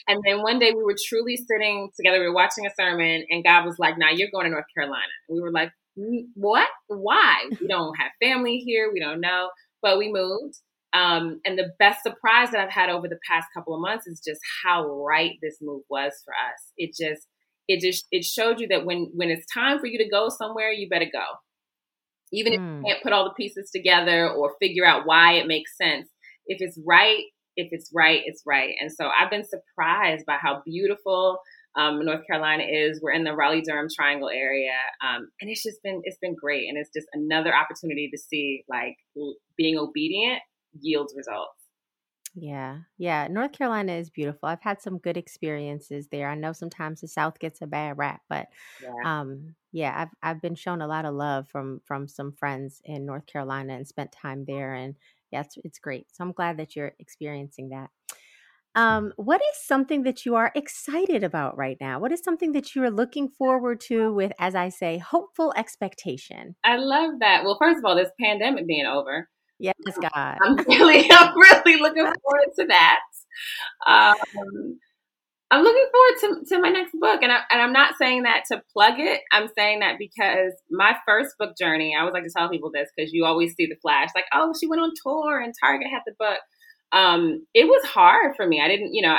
And 0.09 0.23
then 0.25 0.43
one 0.43 0.59
day 0.59 0.73
we 0.73 0.83
were 0.83 0.97
truly 1.09 1.37
sitting 1.37 1.91
together, 1.97 2.21
we 2.21 2.27
were 2.27 2.35
watching 2.35 2.67
a 2.67 2.71
sermon, 2.79 3.25
and 3.31 3.45
God 3.45 3.65
was 3.65 3.79
like, 3.79 3.99
Now 3.99 4.11
you're 4.11 4.31
going 4.33 4.45
to 4.45 4.51
North 4.51 4.67
Carolina. 4.75 5.03
We 5.29 5.41
were 5.41 5.53
like, 5.53 5.71
What? 6.35 6.69
Why? 6.89 7.49
We 7.61 7.67
don't 7.67 7.95
have 7.99 8.13
family 8.23 8.59
here. 8.59 8.91
We 8.93 9.01
don't 9.01 9.21
know. 9.21 9.51
But 9.83 9.99
we 9.99 10.11
moved. 10.11 10.59
Um, 10.93 11.41
and 11.45 11.59
the 11.59 11.73
best 11.79 12.03
surprise 12.03 12.51
that 12.53 12.61
I've 12.61 12.73
had 12.73 12.89
over 12.89 13.07
the 13.07 13.19
past 13.31 13.49
couple 13.55 13.75
of 13.75 13.81
months 13.81 14.07
is 14.07 14.23
just 14.27 14.41
how 14.65 14.89
right 15.03 15.33
this 15.43 15.59
move 15.61 15.83
was 15.91 16.13
for 16.25 16.33
us. 16.33 16.73
It 16.79 16.91
just, 16.99 17.27
it 17.69 17.81
just, 17.81 18.07
it 18.11 18.25
showed 18.25 18.61
you 18.61 18.69
that 18.69 18.87
when 18.87 19.11
when 19.15 19.29
it's 19.29 19.45
time 19.53 19.79
for 19.79 19.87
you 19.87 19.99
to 19.99 20.09
go 20.09 20.29
somewhere, 20.29 20.71
you 20.71 20.89
better 20.89 21.11
go. 21.13 21.25
Even 22.33 22.53
mm. 22.53 22.57
if 22.57 22.61
you 22.61 22.77
hmm. 22.79 22.85
can't 22.85 23.03
put 23.03 23.13
all 23.13 23.25
the 23.25 23.35
pieces 23.35 23.71
together 23.71 24.29
or 24.31 24.57
figure 24.61 24.85
out 24.85 25.07
why 25.07 25.35
it 25.35 25.47
makes 25.47 25.77
sense, 25.77 26.09
if 26.47 26.59
it's 26.61 26.79
right, 26.85 27.23
if 27.57 27.69
it's 27.73 27.91
right, 27.95 28.21
it's 28.25 28.43
right. 28.47 28.75
And 28.81 28.91
so 28.93 29.09
I've 29.09 29.31
been 29.31 29.45
surprised 29.45 30.27
by 30.27 30.37
how 30.41 30.63
beautiful 30.65 31.39
um, 31.77 32.05
North 32.05 32.27
Carolina 32.27 32.65
is. 32.65 33.01
We're 33.03 33.13
in 33.13 33.25
the 33.25 33.35
Raleigh 33.35 33.63
Durham 33.63 33.89
Triangle 33.95 34.31
area, 34.31 34.73
um, 35.03 35.29
and 35.41 35.51
it's 35.51 35.63
just 35.63 35.83
been 35.83 36.01
it's 36.05 36.19
been 36.21 36.35
great, 36.35 36.69
and 36.69 36.79
it's 36.79 36.91
just 36.95 37.07
another 37.13 37.55
opportunity 37.55 38.09
to 38.11 38.19
see 38.19 38.65
like 38.69 38.97
being 39.57 39.79
obedient 39.79 40.41
yields 40.81 41.15
results. 41.17 41.53
Yeah, 42.39 42.81
yeah. 42.99 43.29
North 43.31 43.53
Carolina 43.53 43.93
is 43.93 44.11
beautiful. 44.11 44.49
I've 44.49 44.61
had 44.61 44.83
some 44.83 44.99
good 44.99 45.17
experiences 45.17 46.09
there. 46.09 46.29
I 46.29 46.35
know 46.35 46.53
sometimes 46.53 47.01
the 47.01 47.09
South 47.09 47.39
gets 47.39 47.63
a 47.63 47.67
bad 47.67 47.97
rap, 47.97 48.21
but 48.29 48.49
yeah. 48.83 49.21
um, 49.21 49.55
yeah, 49.73 49.95
I've 49.97 50.11
I've 50.23 50.43
been 50.43 50.55
shown 50.55 50.83
a 50.83 50.87
lot 50.87 51.07
of 51.07 51.15
love 51.15 51.49
from 51.49 51.81
from 51.87 52.09
some 52.09 52.33
friends 52.33 52.83
in 52.85 53.07
North 53.07 53.27
Carolina 53.27 53.75
and 53.75 53.89
spent 53.89 54.13
time 54.13 54.45
there, 54.47 54.75
and 54.75 54.97
yeah, 55.37 55.43
it's, 55.43 55.57
it's 55.65 55.79
great. 55.79 56.07
So 56.13 56.25
I'm 56.25 56.33
glad 56.33 56.57
that 56.59 56.75
you're 56.75 56.93
experiencing 56.99 57.69
that. 57.71 57.91
Um, 58.75 59.13
what 59.17 59.41
is 59.41 59.67
something 59.67 60.03
that 60.03 60.27
you 60.27 60.35
are 60.35 60.53
excited 60.55 61.25
about 61.25 61.57
right 61.57 61.79
now? 61.81 61.99
What 61.99 62.13
is 62.13 62.23
something 62.23 62.53
that 62.53 62.75
you 62.75 62.83
are 62.85 62.91
looking 62.91 63.29
forward 63.29 63.81
to 63.89 64.13
with, 64.13 64.33
as 64.39 64.55
I 64.55 64.69
say, 64.69 64.99
hopeful 64.99 65.53
expectation? 65.57 66.57
I 66.63 66.77
love 66.77 67.13
that. 67.21 67.45
Well, 67.45 67.57
first 67.59 67.79
of 67.79 67.85
all, 67.87 67.97
this 67.97 68.11
pandemic 68.21 68.67
being 68.67 68.85
over. 68.87 69.29
Yes, 69.59 69.75
God. 70.01 70.37
I'm 70.43 70.57
really, 70.69 71.11
I'm 71.11 71.35
really 71.35 71.81
looking 71.81 72.05
forward 72.05 72.49
to 72.59 72.67
that. 72.69 73.01
Um, 73.87 74.79
I'm 75.51 75.63
looking 75.63 75.87
forward 75.93 76.45
to, 76.45 76.55
to 76.55 76.61
my 76.61 76.71
next 76.71 76.93
book. 76.99 77.23
And, 77.23 77.31
I, 77.31 77.39
and 77.51 77.63
I'm 77.63 77.73
not 77.73 77.95
saying 77.99 78.25
that 78.25 78.43
to 78.51 78.63
plug 78.73 78.95
it. 78.99 79.21
I'm 79.31 79.49
saying 79.57 79.79
that 79.81 79.95
because 79.99 80.53
my 80.71 80.97
first 81.07 81.35
book 81.39 81.57
journey, 81.59 81.95
I 81.95 82.01
always 82.01 82.15
like 82.15 82.25
to 82.25 82.31
tell 82.37 82.49
people 82.49 82.71
this 82.73 82.89
because 82.97 83.13
you 83.13 83.25
always 83.25 83.55
see 83.55 83.67
the 83.67 83.77
flash 83.81 84.09
like, 84.15 84.25
oh, 84.35 84.53
she 84.59 84.67
went 84.67 84.83
on 84.83 84.91
tour 85.05 85.41
and 85.41 85.55
Target 85.61 85.89
had 85.91 86.03
the 86.05 86.15
book. 86.19 86.41
Um, 86.93 87.47
it 87.55 87.67
was 87.67 87.85
hard 87.85 88.35
for 88.37 88.47
me. 88.47 88.61
I 88.61 88.69
didn't, 88.69 88.93
you 88.95 89.03
know, 89.03 89.17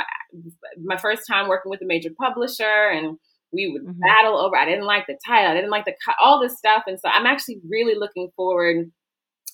my 0.82 0.98
first 0.98 1.22
time 1.28 1.48
working 1.48 1.70
with 1.70 1.82
a 1.82 1.86
major 1.86 2.10
publisher 2.20 2.64
and 2.64 3.18
we 3.52 3.70
would 3.72 3.82
mm-hmm. 3.82 4.00
battle 4.00 4.38
over, 4.38 4.56
I 4.56 4.66
didn't 4.66 4.84
like 4.84 5.06
the 5.06 5.18
title, 5.26 5.50
I 5.50 5.54
didn't 5.54 5.70
like 5.70 5.86
the, 5.86 5.94
all 6.22 6.42
this 6.42 6.58
stuff. 6.58 6.82
And 6.86 6.98
so 7.00 7.08
I'm 7.08 7.26
actually 7.26 7.60
really 7.68 7.94
looking 7.98 8.28
forward 8.36 8.90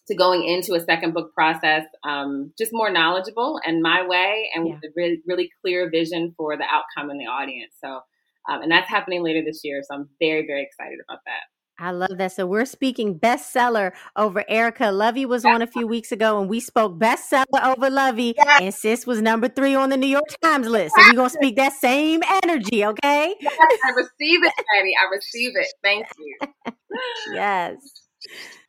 to 0.08 0.14
going 0.14 0.44
into 0.44 0.74
a 0.74 0.80
second 0.80 1.14
book 1.14 1.32
process 1.34 1.84
um, 2.04 2.52
just 2.58 2.72
more 2.72 2.90
knowledgeable 2.90 3.58
and 3.64 3.82
my 3.82 4.06
way 4.06 4.50
and 4.54 4.66
yeah. 4.66 4.74
with 4.74 4.84
a 4.84 4.92
really, 4.96 5.22
really 5.26 5.50
clear 5.62 5.90
vision 5.90 6.34
for 6.36 6.56
the 6.56 6.64
outcome 6.64 7.10
and 7.10 7.20
the 7.20 7.26
audience. 7.26 7.72
So, 7.82 8.00
um, 8.48 8.62
and 8.62 8.70
that's 8.70 8.88
happening 8.88 9.22
later 9.22 9.42
this 9.44 9.60
year. 9.64 9.82
So 9.88 9.94
I'm 9.94 10.08
very, 10.20 10.46
very 10.46 10.62
excited 10.62 10.98
about 11.08 11.20
that. 11.26 11.44
I 11.78 11.90
love 11.90 12.18
that. 12.18 12.30
So 12.30 12.46
we're 12.46 12.66
speaking 12.66 13.18
bestseller 13.18 13.92
over 14.14 14.44
Erica. 14.48 14.92
Lovey 14.92 15.26
was 15.26 15.44
on 15.44 15.60
a 15.60 15.66
few 15.66 15.88
weeks 15.88 16.12
ago 16.12 16.40
and 16.40 16.48
we 16.48 16.60
spoke 16.60 16.98
bestseller 17.00 17.44
over 17.64 17.90
Lovey. 17.90 18.34
Yes. 18.36 18.60
And 18.60 18.74
sis 18.74 19.06
was 19.06 19.20
number 19.20 19.48
three 19.48 19.74
on 19.74 19.90
the 19.90 19.96
New 19.96 20.06
York 20.06 20.24
Times 20.40 20.68
list. 20.68 20.94
So 20.96 21.02
we're 21.08 21.16
gonna 21.16 21.30
speak 21.30 21.56
that 21.56 21.72
same 21.72 22.22
energy, 22.44 22.84
okay? 22.84 23.34
Yes, 23.40 23.58
I 23.84 23.90
receive 23.90 24.44
it, 24.44 24.52
Patty. 24.56 24.92
I 25.02 25.10
receive 25.10 25.52
it. 25.56 25.66
Thank 25.82 26.06
you. 26.16 26.74
yes. 27.32 27.76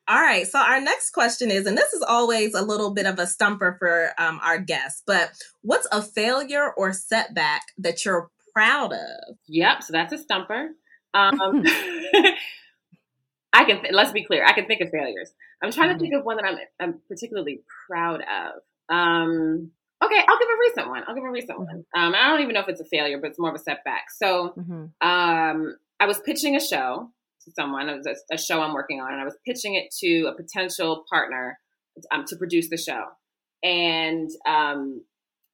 All 0.07 0.21
right. 0.21 0.47
So 0.47 0.59
our 0.59 0.79
next 0.79 1.11
question 1.11 1.49
is, 1.49 1.65
and 1.65 1.77
this 1.77 1.93
is 1.93 2.03
always 2.03 2.53
a 2.53 2.61
little 2.61 2.91
bit 2.91 3.07
of 3.07 3.17
a 3.17 3.25
stumper 3.25 3.75
for 3.79 4.11
um, 4.19 4.39
our 4.43 4.59
guests, 4.59 5.01
but 5.05 5.31
what's 5.61 5.87
a 5.91 6.01
failure 6.01 6.71
or 6.73 6.93
setback 6.93 7.63
that 7.79 8.05
you're 8.05 8.29
proud 8.53 8.93
of? 8.93 9.35
Yep. 9.47 9.83
So 9.83 9.93
that's 9.93 10.13
a 10.13 10.17
stumper. 10.17 10.69
Um, 11.15 11.63
I 13.53 13.63
can. 13.63 13.79
Th- 13.79 13.93
let's 13.93 14.11
be 14.11 14.25
clear. 14.25 14.45
I 14.45 14.51
can 14.51 14.65
think 14.65 14.81
of 14.81 14.89
failures. 14.89 15.31
I'm 15.63 15.71
trying 15.71 15.93
to 15.93 15.97
think 15.97 16.13
of 16.13 16.25
one 16.25 16.35
that 16.35 16.43
I'm, 16.45 16.57
I'm 16.77 16.99
particularly 17.07 17.61
proud 17.87 18.19
of. 18.19 18.61
Um, 18.93 19.71
okay, 20.03 20.19
I'll 20.27 20.39
give 20.39 20.49
a 20.49 20.59
recent 20.59 20.89
one. 20.89 21.03
I'll 21.07 21.15
give 21.15 21.23
a 21.23 21.31
recent 21.31 21.57
one. 21.57 21.67
Mm-hmm. 21.67 22.01
Um, 22.01 22.15
I 22.15 22.27
don't 22.27 22.41
even 22.41 22.53
know 22.53 22.59
if 22.59 22.67
it's 22.67 22.81
a 22.81 22.85
failure, 22.85 23.17
but 23.17 23.29
it's 23.29 23.39
more 23.39 23.49
of 23.49 23.55
a 23.55 23.59
setback. 23.59 24.11
So, 24.11 24.55
mm-hmm. 24.57 25.07
um, 25.07 25.77
I 26.01 26.05
was 26.05 26.19
pitching 26.19 26.57
a 26.57 26.59
show 26.59 27.11
to 27.45 27.51
someone. 27.51 27.89
It 27.89 27.97
was 27.97 28.07
a, 28.07 28.35
a, 28.35 28.37
show 28.37 28.61
I'm 28.61 28.73
working 28.73 28.99
on, 28.99 29.13
and 29.13 29.21
I 29.21 29.25
was 29.25 29.37
pitching 29.45 29.75
it 29.75 29.93
to 30.01 30.27
a 30.27 30.35
potential 30.35 31.05
partner 31.09 31.57
um, 32.11 32.25
to 32.27 32.35
produce 32.35 32.69
the 32.69 32.77
show. 32.77 33.03
And 33.63 34.29
um, 34.47 35.03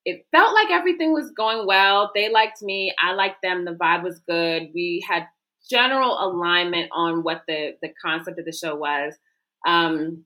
it 0.06 0.26
felt 0.32 0.54
like 0.54 0.72
everything 0.72 1.14
was 1.14 1.32
going 1.36 1.68
well. 1.68 2.12
They 2.16 2.32
liked 2.32 2.62
me. 2.62 2.94
I 3.02 3.14
liked 3.14 3.42
them. 3.44 3.66
The 3.66 3.76
vibe 3.76 4.04
was 4.04 4.20
good. 4.28 4.70
We 4.74 5.06
had 5.08 5.28
general 5.70 6.18
alignment 6.20 6.90
on 6.92 7.24
what 7.24 7.44
the 7.48 7.74
the 7.82 7.90
concept 8.04 8.40
of 8.40 8.46
the 8.46 8.52
show 8.52 8.76
was. 8.76 9.14
Um, 9.68 10.26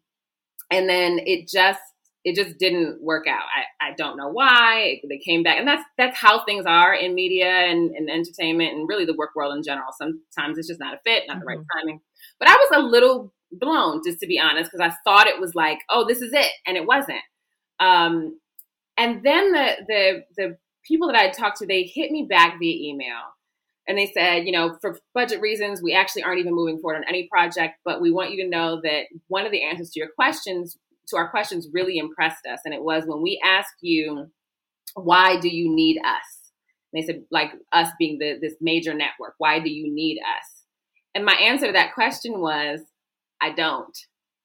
and 0.72 0.90
then 0.90 1.20
it 1.20 1.48
just 1.48 1.82
it 2.26 2.36
just 2.36 2.58
didn't 2.58 3.02
work 3.04 3.28
out. 3.28 3.44
I, 3.56 3.90
I 3.90 3.94
don't 3.96 4.18
know 4.18 4.30
why. 4.30 5.00
They 5.08 5.20
came 5.20 5.44
back, 5.44 5.60
and 5.60 5.68
that's 5.68 5.84
that's 5.96 6.18
how 6.18 6.44
things 6.44 6.66
are 6.66 6.94
in 6.94 7.14
media 7.14 7.48
and, 7.48 7.92
and 7.92 8.10
entertainment 8.10 8.74
and 8.74 8.90
really 8.90 9.06
the 9.06 9.16
work 9.16 9.30
world 9.36 9.56
in 9.56 9.64
general. 9.64 9.90
Sometimes 9.96 10.58
it's 10.58 10.68
just 10.68 10.80
not 10.80 10.96
a 10.96 11.00
fit, 11.06 11.24
not 11.28 11.36
mm-hmm. 11.36 11.40
the 11.42 11.46
right 11.46 11.60
mm-hmm. 11.60 11.80
timing. 11.80 12.02
But 12.40 12.50
I 12.50 12.56
was 12.56 12.70
a 12.74 12.88
little 12.88 13.32
blown, 13.52 14.02
just 14.04 14.20
to 14.22 14.28
be 14.28 14.40
honest, 14.40 14.72
because 14.72 14.92
I 14.92 14.96
thought 15.04 15.28
it 15.28 15.40
was 15.40 15.54
like, 15.54 15.78
oh, 15.90 16.06
this 16.08 16.22
is 16.22 16.34
it, 16.34 16.52
and 16.66 16.76
it 16.76 16.88
wasn't. 16.88 17.22
Um, 17.80 18.40
and 18.98 19.24
then 19.24 19.52
the 19.52 19.76
the 19.88 20.24
the 20.36 20.58
people 20.84 21.08
that 21.08 21.18
I 21.18 21.30
talked 21.30 21.60
to, 21.60 21.68
they 21.68 21.84
hit 21.84 22.10
me 22.12 22.26
back 22.28 22.58
via 22.60 22.90
email. 22.90 23.22
And 23.88 24.00
they 24.00 24.08
said, 24.08 24.48
you 24.48 24.52
know, 24.52 24.80
for 24.82 24.98
budget 25.14 25.42
reasons, 25.42 25.80
we 25.80 25.94
actually 25.94 26.24
aren't 26.24 26.40
even 26.40 26.56
moving 26.56 26.80
forward 26.80 26.98
on 26.98 27.04
any 27.08 27.28
project, 27.32 27.76
but 27.86 28.02
we 28.02 28.12
want 28.12 28.32
you 28.32 28.44
to 28.44 28.50
know 28.50 28.82
that 28.82 29.04
one 29.28 29.46
of 29.46 29.52
the 29.52 29.62
answers 29.62 29.92
to 29.92 30.00
your 30.00 30.10
questions 30.16 30.76
to 31.10 31.18
our 31.18 31.30
questions 31.30 31.68
really 31.74 31.98
impressed 31.98 32.46
us. 32.46 32.60
And 32.66 32.74
it 32.74 32.84
was 32.84 33.04
when 33.06 33.22
we 33.22 33.42
asked 33.44 33.76
you, 33.82 34.28
why 34.96 35.40
do 35.40 35.50
you 35.50 35.74
need 35.74 36.00
us? 36.00 36.52
And 36.92 37.02
they 37.02 37.06
said, 37.06 37.24
like 37.32 37.52
us 37.72 37.90
being 38.00 38.20
the, 38.20 38.38
this 38.42 38.56
major 38.62 38.94
network, 38.94 39.36
why 39.38 39.60
do 39.60 39.70
you 39.70 39.94
need 39.94 40.20
us? 40.20 40.64
And 41.14 41.26
my 41.26 41.34
answer 41.34 41.68
to 41.68 41.74
that 41.74 41.94
question 41.94 42.40
was, 42.40 42.82
I 43.42 43.52
don't. 43.52 43.98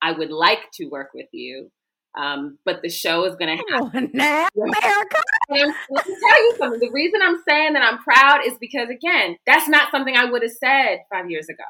I 0.03 0.13
would 0.13 0.31
like 0.31 0.71
to 0.75 0.87
work 0.87 1.11
with 1.15 1.29
you. 1.33 1.71
Um, 2.19 2.59
but 2.65 2.83
the 2.83 2.89
show 2.89 3.25
is 3.25 3.37
going 3.37 3.57
to 3.57 3.65
happen. 3.73 4.11
now, 4.13 4.49
America. 4.57 5.23
let 5.49 5.69
me 5.69 6.17
tell 6.21 6.43
you 6.43 6.55
something. 6.59 6.81
The 6.81 6.91
reason 6.93 7.21
I'm 7.23 7.41
saying 7.49 7.75
that 7.75 7.83
I'm 7.83 7.99
proud 7.99 8.41
is 8.45 8.55
because, 8.61 8.89
again, 8.89 9.37
that's 9.47 9.69
not 9.69 9.93
something 9.93 10.17
I 10.17 10.25
would 10.25 10.43
have 10.43 10.51
said 10.51 10.99
five 11.13 11.31
years 11.31 11.49
ago, 11.49 11.63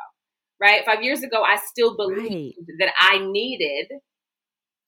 right? 0.58 0.82
Five 0.86 1.02
years 1.02 1.22
ago, 1.22 1.42
I 1.42 1.58
still 1.66 1.94
believed 1.94 2.56
right. 2.58 2.78
that 2.78 2.92
I 2.98 3.18
needed 3.18 3.88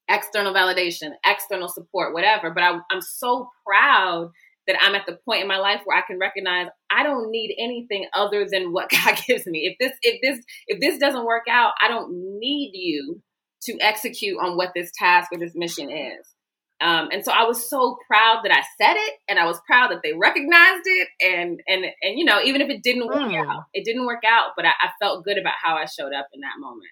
external 0.09 0.53
validation, 0.53 1.11
external 1.25 1.67
support, 1.67 2.13
whatever. 2.13 2.51
But 2.51 2.63
I, 2.63 2.79
I'm 2.91 3.01
so 3.01 3.49
proud 3.65 4.31
that 4.67 4.77
I'm 4.81 4.95
at 4.95 5.05
the 5.05 5.17
point 5.25 5.41
in 5.41 5.47
my 5.47 5.57
life 5.57 5.81
where 5.85 5.97
I 5.97 6.05
can 6.05 6.19
recognize 6.19 6.67
I 6.89 7.03
don't 7.03 7.29
need 7.31 7.55
anything 7.59 8.07
other 8.13 8.47
than 8.49 8.71
what 8.71 8.89
God 9.05 9.19
gives 9.27 9.45
me. 9.45 9.67
If 9.71 9.77
this 9.79 9.97
if 10.01 10.21
this 10.21 10.43
if 10.67 10.79
this 10.79 10.97
doesn't 10.97 11.25
work 11.25 11.43
out, 11.49 11.73
I 11.83 11.87
don't 11.87 12.39
need 12.39 12.71
you 12.73 13.21
to 13.63 13.77
execute 13.79 14.37
on 14.41 14.57
what 14.57 14.71
this 14.75 14.91
task 14.97 15.31
or 15.31 15.39
this 15.39 15.53
mission 15.55 15.89
is. 15.89 16.27
Um, 16.81 17.09
and 17.13 17.23
so 17.23 17.31
I 17.31 17.43
was 17.43 17.69
so 17.69 17.97
proud 18.07 18.41
that 18.43 18.51
I 18.51 18.61
said 18.77 18.95
it, 18.97 19.13
and 19.29 19.39
I 19.39 19.45
was 19.45 19.61
proud 19.65 19.91
that 19.91 20.01
they 20.03 20.11
recognized 20.11 20.83
it, 20.85 21.07
and 21.21 21.61
and 21.67 21.85
and 22.01 22.19
you 22.19 22.25
know 22.25 22.41
even 22.43 22.61
if 22.61 22.69
it 22.69 22.83
didn't 22.83 23.07
work 23.07 23.31
mm. 23.31 23.47
out, 23.47 23.63
it 23.73 23.85
didn't 23.85 24.05
work 24.05 24.23
out, 24.27 24.51
but 24.57 24.65
I, 24.65 24.71
I 24.81 24.89
felt 25.01 25.23
good 25.23 25.37
about 25.37 25.53
how 25.63 25.75
I 25.75 25.85
showed 25.85 26.13
up 26.13 26.27
in 26.33 26.41
that 26.41 26.59
moment. 26.59 26.89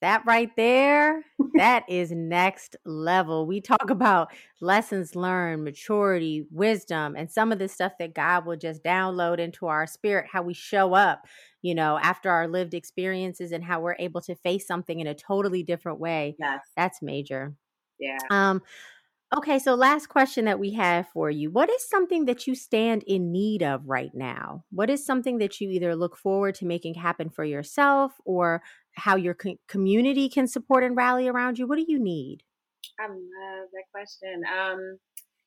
That 0.00 0.22
right 0.26 0.50
there, 0.56 1.24
that 1.56 1.84
is 1.88 2.12
next 2.12 2.76
level. 2.84 3.46
We 3.46 3.60
talk 3.60 3.90
about 3.90 4.32
lessons 4.60 5.16
learned, 5.16 5.64
maturity, 5.64 6.46
wisdom, 6.52 7.16
and 7.16 7.28
some 7.30 7.50
of 7.50 7.58
the 7.58 7.68
stuff 7.68 7.92
that 7.98 8.14
God 8.14 8.46
will 8.46 8.56
just 8.56 8.84
download 8.84 9.40
into 9.40 9.66
our 9.66 9.86
spirit, 9.88 10.26
how 10.32 10.42
we 10.42 10.54
show 10.54 10.94
up, 10.94 11.26
you 11.62 11.74
know, 11.74 11.98
after 11.98 12.30
our 12.30 12.46
lived 12.46 12.74
experiences 12.74 13.50
and 13.50 13.64
how 13.64 13.80
we're 13.80 13.96
able 13.98 14.20
to 14.20 14.36
face 14.36 14.66
something 14.68 15.00
in 15.00 15.08
a 15.08 15.14
totally 15.14 15.64
different 15.64 15.98
way. 15.98 16.36
Yes. 16.38 16.60
That's 16.76 17.02
major. 17.02 17.54
Yeah. 17.98 18.18
Um, 18.30 18.62
Okay, 19.36 19.58
so 19.58 19.74
last 19.74 20.08
question 20.08 20.46
that 20.46 20.58
we 20.58 20.72
have 20.72 21.06
for 21.12 21.30
you. 21.30 21.50
What 21.50 21.68
is 21.68 21.86
something 21.86 22.24
that 22.24 22.46
you 22.46 22.54
stand 22.54 23.02
in 23.06 23.30
need 23.30 23.62
of 23.62 23.82
right 23.84 24.10
now? 24.14 24.64
What 24.70 24.88
is 24.88 25.04
something 25.04 25.36
that 25.38 25.60
you 25.60 25.68
either 25.68 25.94
look 25.94 26.16
forward 26.16 26.54
to 26.56 26.66
making 26.66 26.94
happen 26.94 27.28
for 27.28 27.44
yourself 27.44 28.12
or 28.24 28.62
how 28.92 29.16
your 29.16 29.34
co- 29.34 29.58
community 29.68 30.30
can 30.30 30.46
support 30.46 30.82
and 30.82 30.96
rally 30.96 31.28
around 31.28 31.58
you? 31.58 31.66
What 31.66 31.76
do 31.76 31.84
you 31.86 32.02
need? 32.02 32.38
I 32.98 33.08
love 33.08 33.68
that 33.72 33.84
question. 33.92 34.44
Um, 34.46 34.98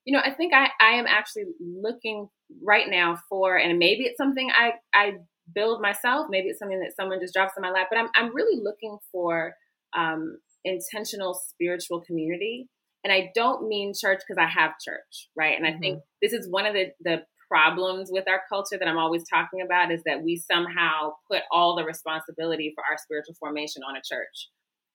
you 0.05 0.15
know, 0.15 0.21
I 0.23 0.29
think 0.32 0.53
I, 0.53 0.69
I 0.79 0.91
am 0.91 1.07
actually 1.07 1.45
looking 1.59 2.27
right 2.63 2.88
now 2.88 3.17
for, 3.29 3.57
and 3.57 3.79
maybe 3.79 4.03
it's 4.03 4.17
something 4.17 4.51
I, 4.55 4.73
I 4.93 5.13
build 5.55 5.82
myself, 5.82 6.27
maybe 6.29 6.49
it's 6.49 6.59
something 6.59 6.79
that 6.82 6.95
someone 6.95 7.19
just 7.19 7.34
drops 7.34 7.53
in 7.57 7.63
my 7.63 7.71
lap, 7.71 7.88
but 7.89 7.97
I'm, 7.97 8.09
I'm 8.15 8.36
really 8.36 8.61
looking 8.61 8.99
for 9.11 9.55
um, 9.97 10.38
intentional 10.63 11.34
spiritual 11.34 12.01
community 12.01 12.69
and 13.04 13.12
I 13.12 13.32
don't 13.34 13.68
mean 13.68 13.93
church 13.99 14.22
because 14.28 14.41
I 14.41 14.47
have 14.47 14.74
church, 14.84 15.30
right? 15.36 15.58
And 15.58 15.66
mm-hmm. 15.66 15.78
I 15.78 15.80
think 15.80 15.97
mm-hmm. 15.97 16.20
this 16.22 16.34
is 16.34 16.49
one 16.49 16.66
of 16.66 16.74
the, 16.74 16.91
the 17.02 17.24
problems 17.49 18.10
with 18.12 18.28
our 18.30 18.41
culture 18.47 18.78
that 18.80 18.88
I'm 18.88 18.97
always 18.97 19.24
talking 19.28 19.62
about 19.62 19.91
is 19.91 20.02
that 20.06 20.24
we 20.24 20.38
somehow 20.38 21.12
put 21.30 21.41
all 21.52 21.76
the 21.76 21.84
responsibility 21.84 22.72
for 22.74 22.84
our 22.89 22.97
spiritual 22.97 23.36
formation 23.39 23.84
on 23.84 23.95
a 23.95 23.99
church. 23.99 24.49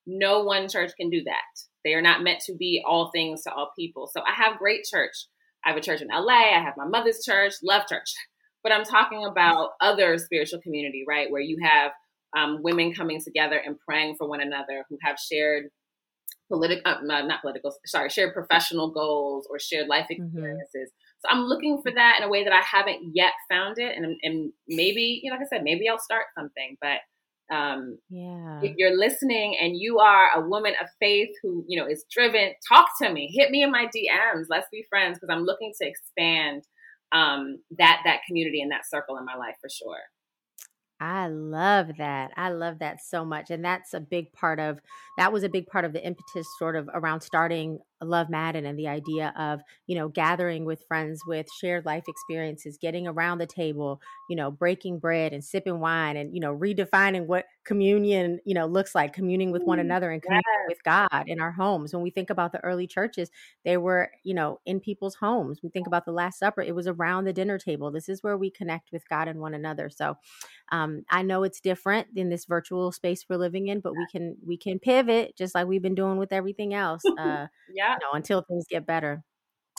No 0.06 0.42
one 0.44 0.68
church 0.68 0.92
can 0.98 1.10
do 1.10 1.22
that. 1.24 1.42
They 1.84 1.94
are 1.94 2.02
not 2.02 2.22
meant 2.22 2.40
to 2.46 2.54
be 2.54 2.82
all 2.86 3.10
things 3.12 3.42
to 3.42 3.52
all 3.52 3.72
people. 3.78 4.08
So 4.12 4.22
I 4.22 4.32
have 4.32 4.58
great 4.58 4.84
church. 4.84 5.12
I 5.64 5.70
have 5.70 5.76
a 5.78 5.82
church 5.82 6.00
in 6.00 6.08
LA. 6.08 6.56
I 6.56 6.62
have 6.62 6.74
my 6.76 6.86
mother's 6.86 7.22
church, 7.24 7.54
love 7.62 7.82
church. 7.88 8.12
But 8.62 8.72
I'm 8.72 8.84
talking 8.84 9.24
about 9.24 9.70
other 9.80 10.18
spiritual 10.18 10.60
community, 10.60 11.04
right? 11.06 11.30
Where 11.30 11.40
you 11.40 11.56
have 11.62 11.92
um, 12.36 12.58
women 12.62 12.92
coming 12.92 13.20
together 13.22 13.60
and 13.64 13.76
praying 13.78 14.16
for 14.18 14.28
one 14.28 14.40
another 14.40 14.84
who 14.88 14.98
have 15.02 15.18
shared 15.20 15.66
political, 16.48 16.82
uh, 16.90 17.00
not 17.02 17.40
political, 17.40 17.74
sorry, 17.86 18.08
shared 18.10 18.34
professional 18.34 18.90
goals 18.90 19.46
or 19.50 19.58
shared 19.58 19.88
life 19.88 20.06
mm-hmm. 20.10 20.24
experiences. 20.24 20.90
Mm-hmm. 20.90 21.20
So 21.20 21.28
I'm 21.30 21.44
looking 21.44 21.80
for 21.82 21.92
that 21.92 22.18
in 22.18 22.24
a 22.24 22.30
way 22.30 22.44
that 22.44 22.52
I 22.52 22.60
haven't 22.60 23.12
yet 23.14 23.32
found 23.50 23.78
it. 23.78 23.96
And, 23.96 24.16
and 24.22 24.52
maybe, 24.68 25.20
you 25.22 25.30
know, 25.30 25.36
like 25.36 25.46
I 25.46 25.56
said, 25.56 25.64
maybe 25.64 25.88
I'll 25.88 25.98
start 25.98 26.26
something, 26.36 26.76
but 26.80 26.98
um, 27.54 27.98
yeah. 28.10 28.60
if 28.62 28.74
you're 28.76 28.96
listening 28.96 29.56
and 29.60 29.76
you 29.76 29.98
are 29.98 30.30
a 30.34 30.46
woman 30.48 30.74
of 30.82 30.88
faith 31.00 31.30
who, 31.42 31.64
you 31.68 31.80
know, 31.80 31.88
is 31.88 32.04
driven, 32.10 32.52
talk 32.68 32.88
to 33.02 33.12
me, 33.12 33.32
hit 33.32 33.50
me 33.50 33.62
in 33.62 33.70
my 33.70 33.86
DMs. 33.86 34.46
Let's 34.48 34.66
be 34.70 34.84
friends. 34.88 35.18
Cause 35.18 35.28
I'm 35.30 35.44
looking 35.44 35.72
to 35.80 35.88
expand 35.88 36.64
um, 37.12 37.58
that, 37.78 38.02
that 38.04 38.20
community 38.26 38.60
and 38.60 38.70
that 38.72 38.88
circle 38.88 39.16
in 39.16 39.24
my 39.24 39.36
life 39.36 39.54
for 39.60 39.68
sure. 39.70 40.02
I 40.98 41.28
love 41.28 41.90
that. 41.98 42.30
I 42.36 42.48
love 42.50 42.78
that 42.78 43.02
so 43.02 43.24
much. 43.24 43.50
And 43.50 43.62
that's 43.64 43.92
a 43.92 44.00
big 44.00 44.32
part 44.32 44.58
of 44.58 44.80
that 45.18 45.32
was 45.32 45.42
a 45.42 45.48
big 45.48 45.66
part 45.66 45.84
of 45.84 45.92
the 45.92 46.04
impetus 46.04 46.46
sort 46.58 46.74
of 46.74 46.88
around 46.94 47.20
starting 47.20 47.78
Love 48.02 48.28
Maaden 48.28 48.66
and 48.66 48.78
the 48.78 48.88
idea 48.88 49.32
of, 49.38 49.60
you 49.86 49.96
know, 49.96 50.08
gathering 50.08 50.64
with 50.64 50.84
friends 50.86 51.20
with 51.26 51.46
shared 51.60 51.86
life 51.86 52.04
experiences, 52.08 52.78
getting 52.80 53.06
around 53.06 53.38
the 53.38 53.46
table, 53.46 54.00
you 54.28 54.36
know, 54.36 54.50
breaking 54.50 54.98
bread 54.98 55.32
and 55.32 55.44
sipping 55.44 55.80
wine 55.80 56.16
and, 56.16 56.34
you 56.34 56.40
know, 56.40 56.54
redefining 56.54 57.26
what 57.26 57.46
communion, 57.64 58.38
you 58.44 58.54
know, 58.54 58.66
looks 58.66 58.94
like, 58.94 59.12
communing 59.12 59.50
with 59.50 59.62
one 59.62 59.78
another 59.78 60.10
and 60.10 60.22
communing 60.22 60.42
yes. 60.46 60.68
with 60.68 60.84
God 60.84 61.24
in 61.26 61.40
our 61.40 61.52
homes. 61.52 61.92
When 61.92 62.02
we 62.02 62.10
think 62.10 62.30
about 62.30 62.52
the 62.52 62.62
early 62.64 62.86
churches, 62.86 63.30
they 63.64 63.76
were, 63.76 64.10
you 64.22 64.34
know, 64.34 64.60
in 64.66 64.80
people's 64.80 65.16
homes. 65.16 65.60
We 65.62 65.70
think 65.70 65.86
about 65.86 66.04
the 66.04 66.12
Last 66.12 66.38
Supper, 66.38 66.62
it 66.62 66.74
was 66.74 66.86
around 66.86 67.24
the 67.24 67.32
dinner 67.32 67.58
table. 67.58 67.90
This 67.90 68.08
is 68.08 68.22
where 68.22 68.36
we 68.36 68.50
connect 68.50 68.92
with 68.92 69.08
God 69.08 69.28
and 69.28 69.40
one 69.40 69.54
another. 69.54 69.88
So 69.90 70.16
um, 70.70 71.04
I 71.10 71.22
know 71.22 71.44
it's 71.44 71.60
different 71.60 72.08
in 72.14 72.28
this 72.28 72.44
virtual 72.44 72.92
space 72.92 73.24
we're 73.28 73.36
living 73.36 73.68
in, 73.68 73.80
but 73.80 73.92
we 73.92 74.06
can 74.10 74.36
we 74.44 74.56
can 74.56 74.78
pivot 74.78 75.36
just 75.36 75.54
like 75.54 75.66
we've 75.66 75.82
been 75.82 75.94
doing 75.94 76.18
with 76.18 76.32
everything 76.32 76.74
else. 76.74 77.02
Uh, 77.16 77.46
yeah 77.72 77.85
you 77.94 78.06
know, 78.06 78.14
until 78.14 78.42
things 78.42 78.64
get 78.68 78.86
better. 78.86 79.22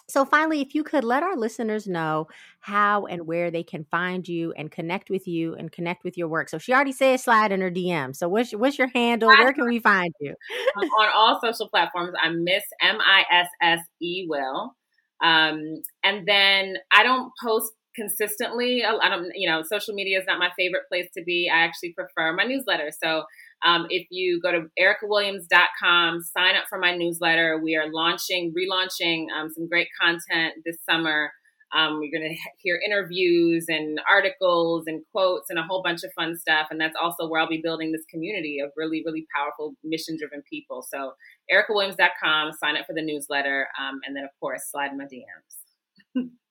So, 0.10 0.24
finally, 0.24 0.62
if 0.62 0.74
you 0.74 0.86
could 0.86 1.04
let 1.04 1.22
our 1.22 1.36
listeners 1.36 1.86
know 1.86 2.28
how 2.62 3.08
and 3.08 3.28
where 3.28 3.52
they 3.52 3.64
can 3.64 3.84
find 3.92 4.26
you 4.26 4.54
and 4.54 4.72
connect 4.72 5.10
with 5.10 5.28
you 5.28 5.54
and 5.56 5.70
connect 5.70 6.06
with 6.06 6.18
your 6.18 6.30
work. 6.30 6.48
So, 6.48 6.58
she 6.58 6.74
already 6.74 6.94
said 6.94 7.20
slide 7.20 7.52
in 7.52 7.60
her 7.60 7.70
DM. 7.70 8.16
So, 8.16 8.30
what's, 8.30 8.54
what's 8.54 8.78
your 8.78 8.88
handle? 8.96 9.28
Where 9.28 9.52
can 9.52 9.66
we 9.66 9.80
find 9.80 10.14
you? 10.22 10.34
on 10.78 11.10
all 11.14 11.42
social 11.44 11.68
platforms, 11.68 12.14
I'm 12.22 12.46
Miss 12.46 12.64
M 12.82 12.98
I 13.02 13.26
S 13.30 13.48
S 13.62 13.80
E 14.02 14.26
Will. 14.30 14.76
Um, 15.22 15.82
and 16.04 16.26
then 16.26 16.78
I 16.94 17.04
don't 17.04 17.32
post 17.44 17.74
consistently. 17.98 18.86
I 18.86 19.10
don't, 19.10 19.32
you 19.36 19.50
know, 19.50 19.64
social 19.64 19.94
media 19.94 20.20
is 20.20 20.26
not 20.28 20.40
my 20.40 20.52
favorite 20.58 20.84
place 20.88 21.10
to 21.18 21.24
be. 21.24 21.50
I 21.54 21.60
actually 21.60 21.94
prefer 21.94 22.32
my 22.32 22.44
newsletter. 22.44 22.92
So 23.04 23.24
um, 23.66 23.88
if 23.90 24.08
you 24.12 24.40
go 24.42 24.52
to 24.52 24.68
ericawilliams.com, 24.80 26.22
sign 26.22 26.56
up 26.56 26.66
for 26.70 26.78
my 26.78 26.96
newsletter. 26.96 27.60
We 27.62 27.76
are 27.76 27.92
launching, 27.92 28.54
relaunching 28.54 29.26
um, 29.38 29.50
some 29.50 29.68
great 29.68 29.88
content 30.00 30.54
this 30.66 30.78
summer. 30.90 31.32
Um, 31.76 32.00
we're 32.00 32.18
going 32.18 32.30
to 32.30 32.38
hear 32.60 32.80
interviews 32.86 33.66
and 33.68 34.00
articles 34.10 34.86
and 34.88 35.02
quotes 35.12 35.50
and 35.50 35.60
a 35.60 35.64
whole 35.64 35.82
bunch 35.84 36.04
of 36.04 36.12
fun 36.14 36.38
stuff. 36.38 36.68
And 36.72 36.80
that's 36.80 36.96
also 37.02 37.28
where 37.28 37.42
I'll 37.42 37.50
be 37.50 37.62
building 37.62 37.92
this 37.92 38.06
community 38.10 38.60
of 38.64 38.72
really, 38.78 39.04
really 39.06 39.26
powerful 39.36 39.74
mission 39.84 40.18
driven 40.18 40.44
people. 40.50 40.86
So, 40.90 41.14
ericawilliams.com, 41.52 42.54
sign 42.54 42.78
up 42.78 42.86
for 42.86 42.94
the 42.94 43.02
newsletter. 43.02 43.68
Um, 43.80 44.00
and 44.06 44.16
then, 44.16 44.24
of 44.24 44.30
course, 44.40 44.64
slide 44.72 44.92
in 44.92 44.98
my 44.98 45.06
DMs. 45.06 46.30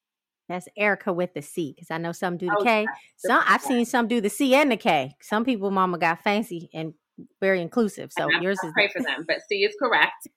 That's 0.49 0.68
Erica 0.76 1.12
with 1.12 1.34
the 1.34 1.42
C, 1.42 1.72
because 1.74 1.90
I 1.90 1.99
know 1.99 2.12
some 2.12 2.36
do 2.36 2.47
the 2.47 2.57
oh, 2.59 2.64
K. 2.64 2.86
Some 3.16 3.42
I've 3.47 3.62
seen 3.62 3.84
some 3.84 4.07
do 4.07 4.20
the 4.20 4.30
C 4.30 4.55
and 4.55 4.70
the 4.70 4.76
K. 4.76 5.14
Some 5.20 5.44
people, 5.44 5.70
Mama 5.70 5.99
got 5.99 6.22
fancy 6.22 6.70
and 6.72 6.94
very 7.40 7.61
inclusive. 7.61 8.12
So 8.16 8.28
yours 8.40 8.59
is 8.62 8.72
pray 8.72 8.88
for 8.88 9.03
them, 9.03 9.24
but 9.26 9.38
C 9.49 9.64
is 9.64 9.74
correct. 9.80 10.28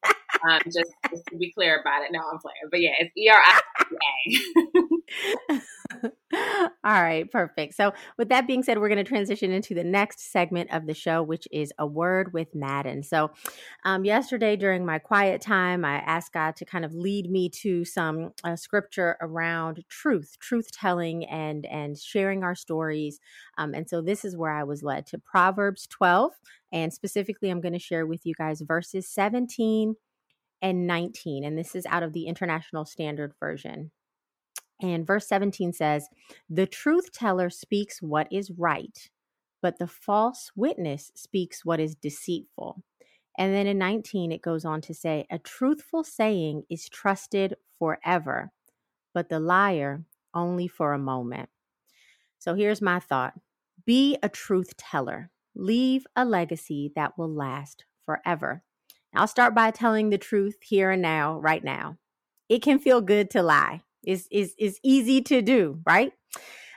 Um, 0.47 0.59
just, 0.65 0.91
just, 1.09 1.25
to 1.27 1.37
be 1.37 1.51
clear 1.51 1.79
about 1.79 2.03
it. 2.03 2.11
No, 2.11 2.19
I'm 2.19 2.39
playing, 2.39 2.69
but 2.71 2.81
yeah, 2.81 2.91
it's 2.99 3.11
E 3.17 3.29
R 3.29 3.39
I 3.39 3.61
A. 5.49 5.59
All 6.83 7.01
right, 7.01 7.29
perfect. 7.31 7.73
So, 7.73 7.91
with 8.17 8.29
that 8.29 8.47
being 8.47 8.63
said, 8.63 8.79
we're 8.79 8.89
going 8.89 9.03
to 9.03 9.09
transition 9.09 9.51
into 9.51 9.73
the 9.73 9.83
next 9.83 10.31
segment 10.31 10.71
of 10.71 10.85
the 10.85 10.93
show, 10.93 11.23
which 11.23 11.47
is 11.51 11.73
a 11.79 11.87
word 11.87 12.33
with 12.33 12.53
Maaden. 12.53 13.03
So, 13.03 13.31
um, 13.83 14.05
yesterday 14.05 14.55
during 14.55 14.85
my 14.85 14.99
quiet 14.99 15.41
time, 15.41 15.83
I 15.83 15.95
asked 15.95 16.33
God 16.33 16.55
to 16.57 16.65
kind 16.65 16.85
of 16.85 16.93
lead 16.93 17.29
me 17.29 17.49
to 17.61 17.83
some 17.83 18.31
uh, 18.43 18.55
scripture 18.55 19.17
around 19.21 19.83
truth, 19.89 20.37
truth 20.39 20.71
telling, 20.71 21.25
and 21.25 21.65
and 21.65 21.97
sharing 21.97 22.43
our 22.43 22.55
stories. 22.55 23.19
Um, 23.57 23.73
and 23.73 23.89
so, 23.89 24.01
this 24.01 24.23
is 24.23 24.37
where 24.37 24.51
I 24.51 24.63
was 24.63 24.83
led 24.83 25.07
to 25.07 25.17
Proverbs 25.17 25.87
12, 25.87 26.33
and 26.71 26.93
specifically, 26.93 27.49
I'm 27.49 27.61
going 27.61 27.73
to 27.73 27.79
share 27.79 28.05
with 28.05 28.25
you 28.25 28.35
guys 28.35 28.61
verses 28.61 29.07
17 29.07 29.95
and 30.61 30.87
19, 30.87 31.43
and 31.43 31.57
this 31.57 31.75
is 31.75 31.85
out 31.85 32.03
of 32.03 32.13
the 32.13 32.27
International 32.27 32.85
Standard 32.85 33.33
Version. 33.39 33.91
And 34.81 35.05
verse 35.05 35.27
17 35.27 35.73
says, 35.73 36.07
The 36.49 36.65
truth 36.65 37.11
teller 37.11 37.49
speaks 37.49 38.01
what 38.01 38.27
is 38.31 38.51
right, 38.51 39.09
but 39.61 39.77
the 39.77 39.87
false 39.87 40.51
witness 40.55 41.11
speaks 41.15 41.65
what 41.65 41.79
is 41.79 41.95
deceitful. 41.95 42.81
And 43.37 43.53
then 43.53 43.67
in 43.67 43.77
19, 43.77 44.31
it 44.31 44.41
goes 44.41 44.65
on 44.65 44.81
to 44.81 44.93
say, 44.93 45.25
A 45.29 45.39
truthful 45.39 46.03
saying 46.03 46.63
is 46.69 46.89
trusted 46.89 47.55
forever, 47.77 48.51
but 49.13 49.29
the 49.29 49.39
liar 49.39 50.03
only 50.33 50.67
for 50.67 50.93
a 50.93 50.99
moment. 50.99 51.49
So 52.37 52.55
here's 52.55 52.81
my 52.81 52.99
thought 52.99 53.33
Be 53.85 54.17
a 54.23 54.29
truth 54.29 54.77
teller, 54.77 55.29
leave 55.55 56.05
a 56.15 56.23
legacy 56.25 56.91
that 56.95 57.17
will 57.17 57.33
last 57.33 57.85
forever. 58.05 58.63
I'll 59.13 59.27
start 59.27 59.55
by 59.55 59.71
telling 59.71 60.09
the 60.09 60.17
truth 60.17 60.57
here 60.61 60.91
and 60.91 61.01
now, 61.01 61.39
right 61.39 61.63
now. 61.63 61.97
It 62.47 62.61
can 62.61 62.79
feel 62.79 63.01
good 63.01 63.29
to 63.31 63.43
lie. 63.43 63.81
It's, 64.03 64.27
it's, 64.31 64.53
it's 64.57 64.79
easy 64.83 65.21
to 65.23 65.41
do, 65.41 65.79
right? 65.85 66.13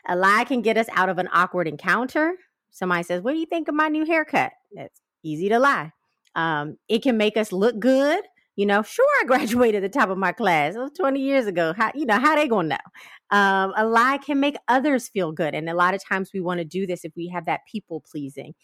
A 0.09 0.17
lie 0.17 0.45
can 0.45 0.63
get 0.63 0.77
us 0.77 0.89
out 0.93 1.09
of 1.09 1.19
an 1.19 1.29
awkward 1.33 1.69
encounter. 1.69 2.35
Somebody 2.71 3.05
says, 3.05 3.23
What 3.23 3.33
do 3.33 3.39
you 3.39 3.47
think 3.47 3.69
of 3.69 3.75
my 3.75 3.89
new 3.89 4.05
haircut? 4.05 4.53
It's 4.73 5.01
easy 5.23 5.49
to 5.51 5.59
lie. 5.59 5.93
Um, 6.35 6.79
it 6.89 7.03
can 7.03 7.17
make 7.17 7.37
us 7.37 7.53
look 7.53 7.79
good. 7.79 8.23
You 8.57 8.67
know, 8.67 8.83
sure, 8.83 9.07
I 9.21 9.25
graduated 9.27 9.85
at 9.85 9.93
the 9.93 9.99
top 9.99 10.09
of 10.09 10.19
my 10.19 10.33
class. 10.33 10.75
It 10.75 10.79
was 10.79 10.93
20 10.93 11.21
years 11.21 11.47
ago. 11.47 11.73
How, 11.77 11.93
you 11.95 12.07
know, 12.07 12.19
how 12.19 12.35
they 12.35 12.49
gonna 12.49 12.69
know? 12.69 13.37
Um, 13.37 13.73
a 13.77 13.87
lie 13.87 14.19
can 14.19 14.41
make 14.41 14.57
others 14.69 15.09
feel 15.09 15.33
good. 15.33 15.55
And 15.55 15.71
a 15.71 15.75
lot 15.75 15.95
of 15.95 16.05
times 16.05 16.31
we 16.35 16.41
want 16.41 16.59
to 16.59 16.65
do 16.65 16.87
this 16.87 17.05
if 17.05 17.13
we 17.17 17.29
have 17.29 17.47
that 17.47 17.61
people 17.71 18.03
pleasing. 18.11 18.55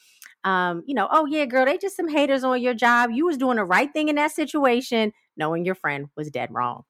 Um, 0.45 0.83
you 0.87 0.95
know, 0.95 1.09
oh 1.11 1.27
yeah, 1.27 1.45
girl, 1.47 1.65
they 1.67 1.79
just 1.79 1.97
some 1.97 2.09
haters 2.09 2.45
on 2.45 2.63
your 2.63 2.75
job. 2.75 3.11
You 3.13 3.27
was 3.27 3.37
doing 3.37 3.57
the 3.57 3.65
right 3.65 3.93
thing 3.93 4.09
in 4.09 4.17
that 4.17 4.33
situation, 4.33 5.13
knowing 5.37 5.65
your 5.65 5.75
friend 5.75 6.07
was 6.17 6.31
dead 6.31 6.51
wrong. 6.53 6.85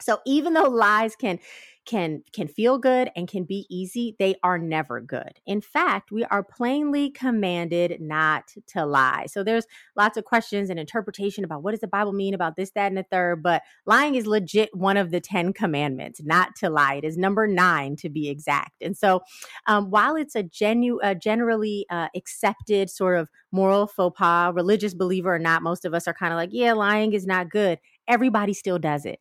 So 0.00 0.18
even 0.26 0.54
though 0.54 0.68
lies 0.68 1.16
can 1.16 1.38
can 1.86 2.22
can 2.32 2.48
feel 2.48 2.78
good 2.78 3.10
and 3.14 3.28
can 3.28 3.44
be 3.44 3.66
easy, 3.68 4.16
they 4.18 4.36
are 4.42 4.58
never 4.58 5.00
good. 5.00 5.38
In 5.46 5.60
fact, 5.60 6.10
we 6.10 6.24
are 6.24 6.42
plainly 6.42 7.10
commanded 7.10 8.00
not 8.00 8.54
to 8.68 8.86
lie. 8.86 9.26
So 9.26 9.44
there's 9.44 9.66
lots 9.94 10.16
of 10.16 10.24
questions 10.24 10.70
and 10.70 10.80
interpretation 10.80 11.44
about 11.44 11.62
what 11.62 11.72
does 11.72 11.80
the 11.80 11.88
Bible 11.88 12.12
mean 12.12 12.34
about 12.34 12.56
this, 12.56 12.70
that, 12.70 12.86
and 12.86 12.96
the 12.96 13.04
third. 13.04 13.42
But 13.42 13.62
lying 13.86 14.14
is 14.14 14.26
legit 14.26 14.74
one 14.74 14.96
of 14.96 15.10
the 15.10 15.20
Ten 15.20 15.52
Commandments, 15.52 16.22
not 16.24 16.56
to 16.56 16.70
lie. 16.70 16.94
It 16.94 17.04
is 17.04 17.18
number 17.18 17.46
nine 17.46 17.96
to 17.96 18.08
be 18.08 18.28
exact. 18.28 18.82
And 18.82 18.96
so, 18.96 19.20
um, 19.66 19.90
while 19.90 20.16
it's 20.16 20.34
a 20.34 20.42
genu- 20.42 21.00
a 21.02 21.14
generally 21.14 21.86
uh, 21.90 22.08
accepted 22.16 22.88
sort 22.88 23.18
of 23.18 23.28
moral 23.52 23.86
faux 23.86 24.16
pas, 24.18 24.52
religious 24.54 24.94
believer 24.94 25.34
or 25.34 25.38
not, 25.38 25.62
most 25.62 25.84
of 25.84 25.92
us 25.92 26.08
are 26.08 26.14
kind 26.14 26.32
of 26.32 26.38
like, 26.38 26.50
yeah, 26.52 26.72
lying 26.72 27.12
is 27.12 27.26
not 27.26 27.50
good. 27.50 27.78
Everybody 28.08 28.54
still 28.54 28.78
does 28.78 29.04
it 29.04 29.20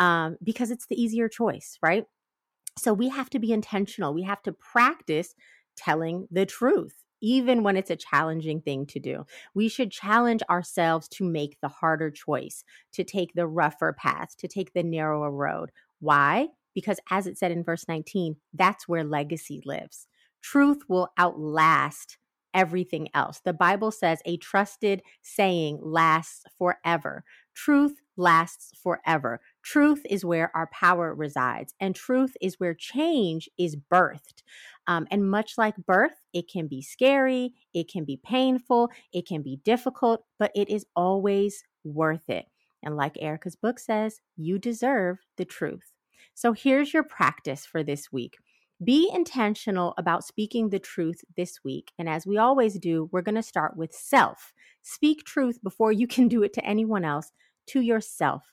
um, 0.00 0.38
because 0.44 0.72
it's 0.72 0.88
the 0.88 1.00
easier 1.00 1.28
choice, 1.28 1.78
right? 1.82 2.06
So 2.78 2.92
we 2.92 3.08
have 3.10 3.30
to 3.30 3.38
be 3.38 3.52
intentional. 3.52 4.14
We 4.14 4.24
have 4.24 4.42
to 4.44 4.52
practice 4.52 5.34
telling 5.76 6.28
the 6.32 6.46
truth, 6.46 6.94
even 7.22 7.62
when 7.62 7.76
it's 7.76 7.90
a 7.90 7.96
challenging 7.96 8.62
thing 8.62 8.86
to 8.86 9.00
do. 9.00 9.26
We 9.54 9.68
should 9.68 9.92
challenge 9.92 10.42
ourselves 10.50 11.08
to 11.10 11.24
make 11.24 11.58
the 11.62 11.68
harder 11.68 12.10
choice, 12.10 12.64
to 12.94 13.04
take 13.04 13.34
the 13.34 13.46
rougher 13.46 13.94
path, 13.94 14.36
to 14.38 14.48
take 14.48 14.72
the 14.74 14.82
narrower 14.82 15.30
road. 15.30 15.70
Why? 16.00 16.48
Because 16.74 17.00
as 17.10 17.28
it 17.28 17.38
said 17.38 17.52
in 17.52 17.64
verse 17.64 17.86
19, 17.88 18.36
that's 18.54 18.88
where 18.88 19.04
legacy 19.04 19.62
lives. 19.64 20.08
Truth 20.42 20.82
will 20.88 21.10
outlast 21.18 22.18
everything 22.54 23.08
else. 23.14 23.40
The 23.44 23.52
Bible 23.52 23.92
says 23.92 24.20
a 24.26 24.36
trusted 24.38 25.02
saying 25.22 25.80
lasts 25.82 26.44
forever. 26.58 27.24
Truth 27.62 28.00
lasts 28.16 28.72
forever. 28.82 29.38
Truth 29.62 30.06
is 30.08 30.24
where 30.24 30.50
our 30.56 30.70
power 30.72 31.14
resides, 31.14 31.74
and 31.78 31.94
truth 31.94 32.34
is 32.40 32.58
where 32.58 32.72
change 32.72 33.50
is 33.58 33.76
birthed. 33.76 34.42
Um, 34.86 35.06
and 35.10 35.30
much 35.30 35.58
like 35.58 35.76
birth, 35.76 36.22
it 36.32 36.50
can 36.50 36.68
be 36.68 36.80
scary, 36.80 37.52
it 37.74 37.92
can 37.92 38.06
be 38.06 38.16
painful, 38.16 38.88
it 39.12 39.28
can 39.28 39.42
be 39.42 39.60
difficult, 39.62 40.24
but 40.38 40.52
it 40.54 40.70
is 40.70 40.86
always 40.96 41.62
worth 41.84 42.30
it. 42.30 42.46
And 42.82 42.96
like 42.96 43.18
Erica's 43.20 43.56
book 43.56 43.78
says, 43.78 44.22
you 44.38 44.58
deserve 44.58 45.18
the 45.36 45.44
truth. 45.44 45.92
So 46.32 46.54
here's 46.54 46.94
your 46.94 47.02
practice 47.02 47.66
for 47.66 47.82
this 47.82 48.10
week. 48.10 48.38
Be 48.82 49.10
intentional 49.12 49.92
about 49.98 50.24
speaking 50.24 50.70
the 50.70 50.78
truth 50.78 51.20
this 51.36 51.60
week. 51.62 51.92
And 51.98 52.08
as 52.08 52.26
we 52.26 52.38
always 52.38 52.78
do, 52.78 53.10
we're 53.12 53.20
going 53.20 53.34
to 53.34 53.42
start 53.42 53.76
with 53.76 53.92
self. 53.92 54.54
Speak 54.80 55.24
truth 55.24 55.62
before 55.62 55.92
you 55.92 56.06
can 56.06 56.26
do 56.26 56.42
it 56.42 56.54
to 56.54 56.64
anyone 56.64 57.04
else, 57.04 57.32
to 57.70 57.80
yourself. 57.80 58.44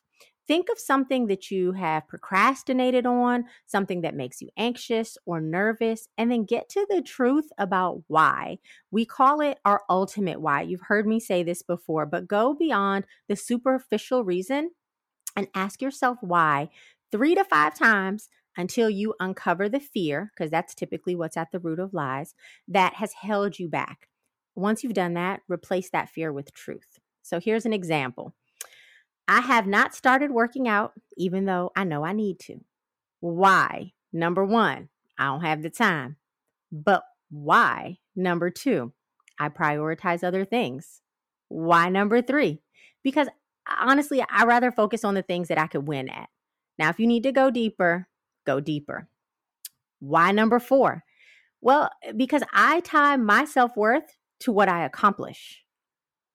Think 0.48 0.70
of 0.70 0.80
something 0.80 1.28
that 1.28 1.52
you 1.52 1.74
have 1.74 2.08
procrastinated 2.08 3.06
on, 3.06 3.46
something 3.66 4.00
that 4.02 4.16
makes 4.16 4.42
you 4.42 4.50
anxious 4.56 5.18
or 5.26 5.42
nervous, 5.42 6.08
and 6.18 6.32
then 6.32 6.46
get 6.46 6.70
to 6.70 6.88
the 6.90 7.02
truth 7.02 7.50
about 7.58 8.04
why. 8.08 8.60
We 8.90 9.06
call 9.06 9.42
it 9.42 9.60
our 9.66 9.82
ultimate 9.90 10.40
why. 10.40 10.62
You've 10.62 10.88
heard 10.88 11.06
me 11.06 11.20
say 11.20 11.44
this 11.44 11.64
before, 11.64 12.06
but 12.06 12.30
go 12.30 12.54
beyond 12.54 13.06
the 13.28 13.36
superficial 13.36 14.24
reason 14.24 14.72
and 15.36 15.50
ask 15.54 15.82
yourself 15.82 16.18
why 16.22 16.70
three 17.12 17.36
to 17.36 17.44
five 17.44 17.76
times 17.76 18.30
until 18.56 18.90
you 18.90 19.14
uncover 19.20 19.68
the 19.68 19.82
fear, 19.82 20.32
because 20.34 20.50
that's 20.50 20.74
typically 20.74 21.16
what's 21.16 21.38
at 21.38 21.52
the 21.52 21.60
root 21.60 21.80
of 21.80 21.94
lies, 21.94 22.36
that 22.70 22.94
has 22.96 23.14
held 23.14 23.60
you 23.60 23.68
back. 23.68 24.08
Once 24.56 24.82
you've 24.82 24.94
done 24.94 25.14
that, 25.14 25.42
replace 25.50 25.90
that 25.90 26.10
fear 26.10 26.32
with 26.32 26.54
truth. 26.54 27.00
So 27.22 27.40
here's 27.40 27.66
an 27.66 27.74
example. 27.74 28.34
I 29.28 29.42
have 29.42 29.68
not 29.68 29.94
started 29.94 30.32
working 30.32 30.68
out, 30.68 30.94
even 31.18 31.46
though 31.46 31.72
I 31.76 31.84
know 31.84 32.04
I 32.06 32.14
need 32.14 32.40
to. 32.42 32.60
Why? 33.20 33.92
Number 34.14 34.46
one, 34.46 34.90
I 35.18 35.26
don't 35.26 35.42
have 35.42 35.62
the 35.62 35.70
time. 35.70 36.18
But 36.72 37.04
why? 37.30 37.98
Number 38.16 38.50
two, 38.50 38.94
I 39.40 39.50
prioritize 39.50 40.24
other 40.24 40.46
things. 40.46 41.02
Why? 41.50 41.90
Number 41.90 42.22
three, 42.22 42.62
because 43.04 43.28
honestly, 43.80 44.24
I 44.30 44.46
rather 44.46 44.72
focus 44.72 45.04
on 45.04 45.14
the 45.14 45.22
things 45.22 45.50
that 45.50 45.58
I 45.58 45.68
could 45.68 45.88
win 45.88 46.10
at. 46.10 46.30
Now, 46.80 46.90
if 46.90 47.00
you 47.00 47.08
need 47.08 47.24
to 47.24 47.32
go 47.32 47.50
deeper, 47.50 48.08
go 48.46 48.60
deeper. 48.60 49.10
Why? 50.00 50.32
Number 50.32 50.60
four, 50.60 51.04
well, 51.60 51.90
because 52.16 52.44
I 52.54 52.82
tie 52.82 53.18
my 53.18 53.46
self 53.46 53.76
worth 53.76 54.16
to 54.42 54.52
what 54.52 54.70
I 54.70 54.86
accomplish. 54.86 55.64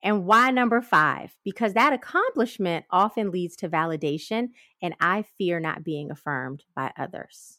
And 0.02 0.24
why 0.26 0.50
number 0.50 0.80
five? 0.80 1.36
Because 1.44 1.74
that 1.74 1.92
accomplishment 1.92 2.84
often 2.90 3.30
leads 3.30 3.56
to 3.56 3.68
validation, 3.68 4.48
and 4.80 4.94
I 5.00 5.22
fear 5.38 5.60
not 5.60 5.84
being 5.84 6.10
affirmed 6.10 6.64
by 6.74 6.92
others. 6.98 7.58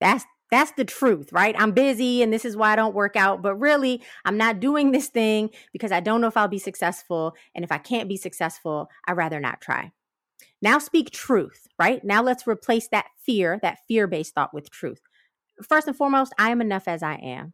That's 0.00 0.24
that's 0.50 0.72
the 0.72 0.84
truth, 0.84 1.32
right? 1.32 1.54
I'm 1.56 1.72
busy 1.72 2.22
and 2.22 2.32
this 2.32 2.44
is 2.44 2.56
why 2.56 2.72
I 2.72 2.76
don't 2.76 2.94
work 2.94 3.14
out, 3.14 3.40
but 3.40 3.54
really, 3.54 4.02
I'm 4.24 4.36
not 4.36 4.58
doing 4.60 4.90
this 4.90 5.08
thing 5.08 5.50
because 5.72 5.92
I 5.92 6.00
don't 6.00 6.20
know 6.20 6.26
if 6.26 6.36
I'll 6.36 6.48
be 6.48 6.58
successful. 6.58 7.34
And 7.54 7.64
if 7.64 7.70
I 7.70 7.78
can't 7.78 8.08
be 8.08 8.16
successful, 8.16 8.90
I'd 9.06 9.16
rather 9.16 9.38
not 9.38 9.60
try. 9.60 9.92
Now 10.60 10.78
speak 10.78 11.10
truth, 11.10 11.68
right? 11.78 12.04
Now 12.04 12.22
let's 12.22 12.46
replace 12.46 12.88
that 12.88 13.06
fear, 13.24 13.58
that 13.62 13.78
fear 13.86 14.06
based 14.06 14.34
thought 14.34 14.52
with 14.52 14.70
truth. 14.70 15.00
First 15.62 15.86
and 15.86 15.96
foremost, 15.96 16.32
I 16.38 16.50
am 16.50 16.60
enough 16.60 16.88
as 16.88 17.02
I 17.02 17.14
am. 17.14 17.52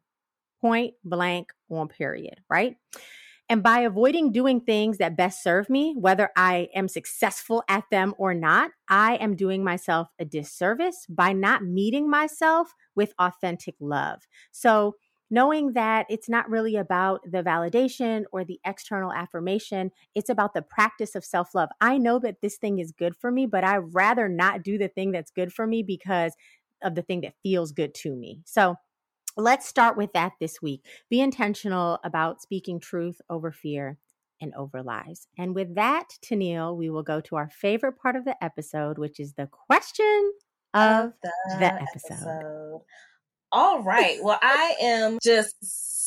Point 0.60 0.94
blank 1.04 1.52
on 1.70 1.88
period, 1.88 2.40
right? 2.48 2.76
And 3.48 3.62
by 3.62 3.80
avoiding 3.80 4.32
doing 4.32 4.60
things 4.60 4.98
that 4.98 5.16
best 5.16 5.42
serve 5.42 5.70
me, 5.70 5.94
whether 5.96 6.30
I 6.36 6.68
am 6.74 6.88
successful 6.88 7.62
at 7.68 7.84
them 7.92 8.12
or 8.18 8.34
not, 8.34 8.72
I 8.88 9.16
am 9.16 9.36
doing 9.36 9.62
myself 9.62 10.08
a 10.18 10.24
disservice 10.24 11.06
by 11.08 11.32
not 11.32 11.62
meeting 11.62 12.10
myself 12.10 12.74
with 12.96 13.14
authentic 13.20 13.76
love. 13.78 14.26
So, 14.50 14.96
knowing 15.28 15.72
that 15.72 16.06
it's 16.08 16.28
not 16.28 16.48
really 16.48 16.76
about 16.76 17.20
the 17.28 17.42
validation 17.42 18.24
or 18.32 18.44
the 18.44 18.60
external 18.64 19.12
affirmation, 19.12 19.90
it's 20.14 20.30
about 20.30 20.54
the 20.54 20.62
practice 20.62 21.14
of 21.14 21.24
self 21.24 21.54
love. 21.54 21.68
I 21.80 21.98
know 21.98 22.18
that 22.20 22.40
this 22.42 22.56
thing 22.56 22.78
is 22.78 22.90
good 22.92 23.14
for 23.16 23.30
me, 23.30 23.46
but 23.46 23.62
I'd 23.64 23.94
rather 23.94 24.28
not 24.28 24.62
do 24.62 24.76
the 24.76 24.88
thing 24.88 25.12
that's 25.12 25.30
good 25.30 25.52
for 25.52 25.66
me 25.68 25.82
because 25.84 26.34
of 26.82 26.94
the 26.94 27.02
thing 27.02 27.20
that 27.22 27.34
feels 27.42 27.72
good 27.72 27.94
to 27.94 28.14
me. 28.14 28.42
So, 28.44 28.76
Let's 29.36 29.68
start 29.68 29.98
with 29.98 30.12
that 30.14 30.32
this 30.40 30.62
week. 30.62 30.82
Be 31.10 31.20
intentional 31.20 31.98
about 32.02 32.40
speaking 32.40 32.80
truth 32.80 33.20
over 33.28 33.52
fear 33.52 33.98
and 34.40 34.54
over 34.54 34.82
lies. 34.82 35.26
And 35.36 35.54
with 35.54 35.74
that, 35.74 36.08
Tennille, 36.24 36.74
we 36.76 36.88
will 36.88 37.02
go 37.02 37.20
to 37.20 37.36
our 37.36 37.50
favorite 37.50 37.98
part 38.00 38.16
of 38.16 38.24
the 38.24 38.42
episode, 38.42 38.96
which 38.98 39.20
is 39.20 39.34
the 39.34 39.46
question 39.46 40.32
of, 40.72 41.12
the, 41.22 41.32
the, 41.58 41.66
episode. 41.66 42.14
episode. 42.14 42.80
All 43.52 43.82
right. 43.82 44.18
Well, 44.22 44.38
I 44.40 44.74
am 44.80 45.18
just 45.22 45.54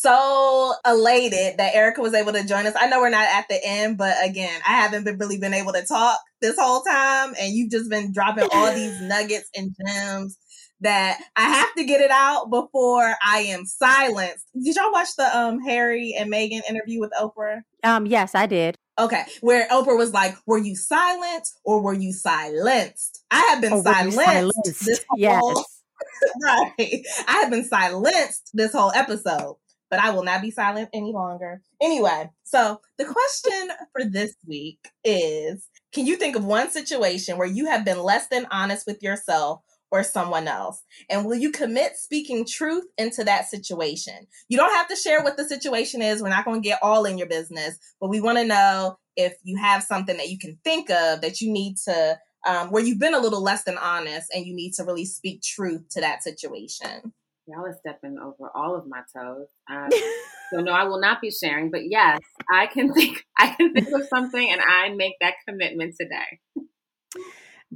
so 0.01 0.73
elated 0.85 1.57
that 1.57 1.75
Erica 1.75 2.01
was 2.01 2.13
able 2.13 2.33
to 2.33 2.45
join 2.45 2.65
us. 2.65 2.73
I 2.79 2.87
know 2.87 2.99
we're 2.99 3.09
not 3.09 3.27
at 3.27 3.45
the 3.47 3.59
end, 3.63 3.97
but 3.97 4.15
again, 4.23 4.59
I 4.67 4.73
haven't 4.73 5.03
been 5.03 5.17
really 5.17 5.37
been 5.37 5.53
able 5.53 5.73
to 5.73 5.85
talk 5.85 6.17
this 6.41 6.55
whole 6.59 6.81
time, 6.81 7.35
and 7.39 7.53
you've 7.53 7.71
just 7.71 7.89
been 7.89 8.11
dropping 8.11 8.47
all 8.51 8.73
these 8.73 8.99
nuggets 9.01 9.49
and 9.55 9.75
gems 9.85 10.37
that 10.81 11.19
I 11.35 11.43
have 11.43 11.73
to 11.77 11.83
get 11.83 12.01
it 12.01 12.11
out 12.11 12.49
before 12.49 13.15
I 13.25 13.39
am 13.39 13.65
silenced. 13.65 14.45
Did 14.61 14.75
y'all 14.75 14.91
watch 14.91 15.09
the 15.17 15.37
um 15.37 15.59
Harry 15.61 16.15
and 16.17 16.31
Meghan 16.31 16.61
interview 16.69 16.99
with 16.99 17.11
Oprah? 17.19 17.61
Um, 17.83 18.05
yes, 18.05 18.35
I 18.35 18.45
did. 18.45 18.77
Okay, 18.97 19.23
where 19.41 19.67
Oprah 19.69 19.97
was 19.97 20.13
like, 20.13 20.35
"Were 20.45 20.57
you 20.57 20.75
silent 20.75 21.47
or 21.63 21.81
were 21.81 21.93
you 21.93 22.11
silenced?" 22.11 23.23
I 23.31 23.39
have 23.49 23.61
been 23.61 23.81
silenced, 23.81 24.17
silenced, 24.17 24.85
this 24.85 25.05
whole 25.09 25.19
yes. 25.19 25.81
right. 26.43 27.05
I 27.27 27.31
have 27.41 27.49
been 27.49 27.63
silenced 27.63 28.49
this 28.53 28.73
whole 28.73 28.91
episode, 28.91 29.57
but 29.89 29.99
I 29.99 30.09
will 30.11 30.23
not 30.23 30.41
be 30.41 30.51
silent 30.51 30.89
any 30.93 31.13
longer. 31.13 31.61
Anyway, 31.81 32.29
so 32.43 32.81
the 32.97 33.05
question 33.05 33.69
for 33.93 34.03
this 34.03 34.35
week 34.45 34.79
is: 35.03 35.67
Can 35.93 36.05
you 36.05 36.17
think 36.17 36.35
of 36.35 36.43
one 36.43 36.69
situation 36.69 37.37
where 37.37 37.47
you 37.47 37.67
have 37.67 37.85
been 37.85 37.99
less 37.99 38.27
than 38.27 38.47
honest 38.51 38.85
with 38.85 39.01
yourself? 39.01 39.61
Or 39.91 40.03
someone 40.03 40.47
else? 40.47 40.83
And 41.09 41.25
will 41.25 41.35
you 41.35 41.51
commit 41.51 41.97
speaking 41.97 42.45
truth 42.45 42.85
into 42.97 43.23
that 43.23 43.49
situation? 43.49 44.27
You 44.47 44.57
don't 44.57 44.73
have 44.73 44.87
to 44.89 44.95
share 44.95 45.23
what 45.23 45.37
the 45.37 45.45
situation 45.45 46.01
is. 46.01 46.21
We're 46.21 46.29
not 46.29 46.45
going 46.45 46.61
to 46.61 46.67
get 46.67 46.79
all 46.81 47.05
in 47.05 47.17
your 47.17 47.27
business, 47.27 47.77
but 47.99 48.09
we 48.09 48.21
want 48.21 48.37
to 48.37 48.45
know 48.45 48.97
if 49.15 49.35
you 49.43 49.57
have 49.57 49.83
something 49.83 50.17
that 50.17 50.29
you 50.29 50.37
can 50.39 50.57
think 50.63 50.89
of 50.89 51.21
that 51.21 51.41
you 51.41 51.51
need 51.51 51.75
to, 51.85 52.17
um, 52.47 52.71
where 52.71 52.83
you've 52.83 52.99
been 52.99 53.13
a 53.13 53.19
little 53.19 53.43
less 53.43 53.63
than 53.63 53.77
honest 53.77 54.27
and 54.33 54.45
you 54.45 54.55
need 54.55 54.73
to 54.73 54.83
really 54.83 55.05
speak 55.05 55.41
truth 55.41 55.89
to 55.91 56.01
that 56.01 56.23
situation. 56.23 57.13
Y'all 57.47 57.65
are 57.65 57.75
stepping 57.79 58.17
over 58.19 58.51
all 58.53 58.75
of 58.75 58.85
my 58.87 59.01
toes. 59.15 59.47
Um, 59.71 59.89
so 60.53 60.61
no, 60.61 60.71
I 60.71 60.83
will 60.83 61.01
not 61.01 61.19
be 61.19 61.31
sharing. 61.31 61.71
But 61.71 61.89
yes, 61.89 62.19
I 62.49 62.67
can 62.67 62.93
think. 62.93 63.25
I 63.39 63.47
can 63.47 63.73
think 63.73 63.87
of 63.91 64.07
something, 64.07 64.51
and 64.51 64.61
I 64.61 64.89
make 64.89 65.15
that 65.21 65.33
commitment 65.47 65.95
today. 65.99 66.39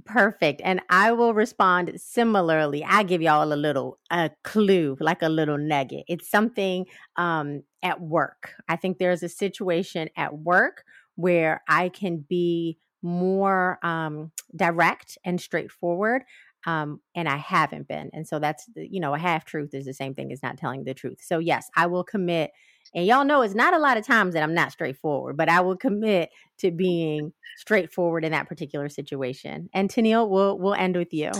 Perfect. 0.05 0.59
And 0.63 0.81
I 0.89 1.11
will 1.11 1.35
respond 1.35 1.91
similarly. 1.97 2.83
I 2.83 3.03
give 3.03 3.21
y'all 3.21 3.53
a 3.53 3.55
little 3.55 3.99
a 4.09 4.31
clue, 4.43 4.97
like 4.99 5.21
a 5.21 5.29
little 5.29 5.57
nugget. 5.57 6.05
It's 6.07 6.29
something 6.29 6.87
um, 7.15 7.61
at 7.83 8.01
work. 8.01 8.53
I 8.67 8.75
think 8.75 8.97
there's 8.97 9.21
a 9.21 9.29
situation 9.29 10.09
at 10.17 10.35
work 10.39 10.83
where 11.15 11.61
I 11.69 11.89
can 11.89 12.25
be 12.27 12.79
more 13.03 13.77
um, 13.85 14.31
direct 14.55 15.19
and 15.23 15.39
straightforward. 15.39 16.23
Um, 16.65 17.01
and 17.15 17.27
I 17.27 17.37
haven't 17.37 17.87
been. 17.87 18.09
And 18.13 18.27
so 18.27 18.39
that's, 18.39 18.65
you 18.75 18.99
know, 18.99 19.13
a 19.13 19.19
half 19.19 19.45
truth 19.45 19.73
is 19.73 19.85
the 19.85 19.93
same 19.93 20.15
thing 20.15 20.31
as 20.31 20.41
not 20.41 20.57
telling 20.57 20.83
the 20.83 20.93
truth. 20.93 21.19
So, 21.21 21.39
yes, 21.39 21.69
I 21.75 21.87
will 21.87 22.03
commit 22.03 22.51
and 22.95 23.05
y'all 23.05 23.25
know 23.25 23.41
it's 23.41 23.55
not 23.55 23.73
a 23.73 23.79
lot 23.79 23.97
of 23.97 24.05
times 24.05 24.33
that 24.33 24.43
I'm 24.43 24.53
not 24.53 24.71
straightforward, 24.71 25.37
but 25.37 25.49
I 25.49 25.61
will 25.61 25.77
commit 25.77 26.29
to 26.59 26.71
being 26.71 27.33
straightforward 27.57 28.23
in 28.23 28.31
that 28.31 28.47
particular 28.47 28.89
situation. 28.89 29.69
And 29.73 29.89
Tennille, 29.89 30.29
we'll 30.29 30.57
we'll 30.57 30.75
end 30.75 30.95
with 30.95 31.13
you. 31.13 31.31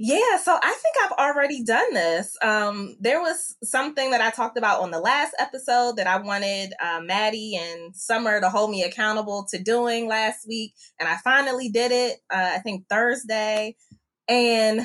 Yeah, 0.00 0.38
so 0.40 0.56
I 0.62 0.74
think 0.74 0.94
I've 1.02 1.26
already 1.26 1.64
done 1.64 1.92
this. 1.92 2.36
Um, 2.40 2.96
there 3.00 3.20
was 3.20 3.56
something 3.64 4.12
that 4.12 4.20
I 4.20 4.30
talked 4.30 4.56
about 4.56 4.80
on 4.80 4.92
the 4.92 5.00
last 5.00 5.34
episode 5.40 5.96
that 5.96 6.06
I 6.06 6.18
wanted 6.18 6.72
uh, 6.80 7.00
Maddie 7.02 7.56
and 7.56 7.96
Summer 7.96 8.40
to 8.40 8.48
hold 8.48 8.70
me 8.70 8.84
accountable 8.84 9.44
to 9.50 9.60
doing 9.60 10.06
last 10.06 10.46
week, 10.46 10.74
and 11.00 11.08
I 11.08 11.16
finally 11.16 11.68
did 11.68 11.90
it. 11.90 12.18
Uh, 12.30 12.52
I 12.54 12.58
think 12.60 12.84
Thursday, 12.88 13.74
and 14.28 14.82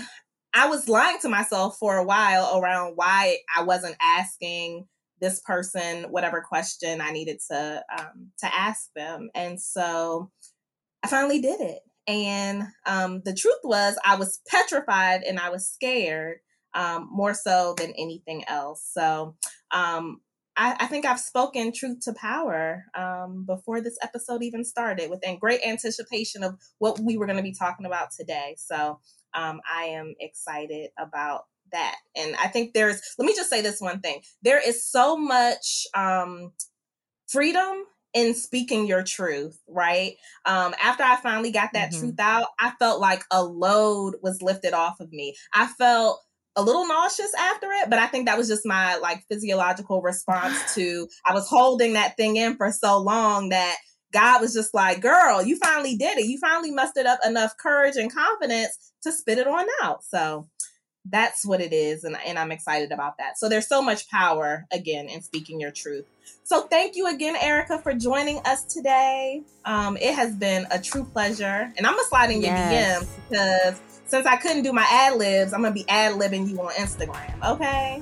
I 0.53 0.67
was 0.67 0.87
lying 0.87 1.17
to 1.21 1.29
myself 1.29 1.77
for 1.79 1.97
a 1.97 2.05
while 2.05 2.57
around 2.57 2.93
why 2.95 3.37
I 3.55 3.63
wasn't 3.63 3.95
asking 4.01 4.87
this 5.19 5.39
person 5.39 6.03
whatever 6.11 6.41
question 6.41 7.01
I 7.01 7.11
needed 7.11 7.39
to 7.49 7.83
um, 7.97 8.31
to 8.39 8.53
ask 8.53 8.89
them, 8.95 9.29
and 9.33 9.61
so 9.61 10.31
I 11.03 11.07
finally 11.07 11.41
did 11.41 11.61
it. 11.61 11.79
And 12.07 12.63
um, 12.85 13.21
the 13.23 13.33
truth 13.33 13.59
was, 13.63 13.97
I 14.03 14.15
was 14.15 14.41
petrified 14.47 15.23
and 15.23 15.39
I 15.39 15.49
was 15.49 15.69
scared 15.69 16.39
um, 16.73 17.07
more 17.11 17.33
so 17.33 17.75
than 17.77 17.93
anything 17.97 18.43
else. 18.47 18.89
So 18.91 19.35
um, 19.71 20.19
I, 20.57 20.75
I, 20.79 20.87
think 20.87 21.05
I've 21.05 21.19
spoken 21.19 21.71
truth 21.71 21.99
to 22.01 22.13
power 22.13 22.85
um, 22.95 23.45
before 23.45 23.79
this 23.79 23.97
episode 24.01 24.43
even 24.43 24.65
started, 24.65 25.09
within 25.09 25.39
great 25.39 25.61
anticipation 25.65 26.43
of 26.43 26.59
what 26.79 26.99
we 26.99 27.17
were 27.17 27.25
going 27.25 27.37
to 27.37 27.43
be 27.43 27.55
talking 27.57 27.85
about 27.85 28.09
today. 28.11 28.55
So 28.57 28.99
um, 29.33 29.61
I 29.71 29.85
am 29.85 30.15
excited 30.19 30.91
about 30.97 31.43
that. 31.71 31.95
And 32.15 32.35
I 32.35 32.47
think 32.47 32.73
there's, 32.73 33.01
let 33.17 33.25
me 33.25 33.35
just 33.35 33.49
say 33.49 33.61
this 33.61 33.81
one 33.81 33.99
thing 33.99 34.21
there 34.41 34.59
is 34.59 34.85
so 34.85 35.17
much 35.17 35.85
um, 35.95 36.51
freedom 37.27 37.83
in 38.13 38.35
speaking 38.35 38.85
your 38.85 39.03
truth, 39.03 39.59
right? 39.67 40.15
Um, 40.45 40.75
after 40.81 41.03
I 41.03 41.15
finally 41.17 41.51
got 41.51 41.71
that 41.73 41.91
mm-hmm. 41.91 41.99
truth 41.99 42.19
out, 42.19 42.47
I 42.59 42.73
felt 42.79 43.01
like 43.01 43.23
a 43.31 43.43
load 43.43 44.15
was 44.21 44.41
lifted 44.41 44.73
off 44.73 44.99
of 44.99 45.11
me. 45.11 45.35
I 45.53 45.65
felt 45.65 46.19
a 46.55 46.61
little 46.61 46.87
nauseous 46.87 47.33
after 47.33 47.67
it, 47.71 47.89
but 47.89 47.97
I 47.97 48.05
think 48.05 48.27
that 48.27 48.37
was 48.37 48.47
just 48.47 48.65
my 48.65 48.97
like 48.97 49.23
physiological 49.29 50.01
response 50.01 50.57
to 50.75 51.07
I 51.25 51.33
was 51.33 51.47
holding 51.47 51.93
that 51.93 52.15
thing 52.15 52.35
in 52.35 52.55
for 52.55 52.71
so 52.71 52.99
long 52.99 53.49
that 53.49 53.77
God 54.13 54.41
was 54.41 54.53
just 54.53 54.73
like, 54.73 55.01
girl, 55.01 55.43
you 55.43 55.57
finally 55.57 55.95
did 55.95 56.17
it. 56.17 56.25
You 56.25 56.37
finally 56.37 56.71
mustered 56.71 57.05
up 57.05 57.19
enough 57.25 57.57
courage 57.57 57.95
and 57.95 58.13
confidence 58.13 58.93
to 59.03 59.11
spit 59.11 59.39
it 59.39 59.47
on 59.47 59.65
out. 59.81 60.03
So 60.03 60.47
that's 61.05 61.45
what 61.45 61.59
it 61.59 61.73
is 61.73 62.05
and, 62.05 62.17
and 62.25 62.39
i'm 62.39 62.51
excited 62.51 62.91
about 62.91 63.17
that 63.17 63.37
so 63.37 63.49
there's 63.49 63.67
so 63.67 63.81
much 63.81 64.09
power 64.09 64.65
again 64.71 65.09
in 65.09 65.21
speaking 65.21 65.59
your 65.59 65.71
truth 65.71 66.05
so 66.43 66.61
thank 66.61 66.95
you 66.95 67.07
again 67.07 67.35
erica 67.35 67.77
for 67.79 67.93
joining 67.93 68.39
us 68.45 68.63
today 68.63 69.41
um, 69.65 69.97
it 69.97 70.13
has 70.13 70.33
been 70.35 70.65
a 70.71 70.79
true 70.79 71.03
pleasure 71.03 71.71
and 71.77 71.85
i'm 71.85 71.93
gonna 71.93 72.07
slide 72.07 72.31
in 72.31 72.41
your 72.41 72.51
yes. 72.51 73.03
dms 73.03 73.29
because 73.29 73.81
since 74.05 74.25
i 74.25 74.37
couldn't 74.37 74.63
do 74.63 74.71
my 74.71 74.87
ad 74.89 75.17
libs 75.17 75.51
i'm 75.51 75.61
gonna 75.61 75.73
be 75.73 75.87
ad 75.89 76.13
libbing 76.13 76.49
you 76.49 76.57
on 76.61 76.71
instagram 76.73 77.43
okay 77.43 78.01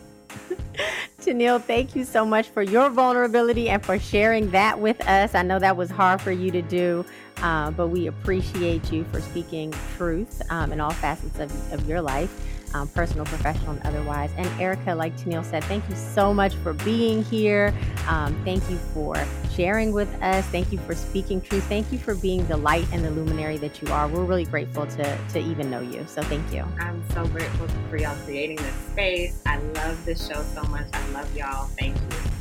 Tennille, 1.22 1.62
thank 1.62 1.96
you 1.96 2.04
so 2.04 2.26
much 2.26 2.50
for 2.50 2.64
your 2.64 2.90
vulnerability 2.90 3.70
and 3.70 3.86
for 3.86 4.00
sharing 4.00 4.50
that 4.52 4.80
with 4.80 5.00
us. 5.08 5.36
I 5.36 5.44
know 5.44 5.60
that 5.60 5.78
was 5.78 5.92
hard 5.92 6.20
for 6.20 6.32
you 6.32 6.50
to 6.52 6.64
do, 6.64 7.06
uh, 7.44 7.70
but 7.72 7.88
we 7.88 8.08
appreciate 8.08 8.92
you 8.92 9.04
for 9.06 9.22
speaking 9.22 9.72
truth 9.96 10.42
um, 10.50 10.74
in 10.74 10.82
all 10.82 10.92
facets 10.92 11.40
of, 11.40 11.74
of 11.74 11.88
your 11.88 12.02
life 12.02 12.61
um, 12.74 12.88
personal, 12.90 13.26
professional, 13.26 13.72
and 13.72 13.82
otherwise. 13.86 14.32
And 14.38 14.48
Erica, 14.62 14.94
like 14.96 15.16
Tennille 15.18 15.46
said, 15.46 15.64
thank 15.66 15.88
you 15.90 15.96
so 15.96 16.34
much 16.34 16.56
for 16.56 16.74
being 16.74 17.24
here. 17.24 17.74
Um, 18.08 18.40
thank 18.44 18.68
you 18.70 18.78
for 18.94 19.16
sharing 19.54 19.92
with 19.92 20.10
us. 20.22 20.46
Thank 20.48 20.72
you 20.72 20.78
for 20.80 20.96
speaking 20.96 21.42
truth. 21.42 21.64
Thank 21.66 21.92
you 21.92 22.00
for 22.00 22.16
being 22.16 22.46
the 22.48 22.58
light 22.58 22.86
and 22.92 23.04
the 23.04 23.12
luminary 23.12 23.58
that 23.58 23.82
you 23.82 23.92
are. 23.92 24.08
We're 24.08 24.24
really 24.24 24.46
grateful 24.46 24.88
to, 24.88 25.18
to 25.34 25.40
even 25.40 25.70
know 25.70 25.82
you. 25.82 26.06
So 26.08 26.22
thank 26.24 26.54
you. 26.54 26.66
I'm 26.80 27.04
so 27.12 27.26
grateful 27.28 27.68
for 27.90 27.98
y'all 27.98 28.18
creating 28.26 28.58
this 28.58 28.76
space. 28.92 29.42
I 29.46 29.58
love 29.58 30.04
this 30.06 30.28
show 30.28 30.42
so 30.54 30.64
much. 30.64 30.88
I 30.94 31.08
love 31.12 31.36
y'all. 31.36 31.68
Thank 31.78 31.96
you. 31.96 32.41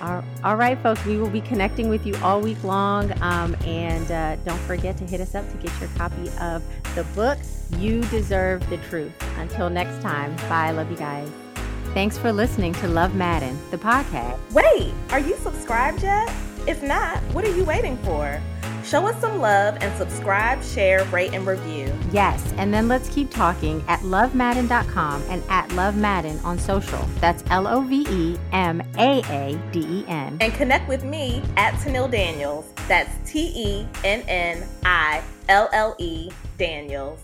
All 0.00 0.56
right, 0.56 0.78
folks, 0.78 1.04
we 1.04 1.18
will 1.18 1.30
be 1.30 1.40
connecting 1.40 1.88
with 1.88 2.06
you 2.06 2.16
all 2.22 2.40
week 2.40 2.62
long. 2.64 3.12
Um, 3.22 3.54
and 3.64 4.10
uh, 4.10 4.36
don't 4.36 4.60
forget 4.60 4.96
to 4.98 5.04
hit 5.04 5.20
us 5.20 5.34
up 5.34 5.48
to 5.50 5.56
get 5.58 5.72
your 5.80 5.90
copy 5.96 6.30
of 6.40 6.62
the 6.94 7.04
book, 7.14 7.38
You 7.78 8.00
Deserve 8.04 8.68
the 8.70 8.78
Truth. 8.78 9.12
Until 9.38 9.68
next 9.70 10.00
time, 10.02 10.34
bye. 10.48 10.70
Love 10.70 10.90
you 10.90 10.96
guys. 10.96 11.30
Thanks 11.92 12.16
for 12.16 12.32
listening 12.32 12.72
to 12.74 12.88
Love 12.88 13.12
Maaden, 13.12 13.56
the 13.70 13.78
podcast. 13.78 14.38
Wait, 14.52 14.94
are 15.10 15.18
you 15.18 15.36
subscribed 15.36 16.02
yet? 16.02 16.32
If 16.66 16.82
not, 16.82 17.18
what 17.34 17.44
are 17.44 17.54
you 17.54 17.64
waiting 17.64 17.96
for? 17.98 18.40
Show 18.84 19.06
us 19.06 19.20
some 19.20 19.38
love 19.38 19.76
and 19.80 19.96
subscribe, 19.96 20.62
share, 20.62 21.04
rate, 21.06 21.34
and 21.34 21.46
review. 21.46 21.92
Yes, 22.12 22.52
and 22.56 22.72
then 22.72 22.88
let's 22.88 23.08
keep 23.08 23.30
talking 23.30 23.84
at 23.88 24.00
lovemaaden.com 24.00 25.22
and 25.28 25.42
at 25.48 25.68
lovemaaden 25.70 26.42
on 26.44 26.58
social. 26.58 27.04
That's 27.20 27.44
L 27.50 27.66
O 27.66 27.82
V 27.82 28.06
E 28.08 28.38
M 28.52 28.80
A 28.98 29.22
A 29.30 29.58
D 29.72 29.80
E 29.80 30.04
N. 30.08 30.38
And 30.40 30.52
connect 30.54 30.88
with 30.88 31.04
me 31.04 31.42
at 31.56 31.74
Tennille 31.74 32.10
Daniels. 32.10 32.66
That's 32.88 33.10
T 33.30 33.52
E 33.54 33.86
N 34.04 34.22
N 34.28 34.66
I 34.84 35.22
L 35.48 35.68
L 35.72 35.94
E 35.98 36.30
Daniels. 36.58 37.20